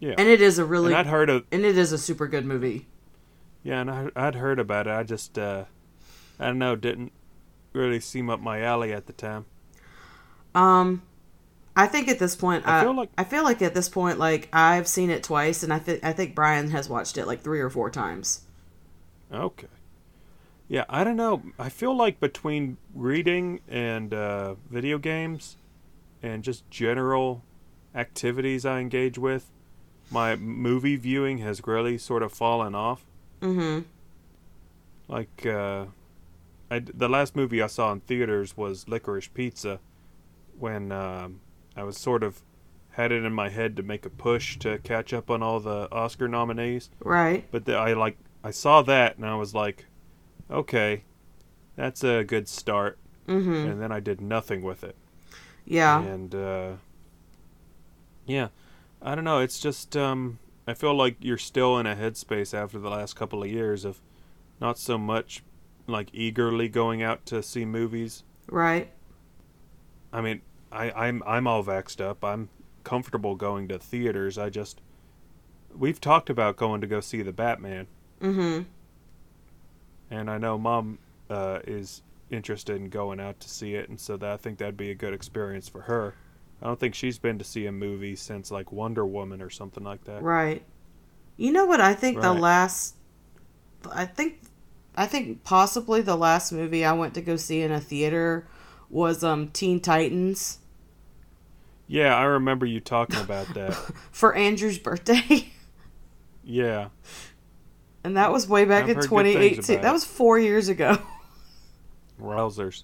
Yeah. 0.00 0.14
And 0.18 0.28
it 0.28 0.40
is 0.40 0.58
a 0.58 0.64
really 0.64 0.88
and 0.92 0.96
I'd 0.96 1.06
heard 1.06 1.30
of 1.30 1.44
and 1.50 1.64
it 1.64 1.76
is 1.78 1.92
a 1.92 1.98
super 1.98 2.26
good 2.26 2.44
movie. 2.44 2.86
Yeah, 3.62 3.80
and 3.80 3.90
I, 3.90 4.08
I'd 4.16 4.34
heard 4.36 4.58
about 4.58 4.86
it. 4.86 4.90
I 4.92 5.02
just 5.02 5.38
uh, 5.38 5.64
I 6.38 6.46
don't 6.46 6.58
know, 6.58 6.76
didn't 6.76 7.12
really 7.72 8.00
seem 8.00 8.30
up 8.30 8.40
my 8.40 8.62
alley 8.62 8.92
at 8.92 9.06
the 9.06 9.12
time. 9.12 9.46
Um, 10.54 11.02
I 11.76 11.86
think 11.86 12.08
at 12.08 12.18
this 12.18 12.34
point, 12.34 12.66
I 12.66 12.80
I, 12.80 12.82
feel 12.82 12.94
like- 12.96 13.10
I 13.18 13.24
feel 13.24 13.44
like 13.44 13.62
at 13.62 13.74
this 13.74 13.88
point, 13.88 14.18
like 14.18 14.48
I've 14.52 14.88
seen 14.88 15.10
it 15.10 15.22
twice, 15.22 15.62
and 15.62 15.72
I 15.72 15.78
think 15.78 16.02
I 16.04 16.12
think 16.12 16.34
Brian 16.34 16.70
has 16.70 16.88
watched 16.88 17.18
it 17.18 17.26
like 17.26 17.40
three 17.42 17.60
or 17.60 17.70
four 17.70 17.90
times. 17.90 18.42
Okay. 19.32 19.66
Yeah, 20.68 20.84
I 20.88 21.02
don't 21.02 21.16
know. 21.16 21.42
I 21.58 21.70
feel 21.70 21.96
like 21.96 22.20
between 22.20 22.76
reading 22.94 23.60
and 23.68 24.12
uh, 24.12 24.54
video 24.70 24.98
games 24.98 25.56
and 26.22 26.42
just 26.44 26.68
general 26.70 27.42
activities 27.94 28.66
I 28.66 28.80
engage 28.80 29.16
with, 29.16 29.50
my 30.10 30.36
movie 30.36 30.96
viewing 30.96 31.38
has 31.38 31.62
really 31.66 31.96
sort 31.96 32.22
of 32.22 32.32
fallen 32.32 32.74
off. 32.74 33.06
Mm-hmm. 33.40 33.80
Like, 35.08 35.46
uh, 35.46 35.86
I, 36.70 36.80
the 36.80 37.08
last 37.08 37.34
movie 37.34 37.62
I 37.62 37.66
saw 37.66 37.92
in 37.92 38.00
theaters 38.00 38.56
was 38.56 38.88
Licorice 38.88 39.28
Pizza 39.28 39.80
when 40.58 40.92
um, 40.92 41.40
I 41.76 41.82
was 41.82 41.96
sort 41.96 42.22
of 42.22 42.42
had 42.90 43.12
it 43.12 43.24
in 43.24 43.32
my 43.32 43.48
head 43.48 43.76
to 43.76 43.82
make 43.82 44.04
a 44.04 44.10
push 44.10 44.58
to 44.58 44.78
catch 44.78 45.14
up 45.14 45.30
on 45.30 45.42
all 45.42 45.60
the 45.60 45.88
Oscar 45.92 46.26
nominees. 46.26 46.90
Right. 47.00 47.46
But 47.50 47.64
the, 47.64 47.76
I 47.76 47.92
like 47.92 48.18
I 48.42 48.50
saw 48.50 48.82
that 48.82 49.16
and 49.16 49.24
I 49.24 49.36
was 49.36 49.54
like, 49.54 49.86
okay, 50.50 51.04
that's 51.76 52.02
a 52.02 52.24
good 52.24 52.48
start. 52.48 52.98
Mm-hmm. 53.28 53.70
And 53.70 53.80
then 53.80 53.92
I 53.92 54.00
did 54.00 54.20
nothing 54.20 54.62
with 54.62 54.82
it. 54.82 54.96
Yeah. 55.64 56.02
And 56.02 56.34
uh, 56.34 56.72
yeah, 58.26 58.48
I 59.00 59.14
don't 59.14 59.24
know. 59.24 59.38
It's 59.38 59.60
just 59.60 59.96
um, 59.96 60.40
I 60.68 60.74
feel 60.74 60.94
like 60.94 61.16
you're 61.20 61.38
still 61.38 61.78
in 61.78 61.86
a 61.86 61.96
headspace 61.96 62.52
after 62.52 62.78
the 62.78 62.90
last 62.90 63.16
couple 63.16 63.42
of 63.42 63.48
years 63.48 63.86
of 63.86 64.02
not 64.60 64.78
so 64.78 64.98
much 64.98 65.42
like 65.86 66.10
eagerly 66.12 66.68
going 66.68 67.02
out 67.02 67.24
to 67.26 67.42
see 67.42 67.64
movies. 67.64 68.22
Right. 68.50 68.92
I 70.12 70.20
mean, 70.20 70.42
I, 70.70 70.90
I'm 70.90 71.22
I'm 71.26 71.46
all 71.46 71.64
vaxxed 71.64 72.02
up. 72.02 72.22
I'm 72.22 72.50
comfortable 72.84 73.34
going 73.34 73.68
to 73.68 73.78
theaters. 73.78 74.36
I 74.36 74.50
just 74.50 74.82
we've 75.74 76.00
talked 76.00 76.28
about 76.28 76.56
going 76.56 76.82
to 76.82 76.86
go 76.86 77.00
see 77.00 77.22
the 77.22 77.32
Batman. 77.32 77.86
Mm-hmm. 78.20 78.62
and 80.10 80.28
I 80.28 80.38
know 80.38 80.58
mom 80.58 80.98
uh, 81.30 81.60
is 81.64 82.02
interested 82.30 82.74
in 82.74 82.88
going 82.90 83.20
out 83.20 83.38
to 83.40 83.48
see 83.48 83.74
it, 83.74 83.88
and 83.88 83.98
so 83.98 84.16
that 84.16 84.30
I 84.30 84.36
think 84.36 84.58
that'd 84.58 84.76
be 84.76 84.90
a 84.90 84.94
good 84.94 85.14
experience 85.14 85.68
for 85.68 85.82
her. 85.82 86.14
I 86.60 86.66
don't 86.66 86.78
think 86.78 86.94
she's 86.94 87.18
been 87.18 87.38
to 87.38 87.44
see 87.44 87.66
a 87.66 87.72
movie 87.72 88.16
since 88.16 88.50
like 88.50 88.72
Wonder 88.72 89.06
Woman 89.06 89.40
or 89.40 89.50
something 89.50 89.84
like 89.84 90.04
that. 90.04 90.22
Right. 90.22 90.62
You 91.36 91.52
know 91.52 91.66
what? 91.66 91.80
I 91.80 91.94
think 91.94 92.20
the 92.20 92.32
last, 92.32 92.96
I 93.92 94.06
think, 94.06 94.40
I 94.96 95.06
think 95.06 95.44
possibly 95.44 96.00
the 96.02 96.16
last 96.16 96.50
movie 96.52 96.84
I 96.84 96.92
went 96.92 97.14
to 97.14 97.20
go 97.20 97.36
see 97.36 97.62
in 97.62 97.70
a 97.70 97.80
theater 97.80 98.48
was 98.90 99.22
um 99.22 99.48
Teen 99.48 99.80
Titans 99.80 100.58
Yeah, 101.86 102.16
I 102.16 102.24
remember 102.24 102.66
you 102.66 102.80
talking 102.80 103.20
about 103.20 103.52
that. 103.54 103.74
for 104.10 104.34
Andrew's 104.34 104.78
birthday. 104.78 105.52
yeah, 106.42 106.88
And 108.02 108.16
that 108.16 108.32
was 108.32 108.48
way 108.48 108.64
back 108.64 108.84
I've 108.84 108.90
in 108.90 108.96
heard 108.96 109.08
good 109.08 109.24
things 109.24 109.66
2018. 109.66 109.80
That 109.82 109.92
was 109.92 110.04
four 110.04 110.38
years 110.38 110.68
ago. 110.68 110.98
Rousers. 112.20 112.82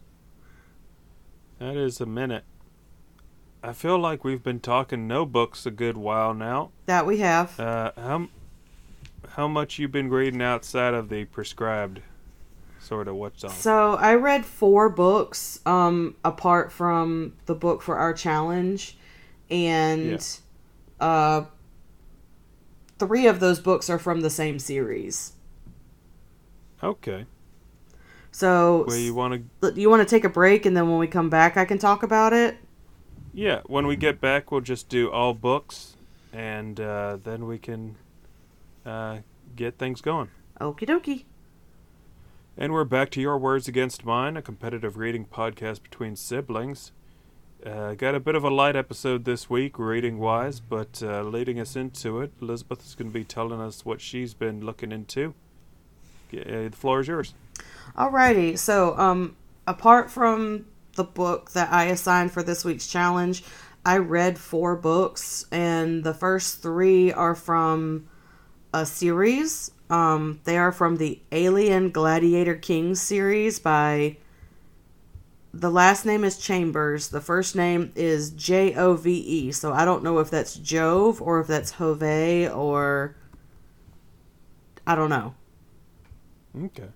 That 1.58 1.76
is 1.76 2.00
a 2.00 2.06
minute. 2.06 2.44
I 3.64 3.72
feel 3.72 3.98
like 3.98 4.24
we've 4.24 4.42
been 4.42 4.61
talking 4.61 5.09
no 5.09 5.24
books 5.24 5.64
a 5.64 5.70
good 5.70 5.96
while 5.96 6.35
now. 6.35 6.70
That 6.85 7.07
we 7.07 7.18
have. 7.18 7.59
Uh, 7.59 7.92
how 7.96 8.29
how 9.31 9.48
much 9.48 9.79
you 9.79 9.88
been 9.88 10.11
reading 10.11 10.42
outside 10.42 10.92
of 10.92 11.09
the 11.09 11.24
prescribed 11.24 12.03
sort 12.79 13.09
of 13.09 13.14
what's 13.14 13.42
on? 13.42 13.48
So 13.48 13.94
I 13.94 14.16
read 14.16 14.44
four 14.44 14.90
books, 14.90 15.61
um, 15.64 16.14
apart 16.22 16.72
from 16.72 17.33
the 17.46 17.55
book 17.55 17.81
for 17.81 17.96
our 17.96 18.12
challenge, 18.12 18.98
and 19.48 20.22
uh, 21.00 21.44
three 22.98 23.27
of 23.27 23.40
those 23.40 23.61
books 23.61 23.88
are 23.88 23.98
from 23.98 24.20
the 24.20 24.31
same 24.31 24.59
series. 24.59 25.33
Okay. 26.83 27.24
So 28.31 28.85
Well, 28.87 28.98
you 28.98 29.14
want 29.14 29.42
to 29.62 29.72
you 29.74 29.88
want 29.88 30.07
to 30.07 30.14
take 30.14 30.24
a 30.24 30.29
break, 30.29 30.66
and 30.66 30.77
then 30.77 30.90
when 30.90 30.98
we 30.98 31.07
come 31.07 31.31
back, 31.31 31.57
I 31.57 31.64
can 31.64 31.79
talk 31.79 32.03
about 32.03 32.35
it. 32.35 32.59
Yeah, 33.36 33.62
when 33.66 33.88
we 33.88 33.96
get 33.96 34.20
back, 34.20 34.52
we'll 34.52 34.60
just 34.60 34.88
do 34.88 35.10
all 35.10 35.34
books, 35.34 35.96
and 36.32 36.78
uh, 36.78 37.18
then 37.20 37.48
we 37.48 37.58
can 37.58 37.96
uh, 38.86 39.18
get 39.56 39.76
things 39.76 40.00
going. 40.00 40.28
Okie 40.60 40.86
dokie. 40.86 41.24
And 42.56 42.72
we're 42.72 42.84
back 42.84 43.10
to 43.10 43.20
Your 43.20 43.36
Words 43.36 43.66
Against 43.66 44.04
Mine, 44.04 44.36
a 44.36 44.42
competitive 44.42 44.96
reading 44.96 45.24
podcast 45.26 45.82
between 45.82 46.14
siblings. 46.14 46.92
Uh, 47.66 47.94
got 47.94 48.14
a 48.14 48.20
bit 48.20 48.36
of 48.36 48.44
a 48.44 48.50
light 48.50 48.76
episode 48.76 49.24
this 49.24 49.50
week, 49.50 49.80
reading 49.80 50.20
wise, 50.20 50.60
but 50.60 51.02
uh, 51.02 51.22
leading 51.24 51.58
us 51.58 51.74
into 51.74 52.20
it, 52.20 52.30
Elizabeth 52.40 52.86
is 52.86 52.94
going 52.94 53.10
to 53.10 53.14
be 53.14 53.24
telling 53.24 53.60
us 53.60 53.84
what 53.84 54.00
she's 54.00 54.32
been 54.32 54.64
looking 54.64 54.92
into. 54.92 55.34
Uh, 56.32 56.68
the 56.68 56.70
floor 56.72 57.00
is 57.00 57.08
yours. 57.08 57.34
Alrighty. 57.98 58.56
So, 58.56 58.96
um, 58.96 59.34
apart 59.66 60.08
from 60.08 60.66
the 60.94 61.04
book 61.04 61.52
that 61.52 61.72
I 61.72 61.85
assigned 61.85 62.33
for 62.33 62.42
this 62.42 62.64
week's 62.64 62.87
challenge, 62.87 63.44
I 63.85 63.98
read 63.98 64.38
four 64.38 64.76
books, 64.76 65.46
and 65.50 66.04
the 66.04 66.14
first 66.14 66.62
three 66.62 67.12
are 67.12 67.35
from 67.35 68.09
a 68.72 68.87
series. 68.87 69.70
Um, 69.90 70.40
they 70.44 70.57
are 70.57 70.72
from 70.72 70.96
the 70.96 71.20
Alien 71.30 71.90
Gladiator 71.90 72.54
Kings 72.54 73.00
series 73.00 73.59
by 73.59 74.16
the 75.52 75.70
last 75.70 76.04
name 76.04 76.24
is 76.24 76.37
Chambers. 76.38 77.09
The 77.09 77.20
first 77.20 77.54
name 77.54 77.92
is 77.94 78.30
J 78.30 78.74
O 78.74 78.94
V 78.94 79.12
E. 79.12 79.52
So 79.52 79.72
I 79.72 79.85
don't 79.85 80.02
know 80.02 80.18
if 80.18 80.30
that's 80.30 80.57
Jove 80.57 81.22
or 81.22 81.40
if 81.40 81.46
that's 81.46 81.72
Hove 81.72 82.02
or 82.02 83.14
I 84.87 84.94
don't 84.94 85.11
know. 85.11 85.35
Okay. 86.64 86.88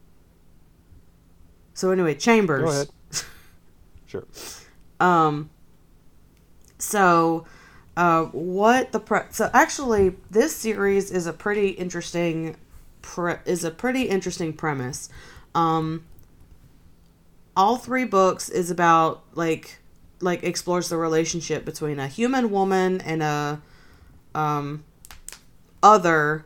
So 1.74 1.90
anyway, 1.92 2.14
Chambers. 2.14 2.90
Sure. 4.08 4.26
Um. 4.98 5.50
So, 6.78 7.46
uh, 7.96 8.24
what 8.26 8.90
the 8.92 9.00
pre- 9.00 9.30
so 9.30 9.50
actually 9.52 10.16
this 10.30 10.54
series 10.56 11.10
is 11.12 11.26
a 11.26 11.32
pretty 11.32 11.68
interesting 11.68 12.56
pre- 13.02 13.36
is 13.46 13.62
a 13.62 13.70
pretty 13.70 14.02
interesting 14.02 14.52
premise. 14.52 15.08
Um. 15.54 16.04
All 17.56 17.76
three 17.76 18.04
books 18.04 18.48
is 18.48 18.70
about 18.70 19.22
like 19.34 19.78
like 20.20 20.42
explores 20.42 20.88
the 20.88 20.96
relationship 20.96 21.64
between 21.64 21.98
a 22.00 22.08
human 22.08 22.50
woman 22.50 23.00
and 23.00 23.22
a 23.22 23.60
um 24.34 24.84
other 25.82 26.44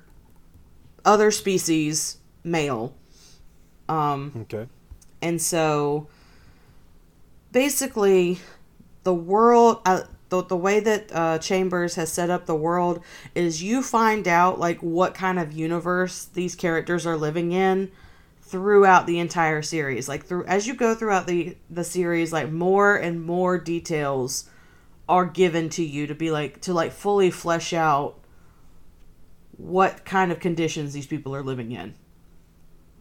other 1.04 1.30
species 1.30 2.18
male. 2.44 2.94
Um 3.88 4.32
Okay. 4.42 4.66
and 5.20 5.40
so 5.40 6.08
basically 7.52 8.38
the 9.04 9.14
world 9.14 9.80
uh, 9.86 10.02
the, 10.30 10.42
the 10.42 10.56
way 10.56 10.80
that 10.80 11.14
uh, 11.14 11.38
chambers 11.38 11.96
has 11.96 12.10
set 12.10 12.30
up 12.30 12.46
the 12.46 12.54
world 12.54 13.02
is 13.34 13.62
you 13.62 13.82
find 13.82 14.26
out 14.26 14.58
like 14.58 14.78
what 14.80 15.14
kind 15.14 15.38
of 15.38 15.52
universe 15.52 16.24
these 16.24 16.54
characters 16.54 17.06
are 17.06 17.16
living 17.16 17.52
in 17.52 17.90
throughout 18.40 19.06
the 19.06 19.18
entire 19.18 19.62
series 19.62 20.08
like 20.08 20.24
through 20.24 20.44
as 20.44 20.66
you 20.66 20.74
go 20.74 20.94
throughout 20.94 21.26
the 21.26 21.56
the 21.70 21.84
series 21.84 22.32
like 22.32 22.50
more 22.50 22.96
and 22.96 23.22
more 23.24 23.58
details 23.58 24.48
are 25.08 25.26
given 25.26 25.68
to 25.68 25.84
you 25.84 26.06
to 26.06 26.14
be 26.14 26.30
like 26.30 26.60
to 26.60 26.72
like 26.72 26.92
fully 26.92 27.30
flesh 27.30 27.72
out 27.72 28.18
what 29.56 30.04
kind 30.04 30.32
of 30.32 30.40
conditions 30.40 30.92
these 30.92 31.06
people 31.06 31.34
are 31.34 31.42
living 31.42 31.72
in 31.72 31.94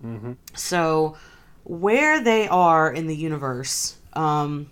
Mm-hmm. 0.03 0.31
so, 0.55 1.15
where 1.63 2.23
they 2.23 2.47
are 2.47 2.91
in 2.91 3.05
the 3.05 3.15
universe, 3.15 3.97
um, 4.13 4.71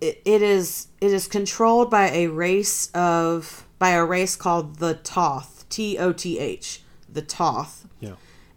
it, 0.00 0.20
it 0.24 0.42
is 0.42 0.88
it 1.00 1.12
is 1.12 1.28
controlled 1.28 1.90
by 1.90 2.10
a 2.10 2.26
race 2.26 2.90
of 2.92 3.66
by 3.78 3.90
a 3.90 4.04
race 4.04 4.36
called 4.36 4.76
the 4.76 4.94
Toth, 4.94 5.64
T 5.68 5.98
O 5.98 6.12
T 6.12 6.38
H, 6.38 6.82
the 7.08 7.22
Toth. 7.22 7.86
Yeah. 8.00 8.14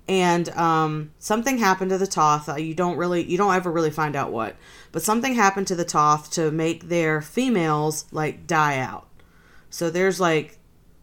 And 0.07 0.49
um, 0.49 1.11
something 1.17 1.57
happened 1.57 1.89
to 1.89 1.97
the 1.97 2.07
Toth. 2.07 2.47
Uh, 2.47 2.55
You 2.55 2.75
don't 2.75 2.97
really, 2.97 3.23
you 3.23 3.37
don't 3.37 3.55
ever 3.55 3.71
really 3.71 3.89
find 3.89 4.15
out 4.15 4.31
what, 4.31 4.55
but 4.91 5.01
something 5.01 5.33
happened 5.33 5.65
to 5.67 5.75
the 5.75 5.85
Toth 5.85 6.29
to 6.33 6.51
make 6.51 6.89
their 6.89 7.21
females 7.21 8.05
like 8.11 8.45
die 8.45 8.77
out. 8.77 9.07
So 9.71 9.89
there's 9.89 10.19
like 10.19 10.59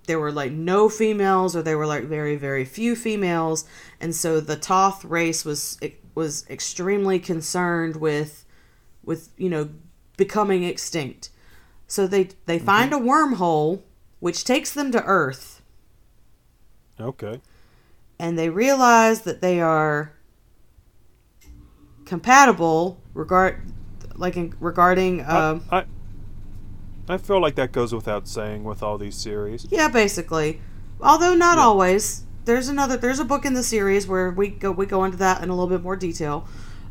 there 0.07 0.19
were 0.19 0.33
like 0.33 0.53
no 0.53 0.89
females 0.89 1.55
or 1.55 1.63
there 1.63 1.79
were 1.79 1.87
like 1.87 2.05
very 2.05 2.37
very 2.37 2.65
few 2.65 2.97
females 2.97 3.65
and 4.01 4.15
so 4.15 4.41
the 4.41 4.57
toth 4.57 5.05
race 5.05 5.45
was 5.45 5.79
was 6.15 6.45
extremely 6.51 7.19
concerned 7.19 7.97
with 7.97 8.45
with 9.05 9.31
you 9.37 9.49
know 9.49 9.69
becoming 10.17 10.63
extinct 10.65 11.31
so 11.87 12.07
they 12.07 12.29
they 12.47 12.59
find 12.59 12.93
a 12.93 12.97
wormhole 12.99 13.83
which 14.21 14.45
takes 14.45 14.73
them 14.73 14.93
to 14.93 15.03
earth 15.05 15.63
Okay. 17.01 17.41
and 18.19 18.39
they 18.39 18.49
realize 18.49 19.23
that 19.23 19.41
they 19.41 19.61
are 19.61 20.13
compatible 22.05 23.01
regard 23.15 23.63
like 24.17 24.37
in, 24.37 24.55
regarding 24.61 25.21
um 25.27 25.63
I, 25.71 25.79
I 25.79 25.85
I 27.09 27.19
feel 27.19 27.41
like 27.41 27.57
that 27.57 27.73
goes 27.73 27.93
without 27.95 28.29
saying 28.29 28.63
with 28.63 28.81
all 28.81 28.97
these 28.97 29.17
series. 29.17 29.67
Yeah, 29.71 29.89
basically. 29.89 30.61
Although 31.01 31.35
not 31.35 31.59
Yeah. 31.59 31.65
always. 31.65 32.23
There's 32.45 32.69
another. 32.69 32.97
There's 32.97 33.19
a 33.21 33.25
book 33.25 33.45
in 33.45 33.55
the 33.55 33.63
series 33.63 34.07
where 34.07 34.31
we 34.31 34.49
go 34.49 34.73
we 34.73 34.87
go 34.87 35.05
into 35.05 35.17
that 35.19 35.43
in 35.43 35.49
a 35.49 35.55
little 35.55 35.69
bit 35.69 35.83
more 35.83 35.97
detail. 35.97 36.47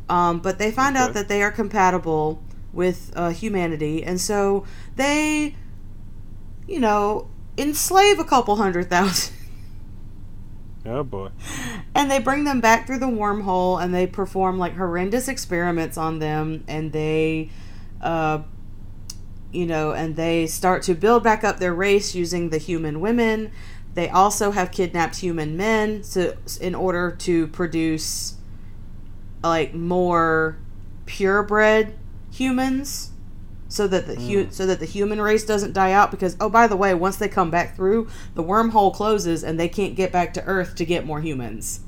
Um, 0.08 0.40
but 0.40 0.58
they 0.58 0.70
find 0.70 0.96
out 0.96 1.14
that 1.14 1.28
they 1.28 1.42
are 1.42 1.50
compatible 1.52 2.42
with 2.72 3.12
uh, 3.16 3.30
humanity, 3.30 4.02
and 4.02 4.20
so 4.20 4.64
they, 4.96 5.54
you 6.66 6.80
know, 6.80 7.28
enslave 7.56 8.18
a 8.18 8.24
couple 8.24 8.56
hundred 8.56 8.90
thousand, 8.90 9.34
Oh 10.86 11.04
boy. 11.04 11.30
and 11.94 12.10
they 12.10 12.18
bring 12.18 12.44
them 12.44 12.60
back 12.60 12.86
through 12.86 12.98
the 12.98 13.06
wormhole, 13.06 13.82
and 13.82 13.94
they 13.94 14.06
perform 14.06 14.58
like 14.58 14.74
horrendous 14.74 15.28
experiments 15.28 15.96
on 15.96 16.18
them, 16.18 16.64
and 16.66 16.92
they, 16.92 17.50
uh, 18.00 18.40
you 19.52 19.66
know, 19.66 19.92
and 19.92 20.16
they 20.16 20.46
start 20.46 20.82
to 20.84 20.94
build 20.94 21.22
back 21.22 21.44
up 21.44 21.58
their 21.58 21.74
race 21.74 22.14
using 22.14 22.50
the 22.50 22.58
human 22.58 23.00
women. 23.00 23.52
They 23.94 24.08
also 24.08 24.52
have 24.52 24.70
kidnapped 24.70 25.16
human 25.16 25.56
men 25.56 26.02
to 26.12 26.36
in 26.60 26.74
order 26.74 27.10
to 27.20 27.46
produce 27.48 28.36
like 29.42 29.74
more 29.74 30.56
purebred 31.04 31.94
humans 32.30 33.10
so 33.68 33.86
that 33.86 34.06
the 34.06 34.14
hu- 34.14 34.50
so 34.50 34.66
that 34.66 34.80
the 34.80 34.86
human 34.86 35.20
race 35.20 35.44
doesn't 35.44 35.72
die 35.72 35.92
out 35.92 36.10
because 36.10 36.36
oh 36.40 36.48
by 36.48 36.66
the 36.66 36.76
way 36.76 36.94
once 36.94 37.16
they 37.16 37.28
come 37.28 37.50
back 37.50 37.74
through 37.74 38.08
the 38.34 38.42
wormhole 38.42 38.94
closes 38.94 39.42
and 39.42 39.58
they 39.58 39.68
can't 39.68 39.94
get 39.94 40.12
back 40.12 40.32
to 40.34 40.44
earth 40.44 40.74
to 40.76 40.84
get 40.84 41.04
more 41.06 41.20
humans. 41.20 41.80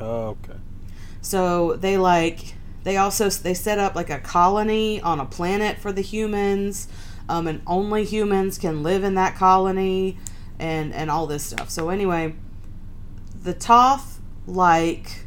Oh, 0.00 0.36
okay. 0.42 0.58
so 1.20 1.76
they 1.76 1.96
like 1.96 2.54
they 2.84 2.96
also 2.96 3.28
they 3.28 3.54
set 3.54 3.78
up 3.78 3.94
like 3.94 4.10
a 4.10 4.18
colony 4.18 5.00
on 5.00 5.20
a 5.20 5.26
planet 5.26 5.78
for 5.78 5.92
the 5.92 6.00
humans, 6.00 6.88
um, 7.28 7.46
and 7.46 7.62
only 7.66 8.04
humans 8.04 8.58
can 8.58 8.82
live 8.82 9.04
in 9.04 9.14
that 9.14 9.36
colony, 9.36 10.18
and 10.62 10.94
and 10.94 11.10
all 11.10 11.26
this 11.26 11.42
stuff. 11.44 11.68
So 11.68 11.90
anyway, 11.90 12.36
the 13.42 13.52
Toth 13.52 14.20
like 14.46 15.24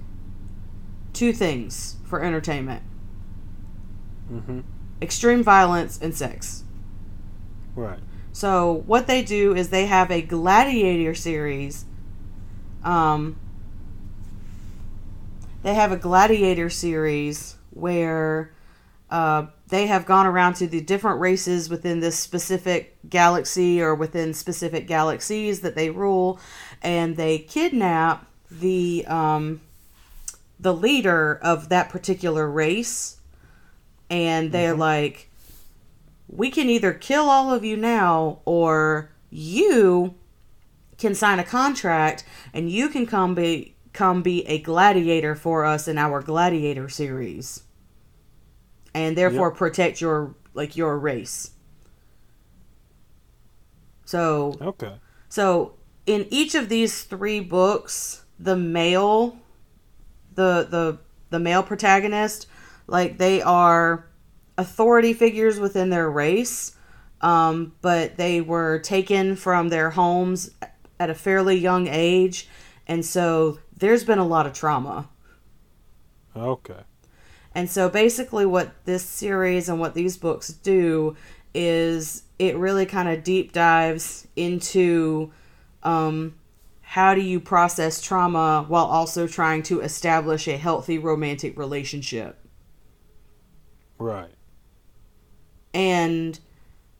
two 1.13 1.34
things 1.34 1.98
for 2.06 2.24
entertainment: 2.24 2.82
Mm-hmm. 4.32 4.62
extreme 5.02 5.43
violence 5.43 6.00
and 6.02 6.15
sex. 6.15 6.63
Right. 7.76 8.00
So 8.32 8.84
what 8.88 9.08
they 9.08 9.21
do 9.24 9.54
is 9.54 9.69
they 9.69 9.86
have 9.86 10.10
a 10.10 10.21
gladiator 10.21 11.13
series. 11.13 11.86
Um, 12.84 13.38
they 15.63 15.74
have 15.74 15.91
a 15.91 15.98
gladiator 15.98 16.69
series 16.69 17.58
where 17.71 18.54
uh, 19.10 19.48
they 19.67 19.88
have 19.88 20.06
gone 20.06 20.28
around 20.28 20.56
to 20.56 20.67
the 20.67 20.82
different 20.82 21.19
races 21.19 21.69
within 21.69 21.99
this 21.99 22.17
specific 22.17 22.97
galaxy 23.10 23.82
or 23.82 23.95
within 23.95 24.34
specific 24.34 24.88
galaxies 24.88 25.62
that 25.62 25.75
they 25.75 25.89
rule, 25.89 26.39
and 26.82 27.17
they 27.17 27.39
kidnap 27.39 28.28
the 28.51 29.06
um, 29.08 29.62
the 30.60 30.73
leader 30.73 31.39
of 31.41 31.69
that 31.69 31.89
particular 31.89 32.49
race, 32.49 33.17
and 34.10 34.51
they're 34.51 34.75
like, 34.75 35.30
we 36.28 36.49
can 36.49 36.69
either 36.69 36.93
kill 36.93 37.30
all 37.30 37.51
of 37.51 37.63
you 37.65 37.75
now 37.75 38.39
or 38.45 39.10
you 39.30 40.15
can 40.97 41.13
sign 41.13 41.39
a 41.39 41.43
contract 41.43 42.23
and 42.54 42.69
you 42.69 42.88
can 42.88 43.06
come 43.06 43.36
be 43.36 43.75
come 43.93 44.21
be 44.21 44.45
a 44.47 44.60
gladiator 44.62 45.36
for 45.36 45.65
us 45.65 45.88
in 45.88 45.97
our 45.97 46.21
gladiator 46.21 46.88
series 46.89 47.64
and 48.95 49.17
therefore 49.17 49.51
Yep. 49.51 49.51
protect 49.51 50.01
your 50.01 50.36
like 50.55 50.77
your 50.77 50.97
race 50.99 51.51
so 54.05 54.62
Okay. 54.62 54.99
so 55.29 55.73
in 56.05 56.27
each 56.29 56.55
of 56.55 56.69
these 56.69 57.03
three 57.03 57.39
books, 57.39 58.25
the 58.39 58.55
male 58.55 59.38
the 60.36 60.67
the 60.69 60.99
the 61.29 61.39
male 61.39 61.63
protagonist, 61.63 62.47
like 62.88 63.17
they 63.17 63.41
are 63.41 64.08
authority 64.58 65.13
figures 65.13 65.60
within 65.60 65.89
their 65.89 66.10
race, 66.10 66.75
um, 67.21 67.73
but 67.81 68.17
they 68.17 68.41
were 68.41 68.79
taken 68.79 69.36
from 69.36 69.69
their 69.69 69.91
homes 69.91 70.51
at 70.99 71.10
a 71.10 71.15
fairly 71.15 71.58
young 71.58 71.88
age, 71.88 72.47
and 72.88 73.05
so 73.05 73.60
there's 73.75 74.03
been 74.03 74.19
a 74.19 74.27
lot 74.27 74.45
of 74.47 74.53
trauma. 74.53 75.10
Okay. 76.36 76.86
And 77.55 77.69
so 77.69 77.89
basically, 77.89 78.45
what 78.45 78.73
this 78.83 79.05
series 79.05 79.69
and 79.69 79.79
what 79.79 79.93
these 79.93 80.17
books 80.17 80.49
do 80.49 81.15
is 81.53 82.23
it 82.37 82.57
really 82.57 82.85
kind 82.85 83.07
of 83.07 83.23
deep 83.23 83.53
dives 83.53 84.27
into 84.35 85.31
um, 85.83 86.35
how 86.81 87.15
do 87.15 87.21
you 87.21 87.39
process 87.39 88.01
trauma 88.01 88.65
while 88.67 88.85
also 88.85 89.25
trying 89.25 89.63
to 89.63 89.79
establish 89.79 90.49
a 90.49 90.57
healthy 90.57 90.97
romantic 90.97 91.57
relationship. 91.57 92.37
Right. 93.97 94.33
And 95.73 96.37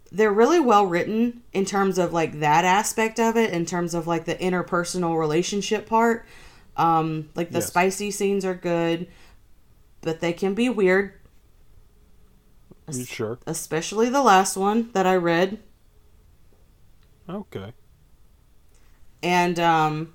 they're 0.09 0.31
really 0.31 0.61
well 0.61 0.85
written 0.85 1.41
in 1.51 1.65
terms 1.65 1.97
of 1.97 2.13
like 2.13 2.39
that 2.39 2.63
aspect 2.63 3.19
of 3.19 3.35
it, 3.35 3.51
in 3.51 3.65
terms 3.65 3.93
of 3.93 4.07
like 4.07 4.23
the 4.23 4.35
interpersonal 4.35 5.19
relationship 5.19 5.85
part. 5.85 6.25
Um, 6.77 7.29
like 7.35 7.51
the 7.51 7.59
Yes. 7.59 7.67
spicy 7.67 8.11
scenes 8.11 8.45
are 8.45 8.55
good 8.55 9.07
but 10.05 10.21
they 10.21 10.31
can 10.31 10.53
be 10.53 10.69
weird. 10.69 11.13
You 12.89 13.03
sure? 13.03 13.39
Especially 13.47 14.09
the 14.09 14.21
last 14.21 14.55
one 14.55 14.91
that 14.93 15.07
I 15.07 15.15
read. 15.15 15.57
Okay. 17.27 17.73
And 19.23 19.59
um 19.59 20.13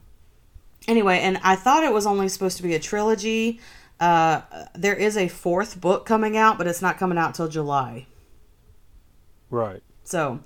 anyway, 0.86 1.18
and 1.18 1.38
I 1.42 1.56
thought 1.56 1.82
it 1.82 1.92
was 1.92 2.06
only 2.06 2.28
supposed 2.28 2.56
to 2.58 2.62
be 2.62 2.74
a 2.74 2.78
trilogy. 2.78 3.60
Uh 3.98 4.42
there 4.74 4.94
is 4.94 5.16
a 5.16 5.26
fourth 5.28 5.80
book 5.80 6.06
coming 6.06 6.36
out, 6.36 6.56
but 6.56 6.68
it's 6.68 6.80
not 6.80 6.96
coming 6.96 7.18
out 7.18 7.34
till 7.34 7.48
July. 7.48 8.06
Right. 9.50 9.82
So 10.04 10.40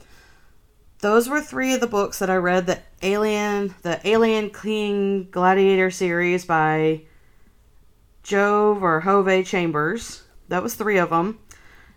those 1.01 1.29
were 1.29 1.43
three 1.43 1.75
of 1.75 1.81
the 1.81 1.87
books 1.87 2.19
that 2.21 2.31
I 2.31 2.37
read. 2.37 2.65
The 2.65 2.81
Alien, 3.03 3.75
the 3.83 4.01
Alien 4.09 4.49
King 4.49 5.29
Gladiator 5.31 5.91
series 5.91 6.47
by 6.47 7.03
Jove 8.25 8.83
or 8.83 9.01
Hove 9.01 9.45
Chambers. 9.47 10.25
That 10.49 10.63
was 10.63 10.75
three 10.75 10.99
of 10.99 11.11
them. 11.11 11.39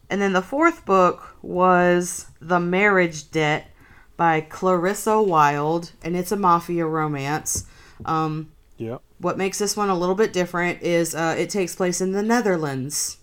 And 0.09 0.21
then 0.21 0.33
the 0.33 0.41
fourth 0.41 0.85
book 0.85 1.35
was 1.41 2.27
The 2.39 2.59
Marriage 2.59 3.31
Debt 3.31 3.71
by 4.15 4.41
Clarissa 4.41 5.21
Wilde, 5.21 5.91
and 6.03 6.15
it's 6.15 6.31
a 6.31 6.37
mafia 6.37 6.85
romance. 6.85 7.65
Um, 8.05 8.51
Yep. 8.77 9.01
what 9.17 9.37
makes 9.39 9.57
this 9.57 9.75
one 9.75 9.89
a 9.89 9.97
little 9.97 10.13
bit 10.15 10.31
different 10.31 10.83
is 10.83 11.15
uh, 11.15 11.35
it 11.37 11.49
takes 11.49 11.75
place 11.75 11.99
in 11.99 12.11
the 12.11 12.21
Netherlands. 12.21 13.17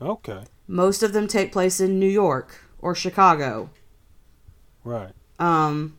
Okay. 0.00 0.44
Most 0.66 1.02
of 1.02 1.12
them 1.12 1.28
take 1.28 1.52
place 1.52 1.78
in 1.78 1.98
New 2.00 2.08
York 2.08 2.58
or 2.78 2.94
Chicago. 2.94 3.68
Right. 4.82 5.12
um, 5.38 5.98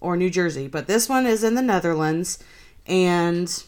or 0.00 0.16
New 0.16 0.30
Jersey, 0.30 0.66
but 0.68 0.86
this 0.86 1.08
one 1.08 1.26
is 1.26 1.44
in 1.44 1.54
the 1.54 1.62
Netherlands, 1.62 2.38
and 2.86 3.62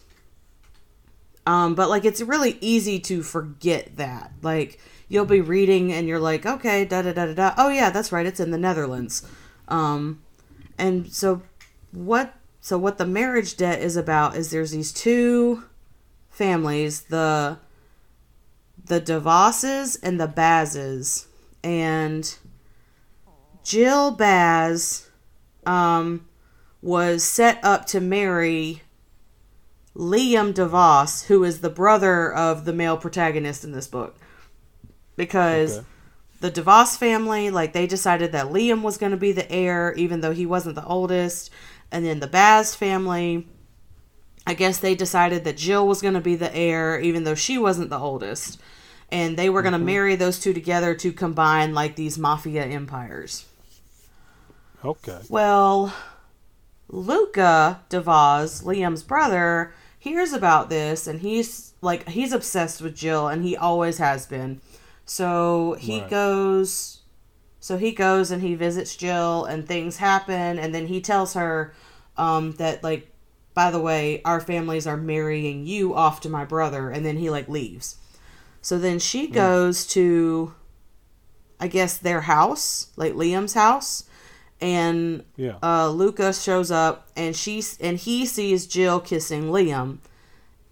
um, 1.47 1.75
but 1.75 1.89
like 1.89 2.05
it's 2.05 2.21
really 2.21 2.59
easy 2.61 2.99
to 3.01 3.23
forget 3.23 3.97
that. 3.97 4.33
Like 4.43 4.79
you'll 5.09 5.25
be 5.25 5.41
reading 5.41 5.93
and 5.93 6.07
you're 6.07 6.21
like, 6.21 6.47
okay, 6.47 6.85
da 6.85 7.03
da 7.03 7.13
da 7.13 7.27
da 7.27 7.35
da. 7.35 7.55
Oh 7.59 7.69
yeah, 7.69 7.91
that's 7.91 8.13
right, 8.13 8.27
it's 8.27 8.41
in 8.41 8.51
the 8.51 8.59
Netherlands. 8.59 9.27
Um, 9.69 10.23
and 10.79 11.13
so 11.13 11.43
what? 11.93 12.35
So 12.61 12.79
what 12.79 12.99
the 12.99 13.07
marriage 13.07 13.57
debt 13.57 13.81
is 13.81 13.97
about 13.97 14.37
is 14.37 14.51
there's 14.51 14.71
these 14.71 14.93
two 14.93 15.65
families, 16.31 17.03
the 17.03 17.59
the 18.85 19.01
DeVosses 19.01 19.99
and 20.03 20.21
the 20.21 20.29
Bazes, 20.29 21.27
and 21.63 22.37
Jill 23.65 24.13
Baz 24.13 25.09
um, 25.67 26.27
was 26.81 27.23
set 27.23 27.59
up 27.63 27.87
to 27.87 28.01
marry 28.01 28.83
Liam 29.97 30.55
DeVos, 30.55 31.27
who 31.27 31.45
is 31.45 31.61
the 31.61 31.71
brother 31.71 32.33
of 32.33 32.65
the 32.65 32.73
male 32.73 32.97
protagonist 32.97 33.65
in 33.65 33.73
this 33.73 33.87
book. 33.87 34.17
Because 35.17 35.79
Okay. 35.79 35.87
the 36.41 36.51
DeVos 36.51 36.97
family, 36.97 37.51
like, 37.51 37.73
they 37.73 37.87
decided 37.87 38.33
that 38.33 38.47
Liam 38.47 38.83
was 38.83 38.97
going 38.97 39.13
to 39.13 39.19
be 39.19 39.33
the 39.33 39.51
heir, 39.53 39.93
even 39.95 40.21
though 40.21 40.33
he 40.33 40.47
wasn't 40.47 40.77
the 40.77 40.87
oldest. 40.87 41.51
And 41.91 42.07
then 42.07 42.21
the 42.21 42.27
Baz 42.27 42.75
family, 42.75 43.47
I 44.47 44.55
guess 44.55 44.79
they 44.79 44.95
decided 44.95 45.45
that 45.45 45.59
Jill 45.59 45.87
was 45.87 46.01
going 46.01 46.15
to 46.15 46.21
be 46.21 46.37
the 46.37 46.55
heir, 46.55 46.99
even 46.99 47.25
though 47.25 47.35
she 47.35 47.59
wasn't 47.59 47.91
the 47.91 47.99
oldest. 47.99 48.59
And 49.11 49.37
they 49.37 49.51
were 49.51 49.61
going 49.61 49.73
to 49.73 49.79
mm-hmm. 49.79 49.87
marry 49.87 50.17
those 50.17 50.41
two 50.41 50.55
together 50.55 50.95
to 50.95 51.13
combine, 51.13 51.75
like, 51.75 51.97
these 51.97 52.19
mafia 52.19 52.65
empires. 52.65 53.45
Okay. 54.83 55.19
Well, 55.29 55.95
Luca 56.89 57.83
DeVos, 57.91 58.65
Liam's 58.65 59.03
brother, 59.03 59.75
hears 60.03 60.33
about 60.33 60.69
this 60.69 61.07
and 61.07 61.21
he's 61.21 61.75
like 61.81 62.09
he's 62.09 62.33
obsessed 62.33 62.83
with 62.83 62.93
Jill 62.97 63.29
and 63.29 63.45
he 63.45 63.57
always 63.57 63.99
has 63.99 64.27
been. 64.27 64.61
So 65.05 65.77
he 65.79 66.01
Right. 66.01 66.11
goes 66.11 67.03
so 67.61 67.77
he 67.79 67.93
goes 67.93 68.33
and 68.33 68.43
he 68.43 68.57
visits 68.57 68.97
Jill 68.97 69.45
and 69.45 69.65
things 69.65 69.99
happen 69.99 70.59
and 70.59 70.75
then 70.75 70.88
he 70.88 71.01
tells 71.01 71.35
her 71.35 71.73
um 72.17 72.51
that 72.53 72.83
like 72.83 73.12
by 73.55 73.71
the 73.71 73.79
way, 73.81 74.21
our 74.25 74.41
families 74.41 74.88
are 74.88 74.97
marrying 74.97 75.67
you 75.67 75.95
off 75.95 76.21
to 76.23 76.29
my 76.29 76.45
brother 76.45 76.91
and 76.91 77.07
then 77.07 77.19
he 77.19 77.31
like 77.31 77.49
leaves. 77.49 77.97
So 78.61 78.79
then 78.81 78.99
she 78.99 79.29
goes 79.29 79.87
to 79.88 80.53
I 81.61 81.69
guess 81.69 81.97
their 81.97 82.23
house, 82.23 82.88
like 82.97 83.12
Liam's 83.12 83.55
house, 83.55 84.03
and 84.62 85.25
Yeah. 85.37 85.57
uh, 85.62 85.90
Luca 85.90 86.33
shows 86.33 86.70
up 86.70 87.09
and 87.16 87.37
she's 87.37 87.77
and 87.81 87.98
he 87.98 88.25
sees 88.25 88.66
Jill 88.66 89.01
kissing 89.01 89.44
Liam, 89.44 89.98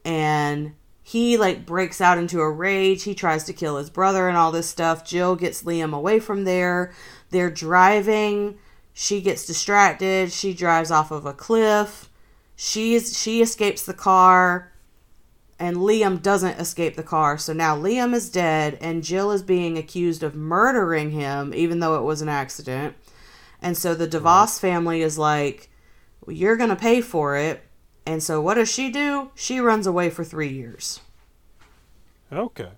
and 0.04 0.72
he 1.02 1.36
like 1.36 1.66
breaks 1.66 2.00
out 2.00 2.16
into 2.16 2.40
a 2.40 2.50
rage. 2.50 3.02
He 3.02 3.14
tries 3.14 3.44
to 3.44 3.52
kill 3.52 3.76
his 3.76 3.90
brother 3.90 4.28
and 4.28 4.36
all 4.38 4.52
this 4.52 4.68
stuff. 4.68 5.04
Jill 5.04 5.34
gets 5.36 5.64
Liam 5.64 5.92
away 5.92 6.20
from 6.20 6.44
there. 6.44 6.92
They're 7.30 7.50
driving. 7.50 8.58
She 8.92 9.20
gets 9.20 9.44
distracted. 9.44 10.30
She 10.32 10.54
drives 10.54 10.90
off 10.90 11.10
of 11.10 11.26
a 11.26 11.32
cliff. 11.32 12.08
She's 12.54 13.18
she 13.18 13.42
escapes 13.42 13.82
the 13.84 13.94
car 13.94 14.70
and 15.58 15.78
Liam 15.78 16.22
doesn't 16.22 16.60
escape 16.60 16.94
the 16.96 17.02
car. 17.02 17.38
So 17.38 17.52
now 17.52 17.76
Liam 17.76 18.14
is 18.14 18.30
dead 18.30 18.78
and 18.80 19.02
Jill 19.02 19.30
is 19.32 19.42
being 19.42 19.76
accused 19.76 20.22
of 20.22 20.34
murdering 20.34 21.10
him 21.10 21.52
even 21.54 21.80
though 21.80 21.96
it 21.96 22.04
was 22.04 22.22
an 22.22 22.28
accident. 22.28 22.94
And 23.62 23.76
so 23.76 23.94
the 23.94 24.08
DeVos 24.08 24.58
family 24.60 25.02
is 25.02 25.18
like, 25.18 25.70
well, 26.24 26.36
you're 26.36 26.56
going 26.56 26.70
to 26.70 26.76
pay 26.76 27.00
for 27.00 27.36
it. 27.36 27.62
And 28.06 28.22
so 28.22 28.40
what 28.40 28.54
does 28.54 28.70
she 28.70 28.90
do? 28.90 29.30
She 29.34 29.60
runs 29.60 29.86
away 29.86 30.10
for 30.10 30.24
3 30.24 30.48
years. 30.48 31.00
Okay. 32.32 32.70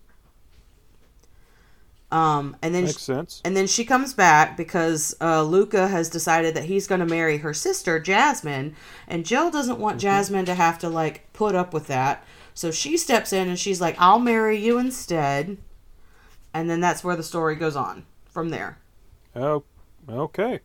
Um 2.11 2.57
and 2.63 2.75
then 2.75 2.85
Makes 2.85 3.03
sense. 3.03 3.45
And 3.45 3.57
then 3.57 3.67
she 3.67 3.85
comes 3.85 4.15
back 4.15 4.57
because 4.57 5.15
uh, 5.21 5.43
Luca 5.43 5.89
has 5.89 6.09
decided 6.11 6.55
that 6.55 6.65
he's 6.65 6.87
going 6.87 7.01
to 7.01 7.07
marry 7.07 7.39
her 7.39 7.55
sister, 7.55 7.99
Jasmine. 7.99 8.77
And 9.09 9.27
Jill 9.27 9.51
doesn't 9.51 9.79
want 9.81 10.01
Jasmine 10.01 10.45
to 10.47 10.55
have 10.55 10.79
to, 10.81 10.89
like, 10.89 11.33
put 11.33 11.55
up 11.57 11.73
with 11.75 11.87
that. 11.89 12.25
So 12.55 12.71
she 12.71 12.97
steps 12.97 13.33
in 13.33 13.49
and 13.49 13.59
she's 13.59 13.81
like, 13.81 13.97
I'll 13.99 14.19
marry 14.21 14.59
you 14.59 14.79
instead. 14.79 15.59
And 16.55 16.71
then 16.71 16.81
that's 16.81 17.03
where 17.05 17.17
the 17.17 17.23
story 17.23 17.57
goes 17.57 17.77
on 17.77 18.07
from 18.27 18.51
there. 18.51 18.79
Oh, 19.35 19.65
okay. 20.09 20.61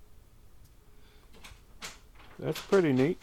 That's 2.40 2.62
pretty 2.62 2.94
neat. 2.94 3.22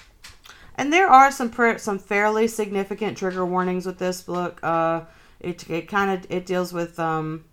And 0.76 0.92
there 0.92 1.08
are 1.08 1.30
some 1.30 1.50
pr- 1.50 1.78
some 1.78 1.98
fairly 1.98 2.48
significant 2.48 3.16
trigger 3.16 3.46
warnings 3.46 3.86
with 3.86 3.98
this 3.98 4.22
book. 4.22 4.58
Uh, 4.62 5.02
it 5.40 5.68
it 5.70 5.88
kind 5.88 6.10
of 6.10 6.30
it 6.30 6.46
deals 6.46 6.72
with 6.72 6.98
um. 6.98 7.44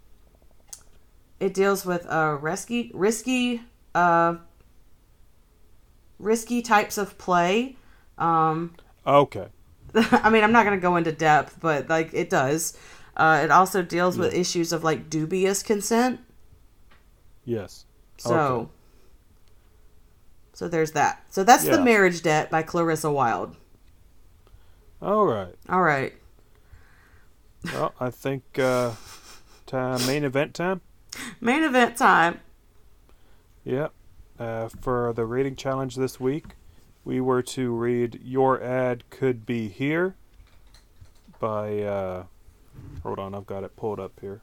It 1.39 1.53
deals 1.53 1.85
with 1.85 2.05
uh 2.07 2.37
risky 2.41 2.91
risky 2.93 3.61
uh. 3.93 4.35
Risky 6.19 6.61
types 6.61 6.97
of 6.97 7.17
play. 7.17 7.75
Um, 8.17 8.75
Okay. 9.05 9.47
I 9.95 10.29
mean, 10.29 10.43
I'm 10.43 10.51
not 10.51 10.65
going 10.65 10.77
to 10.77 10.81
go 10.81 10.95
into 10.95 11.11
depth, 11.11 11.57
but 11.59 11.89
like 11.89 12.11
it 12.13 12.29
does. 12.29 12.77
Uh, 13.17 13.41
it 13.43 13.49
also 13.51 13.81
deals 13.81 14.17
with 14.17 14.33
issues 14.33 14.71
of 14.71 14.83
like 14.83 15.09
dubious 15.09 15.63
consent. 15.63 16.19
Yes. 17.43 17.85
So, 18.17 18.35
Okay. 18.35 18.69
So 20.61 20.67
there's 20.67 20.91
that. 20.91 21.23
So 21.31 21.43
that's 21.43 21.63
the 21.63 21.81
marriage 21.81 22.21
debt 22.21 22.51
by 22.51 22.61
Clarissa 22.61 23.11
Wilde. 23.11 23.55
All 25.01 25.25
right. 25.25 25.55
All 25.67 25.81
right. 25.81 26.13
Well, 27.73 27.95
I 27.99 28.11
think 28.11 28.59
uh, 28.59 28.91
time 29.65 30.05
main 30.05 30.23
event 30.23 30.53
time. 30.53 30.81
Main 31.39 31.63
event 31.63 31.97
time. 31.97 32.41
Yep. 33.63 33.91
Uh, 34.37 34.69
for 34.81 35.11
the 35.13 35.25
reading 35.25 35.55
challenge 35.55 35.95
this 35.95 36.19
week, 36.19 36.49
we 37.03 37.19
were 37.19 37.41
to 37.41 37.73
read 37.73 38.21
"Your 38.23 38.61
Ad 38.61 39.09
Could 39.09 39.47
Be 39.47 39.67
Here" 39.67 40.13
by. 41.39 41.79
Uh, 41.79 42.25
hold 43.01 43.17
on, 43.17 43.33
I've 43.33 43.47
got 43.47 43.63
it 43.63 43.75
pulled 43.75 43.99
up 43.99 44.19
here. 44.21 44.41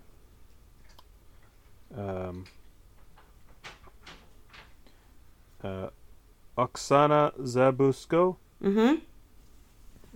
Um, 1.97 2.47
uh, 5.63 5.91
Oksana 6.59 7.33
Zabuzko. 7.41 8.37
Mm-hmm. 8.63 8.95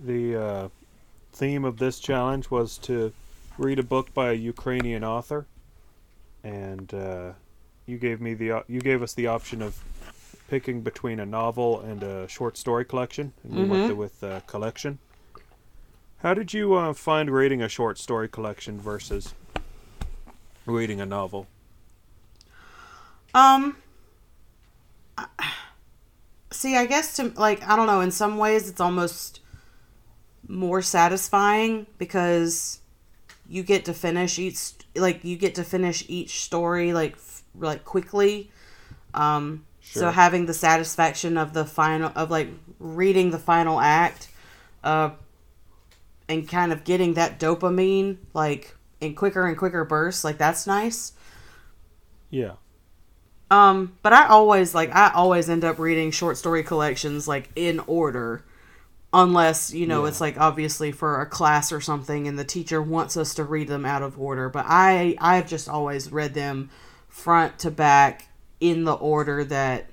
The 0.05 0.37
uh, 0.37 0.69
theme 1.33 1.65
of 1.65 1.79
this 1.79 2.01
challenge 2.01 2.51
was 2.51 2.77
to 2.79 3.13
read 3.57 3.79
a 3.79 3.83
book 3.85 4.13
by 4.13 4.31
a 4.31 4.35
Ukrainian 4.35 5.05
author, 5.05 5.47
and 6.43 6.93
uh, 6.93 7.33
you 7.87 7.99
gave 7.99 8.21
me 8.21 8.35
the 8.35 8.65
you 8.67 8.81
gave 8.81 9.03
us 9.03 9.15
the 9.15 9.29
option 9.29 9.63
of 9.63 9.79
picking 10.49 10.81
between 10.81 11.21
a 11.21 11.27
novel 11.27 11.81
and 11.81 12.03
a 12.03 12.27
short 12.29 12.57
story 12.59 12.85
collection, 12.85 13.33
and 13.45 13.55
we 13.55 13.65
went 13.65 13.85
Mhm. 13.85 13.87
th- 13.87 13.97
with 13.99 14.25
uh, 14.25 14.41
collection. 14.47 14.99
How 16.19 16.35
did 16.35 16.53
you 16.53 16.75
uh, 16.75 16.93
find 16.93 17.31
reading 17.31 17.63
a 17.63 17.69
short 17.69 17.99
story 17.99 18.29
collection 18.29 18.81
versus 18.81 19.35
reading 20.67 21.01
a 21.01 21.07
novel? 21.07 21.47
Um. 23.35 23.77
I- 25.17 25.29
See, 26.53 26.77
I 26.77 26.87
guess 26.87 27.17
to 27.17 27.33
like 27.37 27.67
I 27.67 27.77
don't 27.77 27.87
know. 27.87 28.01
In 28.01 28.11
some 28.11 28.39
ways, 28.39 28.69
it's 28.69 28.81
almost 28.81 29.41
more 30.49 30.83
satisfying 30.83 31.87
because 31.99 32.81
you 33.49 33.63
get 33.63 33.85
to 33.87 33.95
finish 33.95 34.39
each 34.39 34.73
like 34.95 35.25
you 35.25 35.37
get 35.37 35.55
to 35.57 35.65
finish 35.65 36.05
each 36.09 36.43
story 36.43 36.93
like 36.93 37.15
f- 37.15 37.43
like 37.59 37.85
quickly. 37.85 38.51
Um, 39.15 39.65
So 39.83 40.11
having 40.11 40.47
the 40.47 40.55
satisfaction 40.55 41.37
of 41.37 41.53
the 41.53 41.65
final 41.65 42.13
of 42.15 42.31
like 42.31 42.49
reading 42.79 43.31
the 43.31 43.39
final 43.39 43.81
act, 43.81 44.29
uh, 44.85 45.11
and 46.29 46.49
kind 46.49 46.73
of 46.73 46.85
getting 46.85 47.15
that 47.15 47.39
dopamine 47.41 48.17
like 48.33 48.77
in 49.01 49.15
quicker 49.15 49.47
and 49.47 49.57
quicker 49.57 49.85
bursts, 49.85 50.25
like 50.25 50.39
that's 50.39 50.67
nice. 50.67 51.13
Yeah. 52.31 52.53
Um, 53.53 53.93
but 54.03 54.15
I 54.15 54.29
always 54.29 54.75
like 54.75 54.95
I 54.95 55.13
always 55.15 55.51
end 55.51 55.63
up 55.63 55.79
reading 55.79 56.11
short 56.11 56.39
story 56.39 56.63
collections 56.63 57.29
like 57.29 57.51
in 57.55 57.81
order. 57.87 58.45
Unless, 59.15 59.75
you 59.75 59.87
know, 59.87 60.05
Yeah. 60.05 60.09
it's 60.09 60.23
like 60.23 60.41
obviously 60.41 60.91
for 60.91 61.21
a 61.21 61.27
class 61.27 61.71
or 61.71 61.83
something 61.83 62.27
and 62.27 62.39
the 62.39 62.45
teacher 62.47 62.81
wants 62.81 63.15
us 63.15 63.35
to 63.35 63.45
read 63.45 63.69
them 63.69 63.85
out 63.85 64.01
of 64.03 64.19
order. 64.19 64.49
But 64.49 64.65
I 64.67 65.17
I've 65.21 65.47
just 65.47 65.69
always 65.69 66.11
read 66.11 66.33
them 66.33 66.71
front 67.11 67.59
to 67.59 67.71
back 67.71 68.29
in 68.59 68.85
the 68.85 68.95
order 68.95 69.45
that 69.45 69.85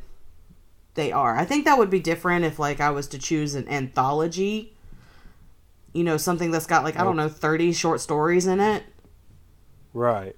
they 0.93 1.11
are. 1.11 1.35
I 1.35 1.43
think 1.43 1.65
that 1.65 1.77
would 1.77 1.89
be 1.89 1.99
different 1.99 2.45
if 2.45 2.59
like 2.59 2.79
I 2.79 2.91
was 2.91 3.07
to 3.09 3.19
choose 3.19 3.55
an 3.55 3.67
anthology. 3.67 4.71
You 5.91 6.05
know, 6.05 6.15
something 6.15 6.51
that's 6.51 6.67
got 6.67 6.85
like, 6.85 6.97
I 6.97 7.03
don't 7.03 7.17
know, 7.17 7.27
30 7.27 7.73
short 7.73 7.99
stories 7.99 8.47
in 8.47 8.61
it. 8.61 8.83
Right. 9.93 10.35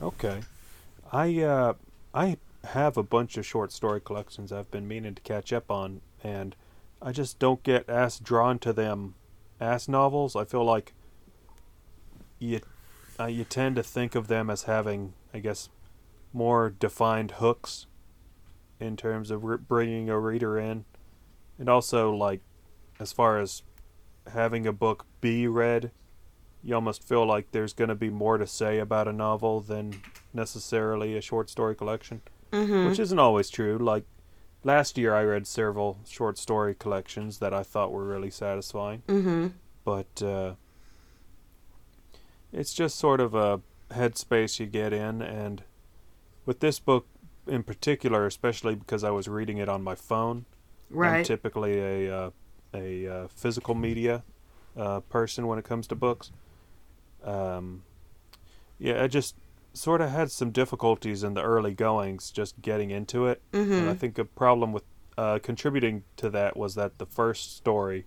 Okay. 0.00 0.42
I 1.12 1.42
uh 1.42 1.74
I 2.12 2.36
have 2.64 2.96
a 2.96 3.02
bunch 3.02 3.36
of 3.36 3.46
short 3.46 3.72
story 3.72 4.00
collections 4.00 4.52
I've 4.52 4.70
been 4.70 4.88
meaning 4.88 5.14
to 5.14 5.22
catch 5.22 5.52
up 5.52 5.70
on 5.70 6.00
and 6.22 6.54
I 7.00 7.12
just 7.12 7.38
don't 7.38 7.62
get 7.62 7.88
as 7.88 8.18
drawn 8.18 8.58
to 8.60 8.72
them 8.72 9.14
as 9.60 9.88
novels. 9.88 10.34
I 10.34 10.44
feel 10.44 10.64
like 10.64 10.92
you 12.38 12.60
uh, 13.20 13.26
you 13.26 13.44
tend 13.44 13.76
to 13.76 13.82
think 13.82 14.14
of 14.14 14.28
them 14.28 14.48
as 14.48 14.64
having, 14.64 15.14
I 15.34 15.40
guess, 15.40 15.68
more 16.32 16.70
defined 16.70 17.32
hooks 17.32 17.86
in 18.78 18.96
terms 18.96 19.30
of 19.30 19.42
re- 19.42 19.56
bringing 19.56 20.08
a 20.08 20.18
reader 20.18 20.56
in, 20.56 20.84
and 21.58 21.68
also 21.68 22.12
like 22.12 22.40
as 23.00 23.12
far 23.12 23.40
as 23.40 23.62
having 24.32 24.66
a 24.66 24.72
book 24.72 25.04
be 25.20 25.48
read, 25.48 25.90
you 26.62 26.74
almost 26.74 27.02
feel 27.02 27.26
like 27.26 27.50
there's 27.50 27.72
going 27.72 27.88
to 27.88 27.96
be 27.96 28.10
more 28.10 28.38
to 28.38 28.46
say 28.46 28.78
about 28.78 29.08
a 29.08 29.12
novel 29.12 29.60
than 29.60 30.00
necessarily 30.42 31.16
a 31.16 31.20
short 31.20 31.50
story 31.50 31.74
collection, 31.74 32.20
Mm-hmm. 32.52 32.86
which 32.88 32.98
isn't 32.98 33.18
always 33.18 33.50
true. 33.50 33.76
Like 33.76 34.04
last 34.64 34.96
year, 34.96 35.14
I 35.14 35.22
read 35.22 35.46
several 35.46 35.98
short 36.06 36.38
story 36.38 36.74
collections 36.74 37.38
that 37.40 37.52
I 37.52 37.62
thought 37.62 37.92
were 37.92 38.06
really 38.14 38.30
satisfying 38.30 39.02
Mm-hmm. 39.06 39.48
but 39.84 40.22
uh, 40.22 40.54
it's 42.52 42.72
just 42.72 42.96
sort 42.96 43.20
of 43.20 43.34
a 43.34 43.60
headspace 43.90 44.58
you 44.60 44.66
get 44.66 44.92
in 44.92 45.20
and 45.22 45.62
with 46.46 46.60
this 46.60 46.78
book 46.78 47.06
in 47.46 47.62
particular 47.62 48.26
especially 48.26 48.74
because 48.74 49.02
i 49.02 49.10
was 49.10 49.26
reading 49.28 49.56
it 49.58 49.68
on 49.68 49.82
my 49.82 49.94
phone 49.94 50.44
Right. 50.90 51.18
i'm 51.20 51.24
typically 51.24 51.78
a 51.80 52.14
uh, 52.18 52.30
a 52.74 53.06
uh, 53.08 53.28
physical 53.28 53.74
media 53.74 54.22
uh, 54.76 55.00
person 55.00 55.46
when 55.46 55.58
it 55.58 55.64
comes 55.64 55.86
to 55.88 55.94
books 55.94 56.30
um, 57.24 57.82
yeah 58.78 59.02
i 59.02 59.06
just 59.06 59.34
sort 59.78 60.00
of 60.00 60.10
had 60.10 60.30
some 60.30 60.50
difficulties 60.50 61.22
in 61.22 61.34
the 61.34 61.42
early 61.42 61.72
goings 61.74 62.30
just 62.30 62.60
getting 62.60 62.90
into 62.90 63.26
it 63.26 63.40
and 63.52 63.62
I 63.72 63.76
Mm-hmm. 63.76 63.92
think 63.94 64.18
a 64.18 64.24
problem 64.24 64.72
with 64.72 64.84
uh, 65.16 65.38
contributing 65.42 66.04
to 66.16 66.30
that 66.30 66.56
was 66.56 66.74
that 66.76 66.98
the 66.98 67.06
first 67.06 67.56
story, 67.56 68.06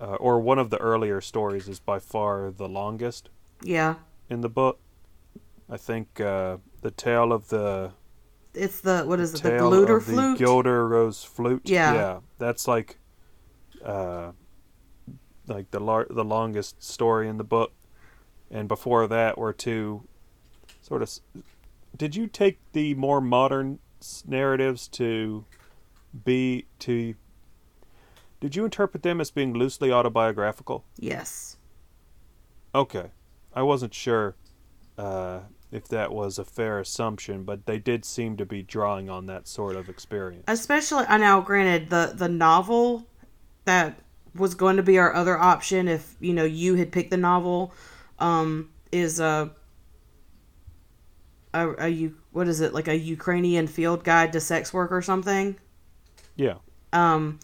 uh, 0.00 0.14
or 0.26 0.40
one 0.40 0.58
of 0.58 0.70
the 0.70 0.78
earlier 0.78 1.20
stories, 1.20 1.68
is 1.68 1.80
by 1.80 1.98
far 1.98 2.50
the 2.50 2.68
longest 2.68 3.28
Yeah. 3.62 3.96
in 4.30 4.40
the 4.40 4.48
book. 4.48 4.78
I 5.68 5.76
think 5.76 6.20
uh, 6.20 6.58
the 6.82 6.90
tale 6.90 7.30
of 7.32 7.48
the 7.48 7.92
It's 8.54 8.80
the 8.80 9.04
what 9.04 9.20
is 9.20 9.34
it? 9.34 9.42
The 9.42 9.50
Gluter 9.50 10.00
flute. 10.02 10.38
the 10.38 10.44
Gilder 10.44 10.88
Rose 10.88 11.24
flute. 11.24 11.62
Yeah. 11.68 11.94
yeah, 11.94 12.18
that's 12.38 12.66
like, 12.68 12.98
uh, 13.84 14.32
like 15.46 15.70
the 15.72 15.80
lar- 15.80 16.06
the 16.08 16.24
longest 16.24 16.82
story 16.82 17.28
in 17.28 17.36
the 17.36 17.44
book, 17.44 17.72
and 18.50 18.66
before 18.68 19.06
that 19.08 19.36
were 19.36 19.52
two, 19.52 20.06
sort 20.84 21.02
of. 21.02 21.10
Did 21.96 22.14
you 22.14 22.26
take 22.26 22.58
the 22.72 22.94
more 22.94 23.20
modern 23.20 23.78
narratives 24.26 24.86
to 24.88 25.44
be 26.24 26.66
to? 26.80 27.14
Did 28.40 28.54
you 28.54 28.64
interpret 28.64 29.02
them 29.02 29.20
as 29.20 29.30
being 29.30 29.54
loosely 29.54 29.90
autobiographical? 29.90 30.84
yes. 30.98 31.56
Okay, 32.74 33.12
I 33.54 33.62
wasn't 33.62 33.94
sure 33.94 34.34
uh, 34.98 35.40
if 35.70 35.86
that 35.88 36.12
was 36.12 36.40
a 36.40 36.44
fair 36.44 36.80
assumption, 36.80 37.44
but 37.44 37.66
they 37.66 37.78
did 37.78 38.04
seem 38.04 38.36
to 38.36 38.44
be 38.44 38.64
drawing 38.64 39.08
on 39.08 39.26
that 39.26 39.46
sort 39.46 39.76
of 39.76 39.88
experience. 39.88 40.44
Especially, 40.48 41.04
I 41.08 41.16
now 41.18 41.40
granted 41.40 41.88
the 41.88 42.12
the 42.14 42.28
novel 42.28 43.06
that 43.64 44.00
was 44.34 44.56
going 44.56 44.76
to 44.76 44.82
be 44.82 44.98
our 44.98 45.14
other 45.14 45.38
option 45.38 45.86
if 45.86 46.16
you 46.20 46.34
know 46.34 46.44
you 46.44 46.74
had 46.74 46.90
picked 46.92 47.10
the 47.10 47.16
novel 47.16 47.72
um, 48.18 48.70
is 48.90 49.20
a 49.20 49.52
a, 51.54 51.84
a 51.84 51.88
U- 51.88 52.16
what 52.32 52.48
is 52.48 52.60
it 52.60 52.74
like 52.74 52.88
a 52.88 52.96
Ukrainian 52.96 53.66
field 53.66 54.04
guide 54.04 54.32
to 54.32 54.40
sex 54.40 54.74
work 54.74 54.92
or 54.92 55.00
something. 55.00 55.56
Yeah. 56.36 56.56
Um, 56.92 57.38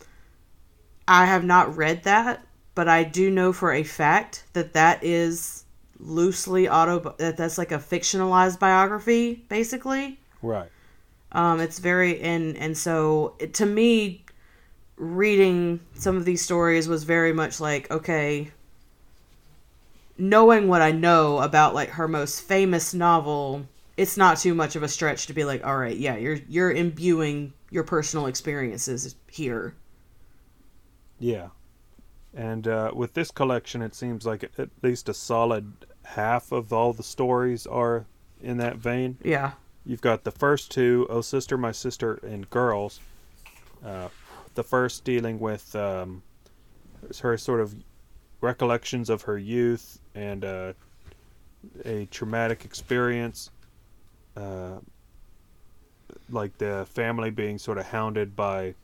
I 1.08 1.26
have 1.26 1.44
not 1.44 1.76
read 1.76 2.04
that, 2.04 2.44
but 2.74 2.88
I 2.88 3.04
do 3.04 3.30
know 3.30 3.52
for 3.52 3.72
a 3.72 3.84
fact 3.84 4.44
that 4.52 4.74
that 4.74 5.02
is 5.02 5.64
loosely 5.98 6.68
auto 6.68 7.14
that 7.18 7.36
that's 7.36 7.58
like 7.58 7.72
a 7.72 7.78
fictionalized 7.78 8.58
biography 8.58 9.44
basically. 9.48 10.18
Right. 10.42 10.68
Um, 11.32 11.60
it's 11.60 11.78
very 11.78 12.20
and 12.20 12.56
and 12.56 12.76
so 12.76 13.36
it, 13.38 13.54
to 13.54 13.66
me, 13.66 14.24
reading 14.96 15.80
some 15.94 16.16
of 16.16 16.24
these 16.24 16.42
stories 16.42 16.88
was 16.88 17.04
very 17.04 17.32
much 17.32 17.60
like 17.60 17.90
okay. 17.90 18.50
Knowing 20.18 20.68
what 20.68 20.82
I 20.82 20.90
know 20.90 21.38
about 21.38 21.74
like 21.74 21.90
her 21.90 22.06
most 22.06 22.42
famous 22.42 22.92
novel, 22.92 23.66
it's 24.00 24.16
not 24.16 24.38
too 24.38 24.54
much 24.54 24.76
of 24.76 24.82
a 24.82 24.88
stretch 24.88 25.26
to 25.26 25.34
be 25.34 25.44
like, 25.44 25.62
all 25.62 25.76
right, 25.76 25.96
yeah, 25.96 26.16
you're 26.16 26.38
you're 26.48 26.72
imbuing 26.72 27.52
your 27.70 27.84
personal 27.84 28.26
experiences 28.26 29.14
here. 29.30 29.74
Yeah. 31.18 31.48
And 32.32 32.66
uh, 32.66 32.92
with 32.94 33.12
this 33.12 33.30
collection, 33.30 33.82
it 33.82 33.94
seems 33.94 34.24
like 34.24 34.42
at 34.56 34.70
least 34.82 35.10
a 35.10 35.14
solid 35.14 35.72
half 36.04 36.50
of 36.50 36.72
all 36.72 36.94
the 36.94 37.02
stories 37.02 37.66
are 37.66 38.06
in 38.40 38.56
that 38.56 38.76
vein. 38.76 39.18
Yeah. 39.22 39.52
You've 39.84 40.00
got 40.00 40.24
the 40.24 40.30
first 40.30 40.70
two, 40.70 41.06
Oh 41.10 41.20
Sister, 41.20 41.58
My 41.58 41.72
Sister, 41.72 42.20
and 42.22 42.48
Girls. 42.48 43.00
Uh, 43.84 44.08
the 44.54 44.64
first 44.64 45.04
dealing 45.04 45.38
with 45.38 45.76
um, 45.76 46.22
her 47.20 47.36
sort 47.36 47.60
of 47.60 47.74
recollections 48.40 49.10
of 49.10 49.22
her 49.22 49.36
youth 49.36 50.00
and 50.14 50.42
uh, 50.42 50.72
a 51.84 52.06
traumatic 52.06 52.64
experience. 52.64 53.50
Uh, 54.40 54.78
like 56.30 56.56
the 56.58 56.86
family 56.90 57.30
being 57.30 57.58
sort 57.58 57.78
of 57.78 57.86
hounded 57.86 58.34
by 58.34 58.74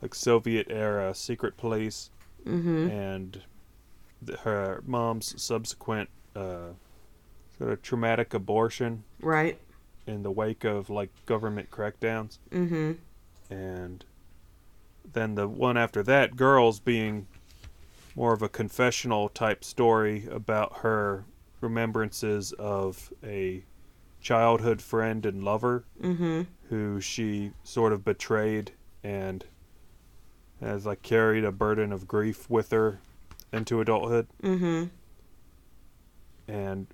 like 0.00 0.14
Soviet 0.14 0.66
era 0.70 1.14
secret 1.14 1.56
police 1.56 2.10
Mm-hmm. 2.44 2.88
and 2.90 3.40
th- 4.26 4.38
her 4.40 4.82
mom's 4.84 5.40
subsequent 5.40 6.10
uh, 6.34 6.70
sort 7.56 7.70
of 7.70 7.82
traumatic 7.82 8.34
abortion 8.34 9.04
Right. 9.20 9.58
in 10.08 10.24
the 10.24 10.30
wake 10.32 10.64
of 10.64 10.90
like 10.90 11.10
government 11.24 11.70
crackdowns 11.70 12.38
Mm-hmm. 12.50 12.92
and 13.54 14.04
then 15.12 15.36
the 15.36 15.46
one 15.46 15.76
after 15.76 16.02
that 16.02 16.34
girls 16.36 16.80
being 16.80 17.28
more 18.16 18.32
of 18.32 18.42
a 18.42 18.48
confessional 18.48 19.28
type 19.28 19.62
story 19.62 20.26
about 20.28 20.78
her 20.78 21.24
remembrances 21.60 22.50
of 22.54 23.12
a 23.22 23.62
childhood 24.22 24.80
friend 24.80 25.26
and 25.26 25.42
lover 25.44 25.84
Mm-hmm. 26.00 26.42
who 26.68 27.00
she 27.00 27.52
sort 27.64 27.92
of 27.92 28.04
betrayed 28.04 28.72
and 29.04 29.44
has 30.60 30.86
like 30.86 31.02
carried 31.02 31.44
a 31.44 31.52
burden 31.52 31.92
of 31.92 32.06
grief 32.08 32.48
with 32.48 32.70
her 32.70 33.00
into 33.52 33.80
adulthood 33.80 34.26
Mm-hmm. 34.42 34.84
and 36.48 36.86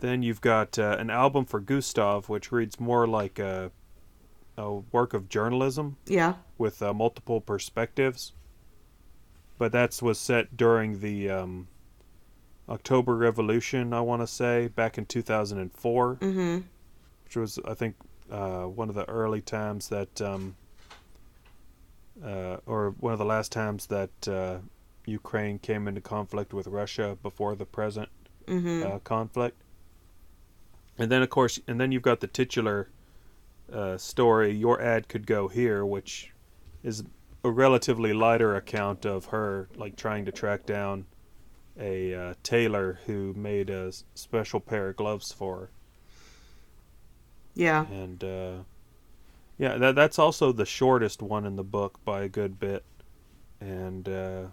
then 0.00 0.22
you've 0.22 0.40
got 0.40 0.78
uh, 0.78 0.96
an 0.98 1.08
album 1.08 1.44
for 1.46 1.60
Gustav, 1.60 2.28
which 2.28 2.52
reads 2.52 2.78
more 2.78 3.06
like 3.06 3.38
a, 3.38 3.70
a 4.58 4.74
work 4.92 5.14
of 5.14 5.28
journalism 5.28 5.96
Yeah. 6.06 6.34
with 6.58 6.82
uh, 6.82 6.92
multiple 6.92 7.40
perspectives. 7.40 8.32
But 9.56 9.72
that 9.72 10.02
was 10.02 10.18
set 10.18 10.56
during 10.56 11.00
the 11.00 11.30
um, 11.30 11.68
October 12.68 13.14
Revolution, 13.16 13.92
I 13.92 14.00
want 14.00 14.22
to 14.22 14.26
say, 14.26 14.68
back 14.68 14.96
in 14.98 15.06
2004, 15.06 16.16
Mm-hmm. 16.16 16.58
which 17.24 17.36
was, 17.36 17.58
I 17.66 17.74
think, 17.74 17.96
uh, 18.30 18.62
one 18.64 18.88
of 18.88 18.94
the 18.94 19.08
early 19.08 19.40
times 19.42 19.88
that, 19.88 20.20
um, 20.22 20.56
uh, 22.24 22.56
or 22.66 22.90
one 23.00 23.12
of 23.12 23.18
the 23.18 23.24
last 23.24 23.52
times 23.52 23.86
that 23.88 24.28
uh, 24.28 24.58
Ukraine 25.06 25.58
came 25.58 25.86
into 25.88 26.00
conflict 26.00 26.54
with 26.54 26.66
Russia 26.66 27.18
before 27.22 27.54
the 27.54 27.66
present 27.66 28.08
Mm-hmm. 28.46 28.92
uh, 28.92 28.98
conflict. 28.98 29.56
And 30.98 31.10
then, 31.10 31.22
of 31.22 31.30
course, 31.30 31.58
and 31.66 31.80
then 31.80 31.92
you've 31.92 32.02
got 32.02 32.20
the 32.20 32.26
titular 32.26 32.88
uh, 33.72 33.96
story. 33.96 34.52
Your 34.52 34.80
ad 34.82 35.08
could 35.08 35.26
go 35.26 35.48
here, 35.48 35.84
which 35.84 36.30
is 36.82 37.02
a 37.42 37.50
relatively 37.50 38.12
lighter 38.12 38.54
account 38.54 39.06
of 39.06 39.26
her 39.26 39.68
like 39.76 39.96
trying 39.96 40.26
to 40.26 40.32
track 40.32 40.66
down 40.66 41.06
a 41.78 42.14
uh, 42.14 42.34
tailor 42.42 43.00
who 43.06 43.34
made 43.34 43.70
a 43.70 43.92
special 44.14 44.60
pair 44.60 44.90
of 44.90 44.96
gloves 44.96 45.32
for 45.32 45.56
her. 45.56 45.70
yeah. 47.54 47.86
And 47.88 48.22
uh, 48.22 48.64
yeah, 49.58 49.76
that 49.78 49.94
that's 49.94 50.18
also 50.18 50.52
the 50.52 50.66
shortest 50.66 51.22
one 51.22 51.46
in 51.46 51.56
the 51.56 51.64
book 51.64 52.00
by 52.04 52.22
a 52.22 52.28
good 52.28 52.58
bit. 52.58 52.84
And 53.60 54.08
uh, 54.08 54.44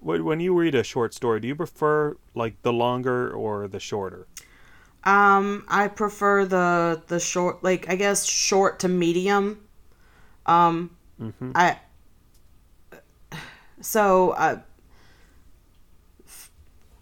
when 0.00 0.24
when 0.24 0.40
you 0.40 0.54
read 0.58 0.74
a 0.74 0.82
short 0.82 1.12
story, 1.14 1.40
do 1.40 1.48
you 1.48 1.54
prefer 1.56 2.16
like 2.34 2.62
the 2.62 2.72
longer 2.72 3.30
or 3.30 3.68
the 3.68 3.80
shorter? 3.80 4.26
Um, 5.04 5.64
I 5.68 5.88
prefer 5.88 6.44
the 6.44 7.02
the 7.06 7.20
short, 7.20 7.62
like 7.62 7.88
I 7.88 7.96
guess 7.96 8.24
short 8.26 8.80
to 8.80 8.88
medium. 8.88 9.60
Um, 10.46 10.96
Mm-hmm. 11.20 11.52
I 11.54 11.78
so 13.80 14.30
uh, 14.30 14.60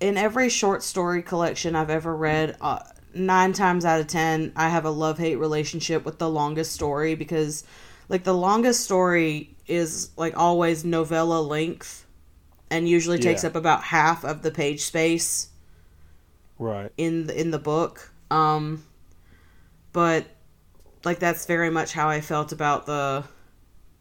in 0.04 0.18
every 0.18 0.50
short 0.50 0.82
story 0.82 1.22
collection 1.22 1.74
I've 1.74 1.88
ever 1.88 2.14
read, 2.14 2.58
uh, 2.60 2.80
nine 3.14 3.54
times 3.54 3.86
out 3.86 4.02
of 4.02 4.06
ten, 4.06 4.52
I 4.54 4.68
have 4.68 4.84
a 4.84 4.90
love 4.90 5.16
hate 5.16 5.36
relationship 5.36 6.04
with 6.04 6.18
the 6.18 6.28
longest 6.28 6.72
story 6.72 7.14
because, 7.14 7.64
like, 8.10 8.22
the 8.22 8.34
longest 8.34 8.84
story 8.84 9.56
is 9.66 10.10
like 10.18 10.36
always 10.36 10.84
novella 10.84 11.40
length, 11.40 12.06
and 12.70 12.86
usually 12.86 13.18
takes 13.18 13.44
Yeah. 13.44 13.48
up 13.48 13.56
about 13.56 13.82
half 13.82 14.26
of 14.26 14.42
the 14.42 14.50
page 14.50 14.82
space 14.82 15.48
Right. 16.58 16.92
in 16.98 17.26
the, 17.26 17.40
in 17.40 17.50
the 17.50 17.58
book. 17.58 18.12
Um, 18.30 18.84
but 19.94 20.26
like 21.02 21.18
that's 21.18 21.46
very 21.46 21.70
much 21.70 21.94
how 21.94 22.10
I 22.10 22.20
felt 22.20 22.52
about 22.52 22.84
the 22.84 23.24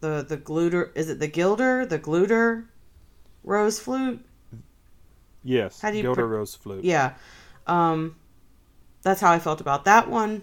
the 0.00 0.22
the 0.28 0.36
gluter. 0.36 0.90
Is 0.94 1.08
it 1.08 1.18
the 1.18 1.28
gilder? 1.28 1.86
The 1.86 1.98
gluter 1.98 2.66
rose 3.42 3.80
flute? 3.80 4.22
Yes. 5.44 5.80
How 5.80 5.90
do 5.90 5.98
you 5.98 6.02
Gilder 6.02 6.26
pr- 6.26 6.34
Rose 6.34 6.54
Flute. 6.54 6.84
Yeah. 6.84 7.14
Um, 7.66 8.16
that's 9.02 9.20
how 9.20 9.30
I 9.30 9.38
felt 9.38 9.60
about 9.60 9.84
that 9.84 10.08
one. 10.08 10.42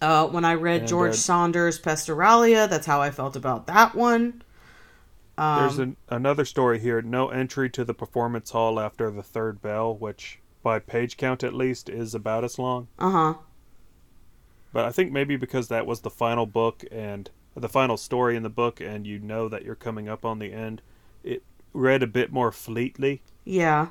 Uh, 0.00 0.26
when 0.26 0.44
I 0.44 0.54
read 0.54 0.80
And, 0.80 0.88
George 0.88 1.12
uh, 1.12 1.16
Saunders' 1.16 1.78
Pastoralia, 1.78 2.68
that's 2.68 2.86
how 2.86 3.00
I 3.00 3.10
felt 3.10 3.36
about 3.36 3.66
that 3.66 3.94
one. 3.94 4.42
Um, 5.38 5.60
There's 5.60 5.78
an, 5.78 5.96
another 6.08 6.44
story 6.44 6.78
here. 6.78 7.00
No 7.00 7.28
entry 7.28 7.70
to 7.70 7.84
the 7.84 7.94
performance 7.94 8.50
hall 8.50 8.78
after 8.78 9.10
the 9.10 9.22
third 9.22 9.62
bell, 9.62 9.96
which 9.96 10.40
by 10.62 10.78
page 10.78 11.16
count 11.16 11.42
at 11.42 11.54
least 11.54 11.88
is 11.88 12.14
about 12.14 12.44
as 12.44 12.58
long. 12.58 12.88
uh 12.98 13.10
huh. 13.10 13.34
But 14.72 14.84
I 14.84 14.90
think 14.90 15.12
maybe 15.12 15.36
because 15.36 15.68
that 15.68 15.86
was 15.86 16.00
the 16.00 16.10
final 16.10 16.46
book 16.46 16.84
and 16.90 17.30
the 17.54 17.68
final 17.68 17.96
story 17.96 18.34
in 18.36 18.42
the 18.42 18.50
book, 18.50 18.80
and 18.80 19.06
you 19.06 19.20
know 19.20 19.48
that 19.48 19.64
you're 19.64 19.76
coming 19.76 20.08
up 20.08 20.24
on 20.24 20.40
the 20.40 20.52
end, 20.52 20.82
it 21.22 21.44
read 21.72 22.02
a 22.02 22.08
bit 22.08 22.32
more 22.32 22.50
fleetly 22.50 23.22
Yeah, 23.44 23.88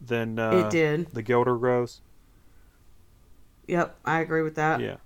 than 0.00 0.38
uh, 0.38 0.50
it 0.50 0.70
did. 0.70 1.08
the 1.12 1.22
Gilder 1.22 1.56
Rose. 1.56 2.00
Yep, 3.68 3.96
I 4.04 4.20
agree 4.20 4.42
with 4.42 4.56
that. 4.56 4.80
Yeah. 4.80 4.96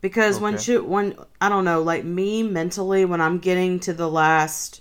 because 0.00 0.38
when 0.40 0.54
Okay. 0.54 0.62
she 0.62 0.78
when 0.78 1.16
I 1.40 1.48
don't 1.48 1.64
know, 1.64 1.82
like 1.82 2.04
me 2.04 2.42
mentally 2.42 3.04
when 3.04 3.20
I'm 3.20 3.38
getting 3.38 3.80
to 3.80 3.92
the 3.92 4.08
last 4.08 4.80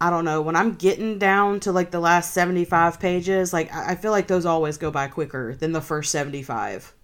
I 0.00 0.10
don't 0.10 0.24
know, 0.24 0.42
when 0.42 0.54
I'm 0.56 0.74
getting 0.74 1.18
down 1.18 1.60
to 1.60 1.72
like 1.72 1.90
the 1.92 2.00
last 2.00 2.32
75 2.34 2.98
pages, 3.00 3.52
like 3.52 3.72
I 3.72 3.92
I 3.92 3.94
feel 3.96 4.10
like 4.12 4.26
those 4.28 4.44
always 4.46 4.76
go 4.78 4.90
by 4.90 5.06
quicker 5.08 5.54
than 5.54 5.72
the 5.72 5.80
first 5.80 6.10
75. 6.12 6.94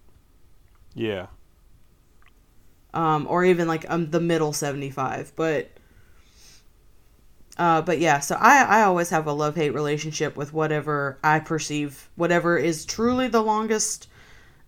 Yeah. 0.95 1.27
Um 2.93 3.27
or 3.29 3.45
even 3.45 3.67
like 3.69 3.85
um 3.91 4.11
the 4.11 4.21
middle 4.21 4.53
75, 4.53 5.33
but 5.37 5.71
uh 7.59 7.83
but 7.83 7.99
yeah, 7.99 8.21
so 8.21 8.37
I 8.41 8.63
I 8.63 8.83
always 8.83 9.11
have 9.11 9.27
a 9.27 9.33
love-hate 9.33 9.75
relationship 9.75 10.37
with 10.37 10.53
whatever 10.53 11.19
I 11.23 11.41
perceive 11.41 12.09
whatever 12.17 12.57
is 12.57 12.85
truly 12.85 13.29
the 13.29 13.43
longest 13.43 14.09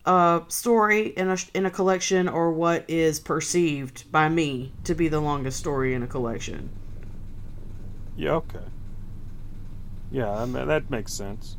uh, 0.06 0.40
story 0.48 1.08
in 1.08 1.28
a 1.28 1.36
in 1.52 1.66
a 1.66 1.70
collection 1.70 2.28
or 2.28 2.52
what 2.52 2.84
is 2.88 3.18
perceived 3.18 4.10
by 4.12 4.28
me 4.28 4.72
to 4.84 4.94
be 4.94 5.08
the 5.08 5.20
longest 5.20 5.58
story 5.58 5.94
in 5.94 6.02
a 6.02 6.06
collection. 6.06 6.70
Yeah, 8.16 8.34
okay. 8.34 8.60
Yeah, 10.10 10.30
I 10.30 10.46
mean, 10.46 10.68
that 10.68 10.88
makes 10.90 11.12
sense. 11.12 11.56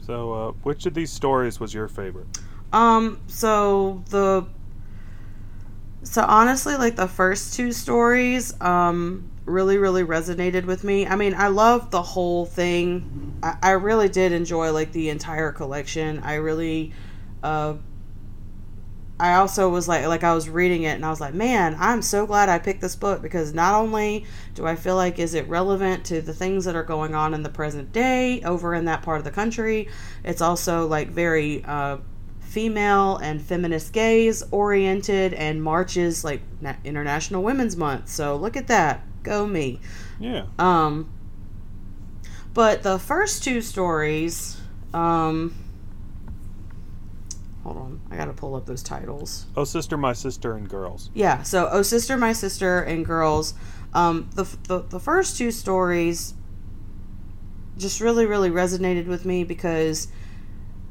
So, 0.00 0.32
uh, 0.32 0.52
which 0.62 0.86
of 0.86 0.94
these 0.94 1.12
stories 1.12 1.60
was 1.60 1.74
your 1.74 1.86
favorite? 1.86 2.26
Um, 2.72 3.20
so 3.26 4.02
the 4.08 4.46
so 6.02 6.22
honestly, 6.22 6.76
like 6.76 6.96
the 6.96 7.08
first 7.08 7.54
two 7.54 7.72
stories, 7.72 8.58
um, 8.62 9.30
really 9.48 9.78
really 9.78 10.04
resonated 10.04 10.64
with 10.64 10.84
me. 10.84 11.06
I 11.06 11.16
mean, 11.16 11.34
I 11.34 11.48
love 11.48 11.90
the 11.90 12.02
whole 12.02 12.46
thing. 12.46 13.36
I, 13.42 13.56
I 13.62 13.70
really 13.72 14.08
did 14.08 14.32
enjoy 14.32 14.72
like 14.72 14.92
the 14.92 15.08
entire 15.08 15.52
collection. 15.52 16.20
I 16.20 16.34
really, 16.34 16.92
uh, 17.42 17.74
I 19.20 19.34
also 19.34 19.68
was 19.68 19.88
like 19.88 20.06
like 20.06 20.22
I 20.22 20.34
was 20.34 20.48
reading 20.48 20.84
it 20.84 20.94
and 20.94 21.04
I 21.04 21.10
was 21.10 21.20
like, 21.20 21.34
man, 21.34 21.76
I'm 21.78 22.02
so 22.02 22.26
glad 22.26 22.48
I 22.48 22.58
picked 22.58 22.80
this 22.80 22.94
book 22.94 23.20
because 23.20 23.52
not 23.52 23.74
only 23.74 24.24
do 24.54 24.66
I 24.66 24.76
feel 24.76 24.94
like 24.94 25.18
is 25.18 25.34
it 25.34 25.48
relevant 25.48 26.04
to 26.06 26.20
the 26.22 26.32
things 26.32 26.64
that 26.66 26.76
are 26.76 26.84
going 26.84 27.14
on 27.14 27.34
in 27.34 27.42
the 27.42 27.48
present 27.48 27.92
day 27.92 28.40
over 28.42 28.74
in 28.74 28.84
that 28.84 29.02
part 29.02 29.18
of 29.18 29.24
the 29.24 29.30
country, 29.30 29.88
it's 30.24 30.40
also 30.40 30.86
like 30.86 31.08
very 31.08 31.64
uh, 31.64 31.98
female 32.48 33.18
and 33.18 33.42
feminist 33.42 33.92
gaze 33.92 34.42
oriented 34.50 35.34
and 35.34 35.62
marches 35.62 36.24
like 36.24 36.40
Na- 36.60 36.76
International 36.82 37.42
Women's 37.42 37.76
Month. 37.76 38.08
So 38.08 38.36
look 38.36 38.56
at 38.56 38.68
that, 38.68 39.02
go 39.22 39.46
me. 39.46 39.80
Yeah. 40.18 40.46
Um, 40.58 41.10
but 42.54 42.82
the 42.82 42.98
first 42.98 43.44
two 43.44 43.60
stories, 43.60 44.58
um, 44.94 45.54
hold 47.62 47.76
on, 47.76 48.00
I 48.10 48.16
gotta 48.16 48.32
pull 48.32 48.54
up 48.54 48.64
those 48.64 48.82
titles. 48.82 49.46
Oh, 49.54 49.64
Sister, 49.64 49.98
My 49.98 50.14
Sister, 50.14 50.56
and 50.56 50.68
Girls. 50.68 51.10
Yeah, 51.12 51.42
so 51.42 51.68
Oh 51.70 51.82
Sister, 51.82 52.16
My 52.16 52.32
Sister, 52.32 52.80
and 52.80 53.04
Girls. 53.04 53.52
Um, 53.92 54.30
the, 54.34 54.44
the, 54.66 54.80
the 54.80 55.00
first 55.00 55.36
two 55.36 55.50
stories 55.50 56.34
just 57.76 58.00
really, 58.00 58.26
really 58.26 58.50
resonated 58.50 59.06
with 59.06 59.24
me 59.24 59.44
because 59.44 60.08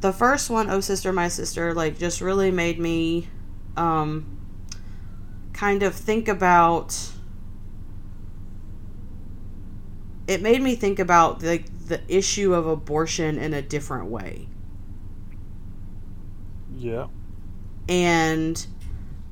the 0.02 0.12
first 0.14 0.50
one, 0.50 0.70
Oh 0.70 0.80
Sister, 0.80 1.12
My 1.14 1.28
Sister, 1.28 1.74
like 1.74 1.98
just 1.98 2.22
really 2.22 2.52
made 2.52 2.80
me 2.80 3.30
um, 3.76 4.38
kind 5.54 5.84
of 5.84 5.96
think 5.96 6.28
about. 6.28 7.12
It 10.28 10.42
made 10.42 10.62
me 10.62 10.76
think 10.76 11.00
about 11.00 11.44
like 11.44 11.66
the 11.88 12.02
issue 12.08 12.54
of 12.54 12.66
abortion 12.68 13.38
in 13.38 13.54
a 13.54 13.62
different 13.62 14.10
way. 14.10 14.50
Yeah. 16.70 17.08
and 17.88 18.68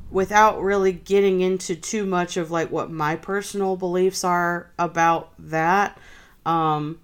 without 0.10 0.62
really 0.62 0.92
getting 0.94 1.42
into 1.42 1.76
too 1.76 2.06
much 2.06 2.38
of 2.38 2.52
like 2.52 2.72
what 2.72 2.92
my 2.92 3.16
personal 3.16 3.76
beliefs 3.76 4.24
are 4.24 4.72
about 4.80 5.34
that 5.40 5.98
um 6.46 7.00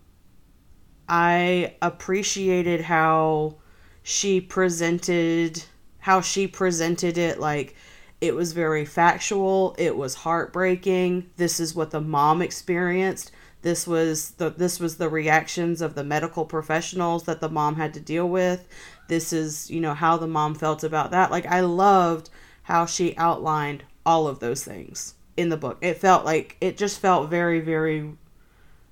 i 1.12 1.76
appreciated 1.82 2.80
how 2.82 3.53
she 4.01 4.39
presented 4.39 5.62
how 5.99 6.22
she 6.22 6.47
presented 6.47 7.18
it 7.18 7.38
like 7.38 7.76
it 8.22 8.34
was 8.34 8.53
very 8.53 8.86
factual 8.86 9.76
it 9.78 9.95
was 9.95 10.16
heartbreaking 10.16 11.30
this 11.36 11.59
is 11.59 11.76
what 11.76 11.91
the 11.91 11.99
mom 11.99 12.41
experienced 12.41 13.30
this 13.62 13.86
was 13.86 14.32
the 14.32 14.49
this 14.51 14.80
was 14.80 14.95
the 14.95 15.09
reactions 15.09 15.82
of 15.82 15.95
the 15.95 16.03
medical 16.03 16.45
professionals 16.45 17.26
that 17.26 17.41
the 17.41 17.49
mom 17.49 17.76
had 17.76 17.93
to 17.93 17.99
deal 17.99 18.28
with 18.28 18.68
this 19.09 19.34
is 19.34 19.70
you 19.70 19.82
know 19.82 19.93
how 19.93 20.16
the 20.16 20.28
mom 20.28 20.55
felt 20.55 20.82
about 20.82 21.12
that 21.12 21.30
like 21.30 21.45
i 21.47 21.59
loved 21.59 22.30
how 22.64 22.86
she 22.86 23.18
outlined 23.18 23.84
all 24.05 24.28
of 24.28 24.39
those 24.39 24.64
things 24.64 25.16
in 25.36 25.49
the 25.49 25.57
book 25.57 25.78
it 25.82 25.97
felt 25.97 26.24
like 26.24 26.55
it 26.62 26.78
just 26.78 26.99
felt 26.99 27.30
very 27.30 27.59
very 27.59 28.14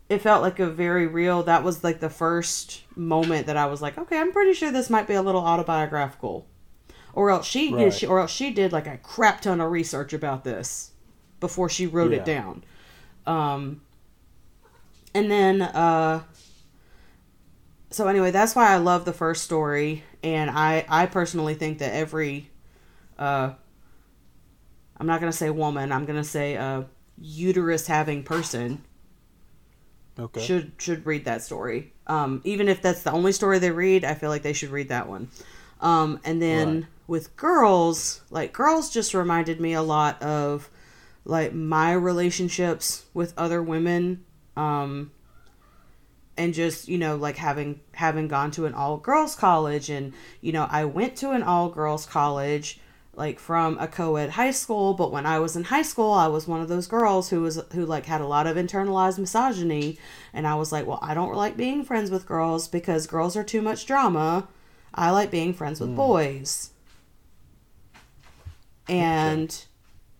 it 0.10 0.22
felt 0.22 0.42
like 0.42 0.60
a 0.60 0.70
very 0.70 1.06
real 1.08 1.44
that 1.44 1.64
was 1.64 1.84
like 1.84 2.00
the 2.00 2.10
first 2.10 2.82
moment 2.96 3.46
that 3.48 3.56
i 3.56 3.66
was 3.68 3.82
like 3.82 3.98
okay 3.98 4.18
i'm 4.20 4.32
pretty 4.32 4.54
sure 4.54 4.72
this 4.72 4.90
might 4.90 5.08
be 5.08 5.14
a 5.14 5.22
little 5.22 5.42
autobiographical. 5.42 6.46
Or 7.14 7.32
else 7.32 7.48
she 7.48 7.74
Right. 7.74 7.86
did 7.86 7.94
she, 7.94 8.06
or 8.06 8.20
else 8.20 8.32
she 8.32 8.52
did 8.52 8.72
like 8.72 8.86
a 8.88 8.98
crap 8.98 9.42
ton 9.42 9.60
of 9.60 9.72
research 9.72 10.14
about 10.14 10.44
this 10.44 10.92
before 11.40 11.68
she 11.68 11.88
wrote 11.88 12.14
it 12.14 12.24
down. 12.24 12.64
Um 13.26 13.82
and 15.14 15.30
then 15.30 15.62
uh 15.64 16.22
so 17.90 18.08
anyway 18.08 18.30
that's 18.32 18.56
why 18.56 18.70
i 18.72 18.78
love 18.78 19.06
the 19.06 19.14
first 19.14 19.44
story. 19.44 20.04
And 20.24 20.50
i 20.52 20.86
i 20.88 21.08
personally 21.08 21.56
think 21.56 21.80
that 21.80 21.94
every 21.94 22.52
uh 23.18 23.54
i'm 24.98 25.08
not 25.08 25.20
gonna 25.20 25.32
say 25.34 25.50
woman 25.50 25.92
i'm 25.92 26.06
gonna 26.06 26.24
say 26.24 26.58
uh 26.58 26.84
uterus 27.18 27.88
having 27.88 28.24
person 28.24 28.84
Okay. 30.20 30.42
should 30.42 30.74
should 30.78 31.06
read 31.06 31.26
that 31.26 31.42
story. 31.42 31.94
Um, 32.08 32.42
even 32.44 32.68
if 32.68 32.82
that's 32.82 33.04
the 33.04 33.12
only 33.12 33.32
story 33.32 33.60
they 33.60 33.72
read, 33.72 34.04
I 34.04 34.14
feel 34.16 34.30
like 34.30 34.42
they 34.42 34.54
should 34.54 34.70
read 34.70 34.90
that 34.90 35.08
one. 35.08 35.30
Um, 35.82 36.20
and 36.26 36.42
then 36.42 36.74
Right. 36.82 36.86
with 37.08 37.36
girls, 37.38 38.22
like 38.30 38.52
girls, 38.52 38.90
just 38.90 39.14
reminded 39.14 39.60
me 39.62 39.74
a 39.74 39.82
lot 39.82 40.22
of 40.22 40.70
like 41.26 41.54
my 41.54 41.94
relationships 41.94 43.06
with 43.14 43.34
other 43.38 43.62
women, 43.64 44.26
um, 44.58 45.12
and 46.38 46.54
just 46.54 46.88
you 46.88 46.98
know 46.98 47.16
like 47.16 47.38
having 47.38 47.80
having 47.94 48.28
gone 48.28 48.52
to 48.52 48.66
an 48.66 48.74
all 48.74 48.98
girls 48.98 49.36
college, 49.36 49.90
and 49.90 50.14
you 50.42 50.52
know 50.52 50.68
I 50.70 50.86
went 50.86 51.16
to 51.18 51.32
an 51.32 51.44
all 51.44 51.70
girls 51.70 52.06
college 52.06 52.80
like 53.20 53.38
from 53.38 53.78
a 53.80 53.88
co-ed 53.88 54.32
high 54.32 54.50
school 54.50 54.94
but 54.94 55.12
when 55.12 55.26
i 55.26 55.38
was 55.38 55.56
in 55.56 55.66
high 55.66 55.82
school 55.84 56.12
i 56.12 56.26
was 56.26 56.48
one 56.48 56.62
of 56.62 56.70
those 56.70 56.88
girls 56.88 57.30
who 57.30 57.42
was 57.42 57.62
who 57.74 57.86
like 57.86 58.06
had 58.06 58.22
a 58.22 58.26
lot 58.26 58.48
of 58.48 58.56
internalized 58.56 59.20
misogyny. 59.20 60.00
And 60.34 60.48
i 60.48 60.56
was 60.56 60.72
like 60.72 60.88
well 60.88 61.00
i 61.04 61.14
don't 61.14 61.36
like 61.36 61.58
being 61.58 61.84
friends 61.84 62.10
with 62.10 62.26
girls 62.26 62.68
because 62.68 63.06
girls 63.06 63.36
are 63.36 63.44
too 63.44 63.62
much 63.62 63.86
drama. 63.86 64.48
I 64.96 65.12
like 65.12 65.30
being 65.30 65.54
friends 65.54 65.80
with 65.80 65.96
boys. 65.96 66.72
And 68.88 69.66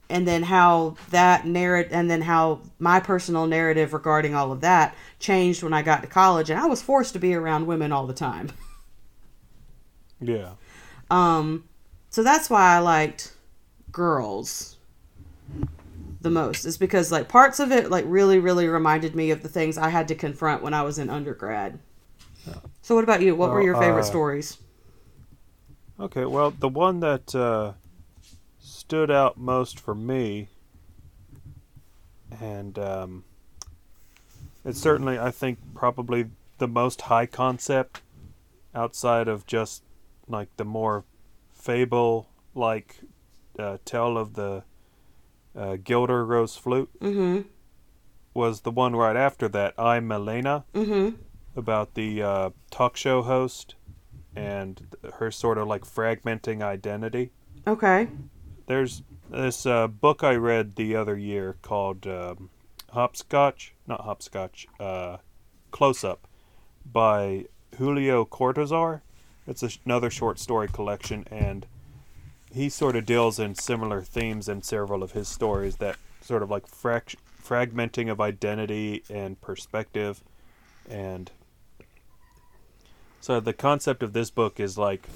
and 0.10 0.28
then 0.28 0.44
how 0.44 0.96
that 1.10 1.46
narrative 1.46 1.92
and 1.94 2.10
then 2.10 2.22
how 2.22 2.62
my 2.78 3.00
personal 3.00 3.48
narrative 3.48 3.94
regarding 3.94 4.36
all 4.36 4.52
of 4.52 4.62
that 4.62 4.94
changed 5.20 5.64
when 5.64 5.74
i 5.74 5.82
got 5.82 6.02
to 6.02 6.08
college 6.08 6.50
and 6.50 6.60
i 6.60 6.66
was 6.66 6.82
forced 6.82 7.14
to 7.14 7.20
be 7.20 7.34
around 7.34 7.66
women 7.66 7.92
all 7.92 8.06
the 8.06 8.14
time. 8.14 8.52
Yeah. 10.22 10.52
Um, 11.10 11.69
so 12.10 12.24
that's 12.24 12.50
why 12.50 12.76
I 12.76 12.80
liked 12.80 13.34
girls 13.92 14.78
the 16.22 16.30
most. 16.30 16.66
Is 16.66 16.78
because 16.78 17.12
like 17.12 17.28
parts 17.28 17.60
of 17.60 17.72
it 17.72 17.90
like 17.90 18.06
really 18.08 18.40
really 18.40 18.68
reminded 18.68 19.16
me 19.16 19.32
of 19.32 19.42
the 19.42 19.50
things 19.50 19.78
I 19.78 19.90
had 19.90 20.08
to 20.10 20.16
confront 20.16 20.64
when 20.64 20.74
I 20.74 20.82
was 20.82 21.00
in 21.00 21.10
undergrad. 21.10 21.80
So 22.82 22.96
what 22.96 23.04
about 23.04 23.22
you? 23.22 23.36
What 23.36 23.52
were 23.52 23.62
your 23.62 23.76
favorite 23.76 24.02
uh, 24.02 24.04
stories? 24.04 24.58
Okay. 26.00 26.26
Well, 26.26 26.52
the 26.52 26.70
one 26.70 27.02
that 27.02 27.36
uh, 27.36 27.74
stood 28.60 29.12
out 29.12 29.38
most 29.38 29.80
for 29.80 29.94
me, 29.94 30.48
and 32.42 32.80
um, 32.80 33.24
it's 34.66 34.80
certainly, 34.80 35.20
I 35.20 35.32
think, 35.32 35.60
probably 35.74 36.28
the 36.58 36.68
most 36.68 37.02
high 37.02 37.26
concept 37.26 38.02
outside 38.76 39.28
of 39.28 39.46
just 39.46 39.84
like 40.28 40.50
the 40.58 40.66
more 40.66 41.04
fable 41.60 42.30
like 42.56 42.98
uh, 43.58 43.78
tale 43.86 44.18
of 44.18 44.34
the 44.34 44.64
uh, 45.56 45.78
Gilder 45.84 46.26
Rose 46.26 46.56
Flute 46.56 46.90
Mm-hmm. 47.00 47.42
was 48.34 48.62
the 48.62 48.72
one 48.72 48.96
right 48.96 49.16
after 49.16 49.48
that, 49.50 49.74
I'm 49.78 50.08
Milena. 50.08 50.66
Mm-hmm. 50.74 51.16
about 51.56 51.96
the 51.96 52.24
uh, 52.24 52.50
talk 52.72 52.96
show 52.96 53.22
host 53.24 53.76
and 54.36 54.96
her 55.16 55.30
sort 55.32 55.58
of 55.58 55.68
like 55.68 55.84
fragmenting 55.84 56.62
identity. 56.62 57.32
Okay. 57.68 58.08
There's 58.68 59.04
this 59.30 59.66
uh, 59.66 59.88
book 59.88 60.24
I 60.24 60.36
read 60.36 60.76
the 60.76 60.96
other 60.96 61.18
year 61.18 61.58
called 61.62 62.08
um, 62.08 62.50
Hopscotch, 62.92 63.74
not 63.88 64.02
Hopscotch, 64.02 64.68
uh, 64.80 65.18
Close 65.72 66.04
Up 66.04 66.28
by 66.86 67.46
Julio 67.78 68.24
Cortazar. 68.26 69.02
It's 69.50 69.64
another 69.86 70.10
short 70.10 70.40
story 70.40 70.68
collection, 70.68 71.26
and 71.32 71.66
he 72.52 72.70
sort 72.70 72.96
of 72.96 73.06
deals 73.06 73.40
in 73.40 73.56
similar 73.56 74.02
themes 74.02 74.48
in 74.48 74.62
several 74.62 75.04
of 75.04 75.12
his 75.12 75.28
stories 75.28 75.78
that 75.78 75.98
sort 76.22 76.44
of 76.44 76.50
like 76.50 76.68
frac- 76.68 77.16
fragmenting 77.44 78.12
of 78.12 78.22
identity 78.22 79.04
and 79.10 79.40
perspective 79.42 80.24
and 80.90 81.32
so 83.22 83.40
the 83.40 83.54
concept 83.54 84.02
of 84.02 84.14
this 84.14 84.30
book 84.30 84.60
is 84.60 84.78
like 84.78 85.08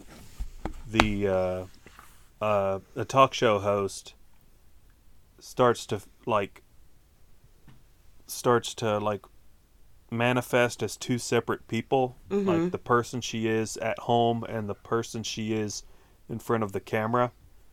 the 0.89 1.27
uh, 1.27 1.65
uh, 2.41 2.79
a 2.95 3.05
talk 3.05 3.33
show 3.33 3.59
host 3.59 4.13
starts 5.39 5.85
to 5.87 6.01
like 6.25 6.61
starts 8.27 8.73
to 8.75 8.99
like 8.99 9.21
manifest 10.13 10.81
as 10.83 10.95
two 10.95 11.17
separate 11.17 11.67
people 11.67 12.15
Mhm. 12.29 12.45
like 12.45 12.71
the 12.71 12.77
person 12.77 13.19
she 13.21 13.47
is 13.47 13.75
at 13.77 13.99
home 13.99 14.43
and 14.47 14.69
the 14.69 14.75
person 14.75 15.23
she 15.23 15.53
is 15.53 15.83
in 16.29 16.39
front 16.39 16.63
of 16.63 16.71
the 16.71 16.79
camera 16.79 17.31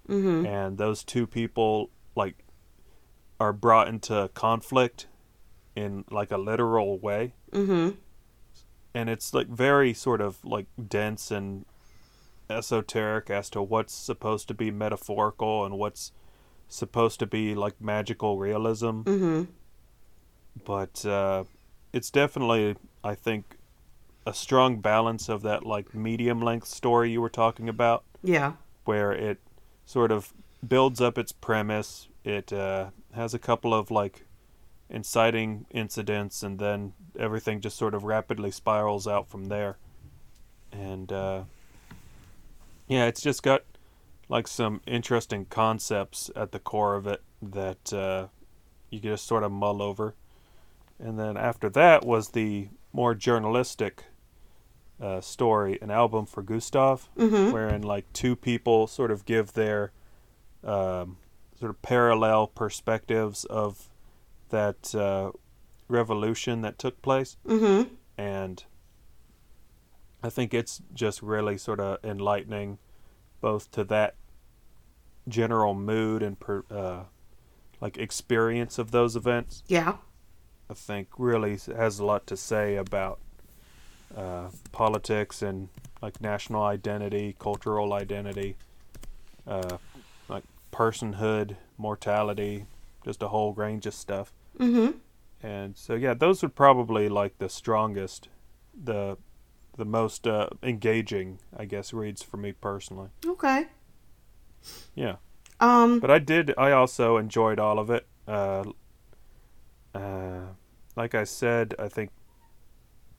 Mm-hmm. 0.09 0.45
and 0.47 0.79
those 0.79 1.05
two 1.05 1.27
people 1.27 1.91
like 2.17 2.45
are 3.39 3.53
brought 3.53 3.87
into 3.89 4.29
conflict 4.35 5.07
in 5.77 6.05
like 6.11 6.31
a 6.33 6.37
literal 6.39 6.99
way 6.99 7.35
Mm-hmm. 7.53 7.91
and 8.95 9.09
it's 9.11 9.33
like 9.35 9.47
very 9.49 9.93
sort 9.95 10.21
of 10.21 10.45
like 10.45 10.67
dense 10.89 11.31
and 11.31 11.65
esoteric 12.49 13.31
as 13.31 13.49
to 13.51 13.63
what's 13.63 13.95
supposed 13.95 14.49
to 14.49 14.55
be 14.55 14.71
metaphorical 14.73 15.65
and 15.65 15.79
what's 15.79 16.11
supposed 16.69 17.21
to 17.21 17.27
be 17.27 17.55
like 17.55 17.81
magical 17.81 18.39
realism 18.39 19.03
Mm-hmm. 19.03 19.43
but 20.65 21.05
uh, 21.07 21.45
it's 21.93 22.11
definitely 22.11 22.77
i 23.03 23.15
think 23.15 23.57
a 24.27 24.35
strong 24.35 24.81
balance 24.81 25.29
of 25.29 25.43
that 25.43 25.65
like 25.65 25.95
medium 25.95 26.41
length 26.41 26.67
story 26.69 27.11
you 27.11 27.21
were 27.21 27.31
talking 27.31 27.69
about 27.69 28.05
Yeah. 28.23 28.53
where 28.85 29.13
it 29.13 29.39
sort 29.87 30.13
of 30.13 30.33
builds 30.67 31.01
up 31.01 31.17
its 31.17 31.33
premise. 31.33 32.07
It 32.23 32.53
uh, 32.53 32.91
has 33.15 33.33
a 33.33 33.39
couple 33.39 33.73
of 33.73 33.91
like 33.91 34.27
inciting 34.91 35.65
incidents, 35.71 36.43
and 36.43 36.59
then 36.59 36.93
everything 37.19 37.61
just 37.63 37.79
sort 37.79 37.95
of 37.95 38.05
rapidly 38.05 38.51
spirals 38.51 39.09
out 39.09 39.27
from 39.29 39.47
there. 39.47 39.79
And 40.71 41.11
uh, 41.11 41.45
yeah, 42.89 43.07
it's 43.07 43.23
just 43.23 43.43
got 43.43 43.63
like 44.29 44.47
some 44.47 44.81
interesting 44.87 45.47
concepts 45.47 46.31
at 46.37 46.53
the 46.53 46.59
core 46.59 46.95
of 46.95 47.07
it 47.07 47.23
that 47.41 47.93
uh, 47.93 48.27
you 48.91 49.01
just 49.01 49.27
sort 49.27 49.43
of 49.45 49.51
mull 49.51 49.81
over. 49.81 50.15
And 51.01 51.19
then 51.19 51.37
after 51.37 51.69
that 51.71 52.05
was 52.05 52.31
the 52.31 52.69
more 52.93 53.15
journalistic 53.15 54.05
uh, 55.01 55.21
story, 55.21 55.79
an 55.81 55.91
album 55.91 56.27
for 56.27 56.43
Gustav 56.43 57.09
Mm-hmm. 57.17 57.53
wherein 57.53 57.83
like 57.83 58.13
two 58.13 58.37
people 58.37 58.87
sort 58.87 59.11
of 59.11 59.25
give 59.25 59.55
their 59.55 59.93
um, 60.63 61.17
sort 61.59 61.71
of 61.71 61.81
parallel 61.83 62.47
perspectives 62.49 63.45
of 63.45 63.89
that 64.51 64.95
uh, 64.95 65.31
revolution 65.89 66.61
that 66.63 66.79
took 66.79 67.01
place, 67.01 67.37
Mm-hmm. 67.47 67.95
and 68.19 68.65
I 70.23 70.29
think 70.29 70.53
it's 70.53 70.83
just 70.93 71.23
really 71.23 71.57
sort 71.57 71.81
of 71.81 72.05
enlightening, 72.05 72.79
both 73.41 73.71
to 73.71 73.85
that 73.85 74.17
general 75.29 75.73
mood 75.73 76.23
and 76.23 76.39
per, 76.39 76.63
uh, 76.71 77.05
like 77.81 77.97
experience 77.97 78.79
of 78.79 78.91
those 78.91 79.17
events. 79.17 79.63
Yeah. 79.67 79.97
I 80.71 80.75
think 80.75 81.09
really 81.19 81.59
has 81.77 81.99
a 81.99 82.05
lot 82.05 82.29
to 82.29 82.37
say 82.37 82.77
about 82.77 83.19
uh, 84.17 84.51
politics 84.71 85.43
and 85.43 85.69
like 86.01 86.21
national 86.21 86.63
identity, 86.63 87.35
cultural 87.41 87.93
identity, 87.93 88.57
uh, 89.49 89.79
like 90.29 90.45
personhood, 90.73 91.57
mortality, 91.77 92.67
just 93.05 93.21
a 93.21 93.29
whole 93.29 93.53
range 93.53 93.85
of 93.87 93.95
stuff. 93.95 94.33
Mm-hmm. 94.59 94.99
And 95.43 95.77
so 95.77 95.95
yeah, 95.95 96.15
those 96.15 96.41
would 96.43 96.55
probably 96.55 97.09
like 97.09 97.39
the 97.39 97.49
strongest, 97.49 98.29
the 98.73 99.17
the 99.77 99.85
most 99.85 100.27
uh, 100.27 100.51
engaging, 100.63 101.39
I 101.57 101.65
guess, 101.65 101.93
reads 101.93 102.23
for 102.23 102.37
me 102.37 102.53
personally. 102.53 103.09
Okay. 103.27 103.67
Yeah. 104.95 105.17
Um. 105.59 105.99
But 105.99 106.11
I 106.13 106.21
did. 106.21 106.55
I 106.57 106.71
also 106.71 107.17
enjoyed 107.17 107.59
all 107.59 107.79
of 107.79 107.91
it. 107.91 108.07
Uh, 108.29 108.65
uh, 109.95 110.47
like 110.97 111.15
I 111.15 111.25
said, 111.25 111.75
I 111.79 111.89
think 111.89 112.11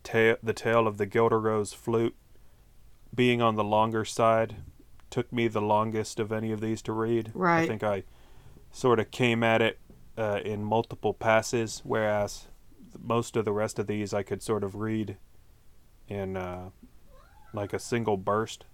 ta- 0.04 0.38
the 0.42 0.54
tale 0.54 0.88
of 0.88 0.98
the 0.98 1.06
Gilder 1.06 1.40
Rose 1.40 1.74
flute 1.74 2.16
being 3.14 3.42
on 3.42 3.56
the 3.56 3.64
longer 3.64 4.06
side 4.06 4.58
took 5.10 5.32
me 5.34 5.48
the 5.48 5.62
longest 5.62 6.20
of 6.20 6.32
any 6.32 6.52
of 6.52 6.62
these 6.62 6.82
to 6.84 6.94
read. 6.94 7.32
I 7.64 7.68
think 7.68 7.84
I 7.84 8.04
sort 8.72 9.00
of 9.00 9.12
came 9.12 9.44
at 9.44 9.62
it 9.62 9.80
uh, 10.18 10.40
in 10.44 10.64
multiple 10.64 11.14
passes, 11.14 11.82
whereas 11.84 12.48
most 12.98 13.36
of 13.36 13.46
the 13.46 13.52
rest 13.52 13.80
of 13.80 13.88
these 13.88 14.14
I 14.14 14.24
could 14.24 14.42
sort 14.42 14.64
of 14.64 14.76
read 14.76 15.18
in 16.08 16.38
uh, 16.38 16.70
like 17.54 17.74
a 17.74 17.80
single 17.80 18.18
burst. 18.18 18.66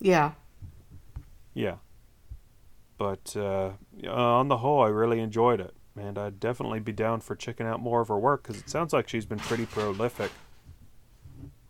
Yeah. 0.00 0.32
Yeah. 1.54 1.76
But 2.96 3.36
uh, 3.36 3.72
on 4.08 4.48
the 4.48 4.58
whole, 4.58 4.82
I 4.82 4.88
really 4.88 5.20
enjoyed 5.20 5.60
it, 5.60 5.74
and 5.98 6.16
I'd 6.18 6.40
definitely 6.40 6.80
be 6.80 6.92
down 6.92 7.20
for 7.20 7.34
checking 7.34 7.66
out 7.66 7.80
more 7.80 8.00
of 8.00 8.08
her 8.08 8.18
work 8.18 8.42
because 8.42 8.60
it 8.60 8.70
sounds 8.70 8.92
like 8.92 9.08
she's 9.08 9.26
been 9.26 9.38
pretty 9.38 9.66
prolific, 9.66 10.30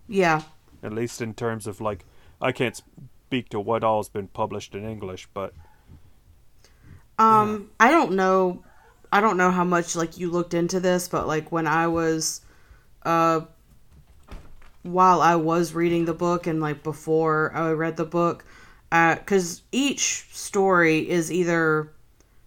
Yeah. 0.07 0.43
at 0.83 0.93
least 0.93 1.21
in 1.21 1.35
terms 1.35 1.67
of 1.67 1.81
like 1.81 2.05
I 2.41 2.53
can't 2.53 2.77
speak 2.77 3.49
to 3.51 3.61
what 3.61 3.83
all 3.83 3.99
has 3.99 4.09
been 4.09 4.29
published 4.29 4.75
in 4.75 4.85
English, 4.89 5.29
but 5.35 5.53
Um, 7.19 7.71
I 7.81 7.91
don't 7.91 8.13
know 8.13 8.63
I 9.11 9.21
don't 9.21 9.37
know 9.39 9.51
how 9.51 9.65
much 9.65 9.97
like 9.97 10.19
you 10.19 10.31
looked 10.31 10.53
into 10.55 10.81
this, 10.81 11.09
but 11.09 11.27
like 11.27 11.51
when 11.51 11.67
I 11.67 11.87
was 11.89 12.43
uh 13.05 13.41
while 14.83 15.21
I 15.21 15.35
was 15.37 15.75
reading 15.75 16.05
the 16.05 16.15
book 16.15 16.47
and 16.47 16.61
like 16.61 16.83
before 16.83 17.51
I 17.55 17.71
read 17.73 17.97
the 17.97 18.05
book, 18.05 18.45
uh 18.93 19.17
cuz 19.17 19.63
each 19.73 20.29
story 20.33 21.09
is 21.09 21.33
either 21.33 21.91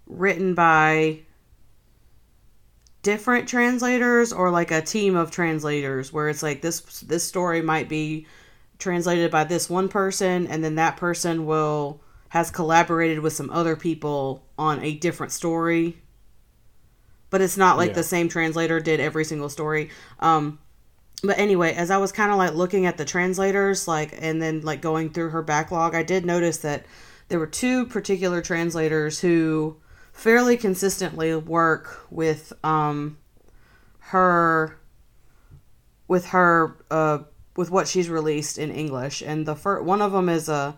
written 0.08 0.54
by 0.54 1.20
different 3.04 3.48
translators 3.48 4.32
or 4.32 4.52
like 4.52 4.72
a 4.72 4.82
team 4.82 5.16
of 5.16 5.32
translators 5.32 6.14
where 6.14 6.30
it's 6.30 6.44
like 6.44 6.62
this 6.62 6.82
this 7.02 7.24
story 7.24 7.62
might 7.62 7.90
be 7.90 8.28
translated 8.78 9.32
by 9.32 9.44
this 9.44 9.70
one 9.70 9.88
person 9.88 10.48
and 10.48 10.64
then 10.64 10.76
that 10.76 10.98
person 10.98 11.46
will 11.46 12.02
has 12.30 12.52
collaborated 12.52 13.20
with 13.20 13.34
some 13.34 13.50
other 13.50 13.76
people 13.76 14.44
on 14.58 14.84
a 14.84 14.94
different 14.94 15.32
story 15.32 15.98
but 17.30 17.42
it's 17.42 17.58
not 17.58 17.78
like 17.78 17.90
Yeah. 17.90 17.96
the 17.96 18.04
same 18.04 18.30
translator 18.30 18.80
did 18.80 19.00
every 19.00 19.26
single 19.26 19.50
story 19.50 19.90
um 20.20 20.60
but 21.24 21.40
anyway 21.40 21.74
as 21.74 21.90
i 21.90 21.98
was 21.98 22.12
kind 22.12 22.32
of 22.32 22.38
like 22.38 22.54
looking 22.54 22.86
at 22.86 22.98
the 22.98 23.06
translators 23.06 23.88
like 23.88 24.14
and 24.20 24.42
then 24.42 24.62
like 24.62 24.82
going 24.82 25.10
through 25.10 25.30
her 25.30 25.42
backlog 25.42 25.96
i 25.96 26.04
did 26.04 26.26
notice 26.26 26.58
that 26.58 26.86
there 27.30 27.40
were 27.40 27.48
two 27.48 27.86
particular 27.88 28.42
translators 28.42 29.20
who 29.20 29.78
fairly 30.22 30.56
consistently 30.56 31.36
work 31.36 32.06
with 32.12 32.54
um 32.64 33.18
her 33.98 34.78
with 36.08 36.28
her 36.28 36.78
uh 36.92 37.18
with 37.58 37.72
what 37.72 37.88
she's 37.88 38.08
released 38.08 38.60
in 38.60 38.70
english 38.70 39.24
and 39.24 39.48
the 39.48 39.56
first 39.56 39.84
one 39.84 40.00
of 40.00 40.12
them 40.12 40.30
is 40.30 40.48
a 40.48 40.78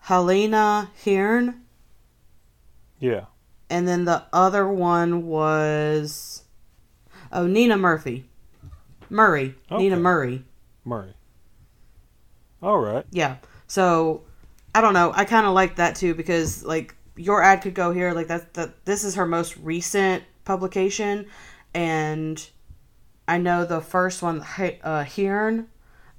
helena 0.00 0.90
Hryn, 1.02 1.54
Yeah. 3.00 3.24
and 3.70 3.88
then 3.88 4.04
the 4.04 4.24
other 4.34 4.68
one 4.68 5.26
was 5.26 6.42
oh 7.32 7.46
nina 7.46 7.78
murphy 7.78 8.26
murray 9.08 9.54
okay. 9.72 9.82
nina 9.82 9.96
murray 9.96 10.44
Murray. 10.84 11.14
All 12.62 12.78
right. 12.78 13.06
yeah 13.10 13.36
so 13.66 14.24
i 14.74 14.82
don't 14.82 14.92
know 14.92 15.10
i 15.14 15.24
kind 15.24 15.46
of 15.46 15.54
like 15.54 15.76
that 15.76 15.96
too 15.96 16.14
because 16.14 16.62
like 16.64 16.94
your 17.18 17.42
ad 17.42 17.60
could 17.62 17.74
go 17.74 17.90
here 17.92 18.12
like 18.12 18.28
that's 18.28 18.44
that 18.54 18.84
this 18.84 19.04
is 19.04 19.14
her 19.16 19.26
most 19.26 19.56
recent 19.58 20.22
publication 20.44 21.26
and 21.74 22.48
i 23.26 23.36
know 23.36 23.64
the 23.64 23.80
first 23.80 24.22
one 24.22 24.40
uh 24.40 25.04
Hryn, 25.04 25.66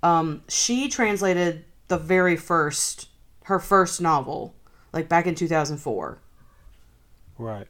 um 0.03 0.43
she 0.47 0.87
translated 0.89 1.65
the 1.87 1.97
very 1.97 2.35
first 2.37 3.07
her 3.43 3.59
first 3.59 3.99
novel 4.01 4.53
like 4.93 5.09
back 5.09 5.25
in 5.25 5.35
2004 5.35 6.19
Right. 7.37 7.67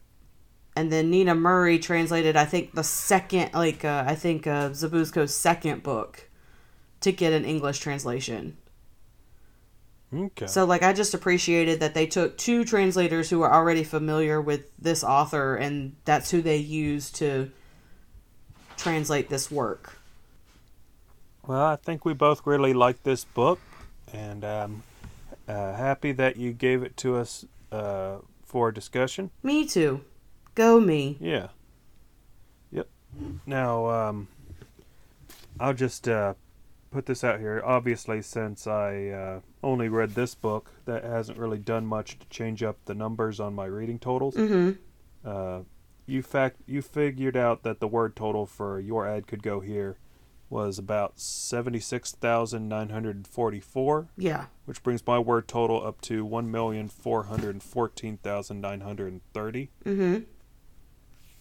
and 0.74 0.90
then 0.90 1.10
Nina 1.10 1.34
Murray 1.34 1.78
translated, 1.78 2.34
I 2.36 2.44
think, 2.44 2.74
the 2.74 2.82
second, 2.82 3.52
like, 3.54 3.84
uh, 3.84 4.02
I 4.06 4.16
think, 4.16 4.46
uh, 4.48 4.70
Zabuzko's 4.70 5.32
second 5.32 5.84
book 5.84 6.28
to 7.02 7.12
get 7.12 7.32
an 7.32 7.44
English 7.44 7.78
translation. 7.78 8.56
Okay. 10.12 10.46
So, 10.46 10.64
like, 10.64 10.82
I 10.82 10.92
just 10.92 11.14
appreciated 11.14 11.80
that 11.80 11.94
they 11.94 12.06
took 12.06 12.36
two 12.36 12.64
translators 12.64 13.30
who 13.30 13.38
were 13.38 13.52
already 13.52 13.84
familiar 13.84 14.40
with 14.40 14.70
this 14.76 15.04
author, 15.04 15.54
and 15.54 15.94
that's 16.04 16.30
who 16.30 16.42
they 16.42 16.56
used 16.56 17.14
to 17.16 17.50
translate 18.76 19.28
this 19.28 19.50
work. 19.50 19.96
Well, 21.46 21.64
I 21.64 21.76
think 21.76 22.04
we 22.04 22.12
both 22.12 22.44
really 22.44 22.72
like 22.72 23.02
this 23.04 23.24
book, 23.24 23.60
and 24.12 24.44
I'm 24.44 24.82
uh, 25.46 25.74
happy 25.74 26.12
that 26.12 26.36
you 26.36 26.52
gave 26.52 26.82
it 26.82 26.96
to 26.98 27.16
us 27.16 27.44
uh, 27.70 28.18
for 28.44 28.72
discussion. 28.72 29.30
Me 29.42 29.66
too. 29.66 30.00
Go 30.56 30.80
me. 30.80 31.18
Yeah. 31.20 31.48
Yep. 32.72 32.88
Now, 33.46 33.86
um, 33.86 34.28
I'll 35.58 35.74
just 35.74 36.08
uh, 36.08 36.34
put 36.90 37.06
this 37.06 37.22
out 37.22 37.38
here. 37.38 37.62
Obviously, 37.64 38.22
since 38.22 38.66
I 38.66 39.08
uh, 39.08 39.40
only 39.62 39.88
read 39.88 40.10
this 40.14 40.34
book, 40.34 40.70
that 40.86 41.04
hasn't 41.04 41.38
really 41.38 41.58
done 41.58 41.86
much 41.86 42.18
to 42.18 42.28
change 42.28 42.62
up 42.62 42.78
the 42.86 42.94
numbers 42.94 43.40
on 43.40 43.54
my 43.54 43.66
reading 43.66 43.98
totals. 43.98 44.34
Mm-hmm. 44.34 44.72
Uh, 45.24 45.60
you 46.06 46.22
fact 46.22 46.56
you 46.66 46.82
figured 46.82 47.36
out 47.36 47.62
that 47.62 47.78
the 47.80 47.86
word 47.86 48.16
total 48.16 48.46
for 48.46 48.80
your 48.80 49.06
ad 49.06 49.26
could 49.26 49.42
go 49.42 49.60
here 49.60 49.98
was 50.48 50.78
about 50.78 51.20
seventy 51.20 51.78
six 51.78 52.10
thousand 52.10 52.68
nine 52.68 52.88
hundred 52.88 53.28
forty 53.28 53.60
four, 53.60 54.08
Yeah. 54.16 54.46
which 54.64 54.82
brings 54.82 55.06
my 55.06 55.18
word 55.18 55.46
total 55.46 55.86
up 55.86 56.00
to 56.02 56.24
one 56.24 56.50
million 56.50 56.88
four 56.88 57.24
hundred 57.24 57.62
fourteen 57.62 58.16
thousand 58.16 58.60
nine 58.60 58.80
hundred 58.80 59.20
thirty. 59.32 59.70
Mm-hmm. 59.84 60.24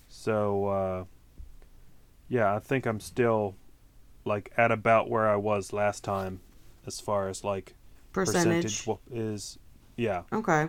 So 0.08 0.66
uh, 0.68 1.04
yeah, 2.28 2.54
I 2.54 2.60
think 2.60 2.86
I'm 2.86 3.00
still 3.00 3.56
like 4.26 4.52
at 4.58 4.72
about 4.72 5.10
where 5.10 5.28
I 5.28 5.38
was 5.38 5.74
last 5.74 6.04
time 6.04 6.42
as 6.86 7.00
far 7.00 7.30
as 7.30 7.44
like 7.44 7.74
Percentage. 8.14 8.86
percentage 8.86 9.00
is 9.12 9.58
yeah. 9.98 10.22
Okay. 10.34 10.68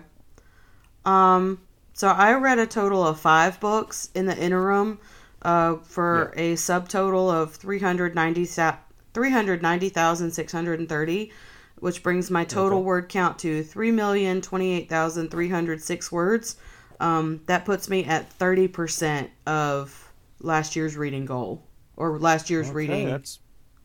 Um, 1.05 1.61
so 1.95 2.09
I 2.09 2.33
read 2.35 2.59
a 2.59 2.67
total 2.67 3.07
of 3.07 3.19
five 3.21 3.59
books 3.61 4.11
in 4.15 4.27
the 4.27 4.37
interim 4.37 4.99
uh, 5.43 5.77
for 5.77 6.33
a 6.37 6.53
subtotal 6.55 7.33
of 7.33 7.55
390 7.55 8.45
sa- 8.45 8.77
390,630, 9.15 11.33
which 11.79 12.03
brings 12.03 12.31
my 12.31 12.45
total 12.45 12.79
Okay. 12.79 12.85
word 12.85 13.09
count 13.09 13.39
to 13.41 13.63
3,028,306 13.65 16.13
words. 16.13 16.57
Um, 17.01 17.41
that 17.47 17.65
puts 17.65 17.89
me 17.89 18.05
at 18.05 18.31
30% 18.39 19.31
of 19.47 20.13
last 20.41 20.77
year's 20.77 20.97
reading 20.97 21.25
goal 21.25 21.65
or 21.97 22.19
last 22.19 22.51
year's 22.51 22.67
Okay, 22.69 22.77
reading. 22.77 23.07
That's 23.07 23.39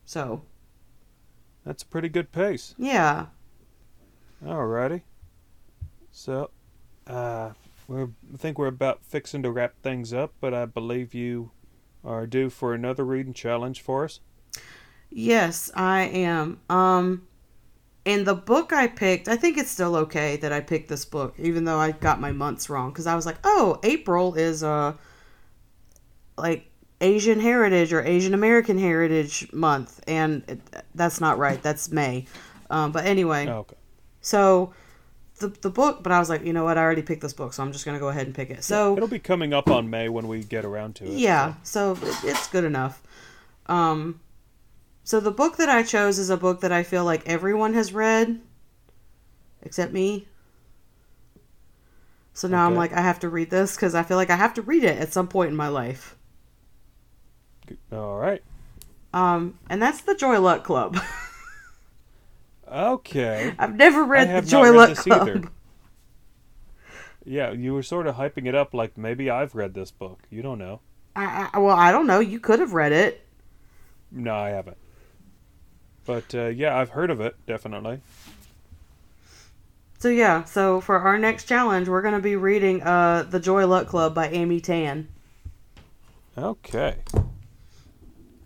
So, 0.06 0.42
that's 1.66 1.84
a 1.84 1.86
pretty 1.86 2.10
good 2.10 2.32
pace. 2.34 2.76
yeah. 2.78 3.28
Alrighty. 4.46 5.02
So, 6.12 6.52
uh, 7.08 7.52
we're, 7.88 8.10
I 8.34 8.38
think 8.38 8.58
we're 8.58 8.68
about 8.68 9.04
fixing 9.04 9.44
to 9.44 9.52
wrap 9.52 9.74
things 9.82 10.14
up, 10.14 10.34
but 10.40 10.54
I 10.54 10.66
believe 10.66 11.14
you 11.14 11.52
are 12.04 12.28
due 12.28 12.50
for 12.50 12.74
another 12.74 13.04
reading 13.04 13.34
challenge 13.34 13.82
for 13.82 14.06
us. 14.06 14.20
Yes, 15.10 15.72
I 15.76 16.02
am. 16.02 16.60
Um 16.70 17.28
and 18.06 18.28
the 18.28 18.36
book 18.36 18.72
I 18.72 18.86
picked, 18.86 19.28
I 19.28 19.36
think 19.36 19.58
it's 19.58 19.72
still 19.72 19.96
okay 19.96 20.36
that 20.38 20.54
I 20.54 20.60
picked 20.62 20.90
this 20.90 21.06
book 21.06 21.34
even 21.40 21.64
though 21.66 21.80
I 21.80 21.92
got 21.92 22.20
my 22.22 22.32
months 22.32 22.70
wrong 22.70 22.92
cuz 22.92 23.08
I 23.08 23.16
was 23.16 23.26
like, 23.26 23.38
"Oh, 23.44 23.80
April 23.84 24.36
is 24.36 24.64
uh 24.64 24.94
like 26.38 26.70
Asian 27.02 27.40
Heritage 27.40 27.92
or 27.94 28.04
Asian 28.04 28.34
American 28.34 28.78
Heritage 28.78 29.52
month." 29.54 30.02
And 30.08 30.44
it, 30.48 30.60
that's 30.94 31.20
not 31.20 31.38
right. 31.38 31.62
That's 31.64 31.90
May. 31.92 32.26
Um 32.70 32.92
but 32.92 33.06
anyway, 33.06 33.48
Okay. 33.48 33.76
So 34.26 34.74
the 35.38 35.50
the 35.50 35.70
book, 35.70 36.02
but 36.02 36.12
I 36.12 36.18
was 36.20 36.30
like, 36.30 36.44
"You 36.44 36.52
know 36.54 36.64
what? 36.64 36.78
I 36.78 36.82
already 36.82 37.02
picked 37.04 37.22
this 37.22 37.34
book, 37.34 37.54
so 37.54 37.62
I'm 37.62 37.72
just 37.72 37.86
going 37.86 37.96
to 37.96 38.00
go 38.00 38.10
ahead 38.10 38.26
and 38.26 38.34
pick 38.34 38.50
it." 38.50 38.64
So 38.64 38.96
It'll 38.98 39.08
be 39.08 39.20
coming 39.20 39.54
up 39.54 39.70
on 39.70 39.90
May 39.90 40.10
when 40.10 40.28
we 40.28 40.44
get 40.44 40.66
around 40.66 40.96
to 40.96 41.06
it. 41.06 41.12
yeah, 41.12 41.54
so 41.64 41.92
it- 42.02 42.24
it's 42.24 42.48
good 42.48 42.64
enough. 42.64 43.04
Um, 43.68 44.20
so 45.04 45.20
the 45.20 45.32
book 45.32 45.58
that 45.58 45.70
I 45.70 45.84
chose 45.84 46.18
is 46.18 46.30
a 46.32 46.38
book 46.38 46.62
that 46.62 46.72
I 46.72 46.82
feel 46.84 47.04
like 47.06 47.22
everyone 47.28 47.74
has 47.76 47.94
read, 47.94 48.42
except 49.62 49.94
me. 49.94 50.28
So 52.34 52.48
now 52.48 52.66
I'm 52.66 52.76
like, 52.76 52.94
I 52.94 53.02
have 53.02 53.20
to 53.20 53.30
read 53.30 53.50
this 53.50 53.76
because 53.76 53.94
I 53.96 54.04
feel 54.04 54.18
like 54.18 54.30
I 54.30 54.36
have 54.36 54.54
to 54.56 54.62
read 54.62 54.84
it 54.84 54.98
at 55.00 55.14
some 55.14 55.28
point 55.28 55.52
in 55.52 55.56
my 55.56 55.68
life. 55.70 56.16
All 57.92 58.18
right. 58.18 58.42
Um, 59.14 59.58
and 59.70 59.82
that's 59.82 60.02
the 60.02 60.16
Joy 60.16 60.40
Luck 60.40 60.64
Club. 60.64 60.98
Okay. 62.72 63.54
I've 63.60 63.76
never 63.76 64.04
read 64.04 64.28
have 64.28 64.46
the 64.46 64.52
Joy 64.52 64.72
Luck 64.72 64.90
this 64.90 65.04
Club. 65.04 65.28
either. 65.28 65.44
Yeah, 67.26 67.52
you 67.52 67.74
were 67.74 67.84
sort 67.84 68.08
of 68.08 68.16
hyping 68.16 68.48
it 68.48 68.56
up 68.56 68.74
like 68.74 68.98
maybe 68.98 69.30
I've 69.30 69.56
read 69.56 69.74
this 69.74 69.92
book. 69.92 70.20
You 70.30 70.42
don't 70.42 70.60
know. 70.60 70.82
I, 71.16 71.50
I, 71.54 71.60
well, 71.60 71.76
I 71.76 71.92
don't 71.92 72.08
know. 72.08 72.20
You 72.20 72.40
could 72.40 72.60
have 72.60 72.74
read 72.74 72.92
it. 72.92 73.26
No, 74.12 74.36
I 74.36 74.50
haven't. 74.50 74.78
But 76.06 76.36
uh, 76.36 76.48
yeah, 76.48 76.78
I've 76.78 76.90
heard 76.90 77.10
of 77.10 77.20
it 77.22 77.36
definitely. 77.48 78.02
So 79.98 80.10
yeah, 80.10 80.44
so 80.44 80.82
for 80.82 81.00
our 81.00 81.18
next 81.18 81.46
challenge, 81.46 81.88
we're 81.90 82.04
gonna 82.04 82.20
be 82.20 82.36
reading 82.36 82.84
uh 82.84 83.24
the 83.24 83.40
Joy 83.40 83.66
Luck 83.66 83.88
Club 83.88 84.14
by 84.14 84.30
Amy 84.30 84.60
Tan. 84.60 85.08
Okay. 86.38 86.98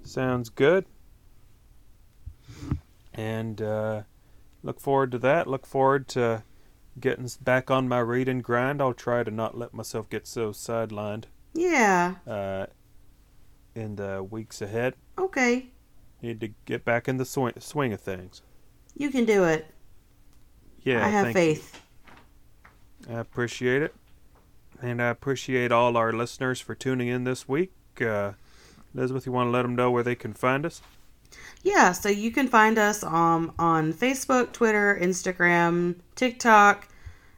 Sounds 0.04 0.50
good. 0.50 0.86
And 3.14 3.62
uh, 3.62 4.04
look 4.64 4.80
forward 4.80 5.12
to 5.12 5.20
that. 5.20 5.48
Look 5.48 5.66
forward 5.66 6.08
to 6.10 6.44
getting 7.00 7.30
back 7.42 7.72
on 7.72 7.88
my 7.88 8.00
reading 8.00 8.42
grind. 8.42 8.82
I'll 8.82 8.94
try 8.94 9.24
to 9.24 9.32
not 9.32 9.58
let 9.58 9.74
myself 9.74 10.10
get 10.10 10.28
so 10.28 10.50
sidelined 10.52 11.26
Yeah. 11.54 12.16
uh, 12.28 12.66
in 13.76 13.96
the 13.96 14.22
weeks 14.24 14.62
ahead. 14.62 14.96
Okay. 15.18 15.68
Need 16.22 16.40
to 16.42 16.50
get 16.66 16.84
back 16.84 17.08
in 17.08 17.18
the 17.18 17.26
swing, 17.26 17.54
swing 17.60 17.94
of 17.94 18.02
things. 18.02 18.42
You 18.96 19.10
can 19.10 19.26
do 19.26 19.46
it. 19.46 19.74
Yeah, 20.82 21.06
I 21.06 21.10
have 21.10 21.34
faith. 21.34 21.82
you. 23.08 23.16
I 23.16 23.20
appreciate 23.20 23.82
it. 23.82 23.96
And 24.82 25.02
I 25.02 25.08
appreciate 25.10 25.72
all 25.72 25.96
our 25.98 26.12
listeners 26.14 26.60
for 26.62 26.74
tuning 26.76 27.08
in 27.10 27.24
this 27.26 27.48
week. 27.48 27.72
Uh, 28.02 28.34
Elizabeth, 28.96 29.26
you 29.26 29.32
want 29.32 29.48
to 29.48 29.52
let 29.52 29.62
them 29.64 29.76
know 29.76 29.92
where 29.92 30.04
they 30.04 30.16
can 30.16 30.34
find 30.34 30.66
us? 30.66 30.82
Yeah, 31.62 31.92
so 31.92 32.10
you 32.10 32.32
can 32.32 32.48
find 32.48 32.78
us 32.78 33.04
um, 33.04 33.54
on 33.60 33.94
Facebook, 33.94 34.54
Twitter, 34.54 34.98
Instagram, 35.02 35.96
TikTok, 36.16 36.88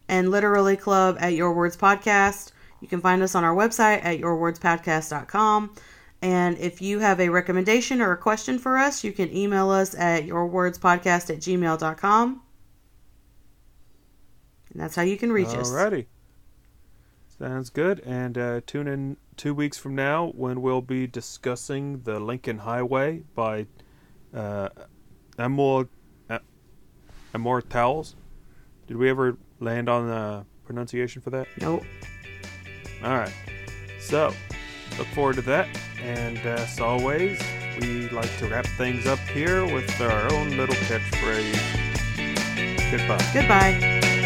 and 0.07 0.29
Literally 0.29 0.77
Club 0.77 1.17
at 1.19 1.33
Your 1.33 1.53
Words 1.53 1.75
Podcast. 1.75 2.51
You 2.81 2.87
can 2.87 3.01
find 3.01 3.23
us 3.23 3.35
on 3.35 3.43
our 3.43 3.55
website 3.55 4.03
at 4.03 4.19
yourwordspodcast.com. 4.19 5.75
And 6.21 6.57
if 6.59 6.81
you 6.81 6.99
have 6.99 7.19
a 7.19 7.29
recommendation 7.29 8.01
or 8.01 8.11
a 8.11 8.17
question 8.17 8.59
for 8.59 8.77
us, 8.77 9.03
you 9.03 9.11
can 9.11 9.35
email 9.35 9.69
us 9.71 9.95
at 9.95 10.25
yourwordspodcast 10.25 11.29
at 11.29 11.39
gmail.com. 11.39 12.41
And 14.71 14.81
that's 14.81 14.95
how 14.95 15.01
you 15.01 15.17
can 15.17 15.31
reach 15.31 15.47
us. 15.47 15.71
Alrighty. 15.71 16.05
Sounds 17.39 17.71
good. 17.71 18.01
And 18.01 18.37
uh, 18.37 18.61
tune 18.67 18.87
in 18.87 19.17
two 19.35 19.55
weeks 19.55 19.77
from 19.77 19.95
now 19.95 20.27
when 20.35 20.61
we'll 20.61 20.81
be 20.81 21.07
discussing 21.07 22.01
The 22.03 22.19
Lincoln 22.19 22.59
Highway 22.59 23.23
by 23.33 23.65
uh, 24.33 24.69
Amor, 25.37 25.87
uh. 26.29 26.39
Did 28.87 28.97
we 28.97 29.09
ever 29.09 29.37
land 29.59 29.89
on 29.89 30.07
the 30.07 30.45
pronunciation 30.65 31.21
for 31.21 31.29
that? 31.31 31.47
Nope. 31.59 31.83
All 33.03 33.17
right. 33.17 33.33
So, 33.99 34.33
look 34.97 35.07
forward 35.07 35.35
to 35.35 35.41
that. 35.43 35.67
And 36.01 36.37
as 36.39 36.79
always, 36.79 37.41
we 37.79 38.09
like 38.09 38.35
to 38.37 38.47
wrap 38.47 38.65
things 38.65 39.05
up 39.05 39.19
here 39.19 39.63
with 39.63 40.01
our 40.01 40.31
own 40.33 40.57
little 40.57 40.75
catchphrase. 40.75 41.81
Goodbye. 42.91 43.31
Goodbye. 43.33 44.17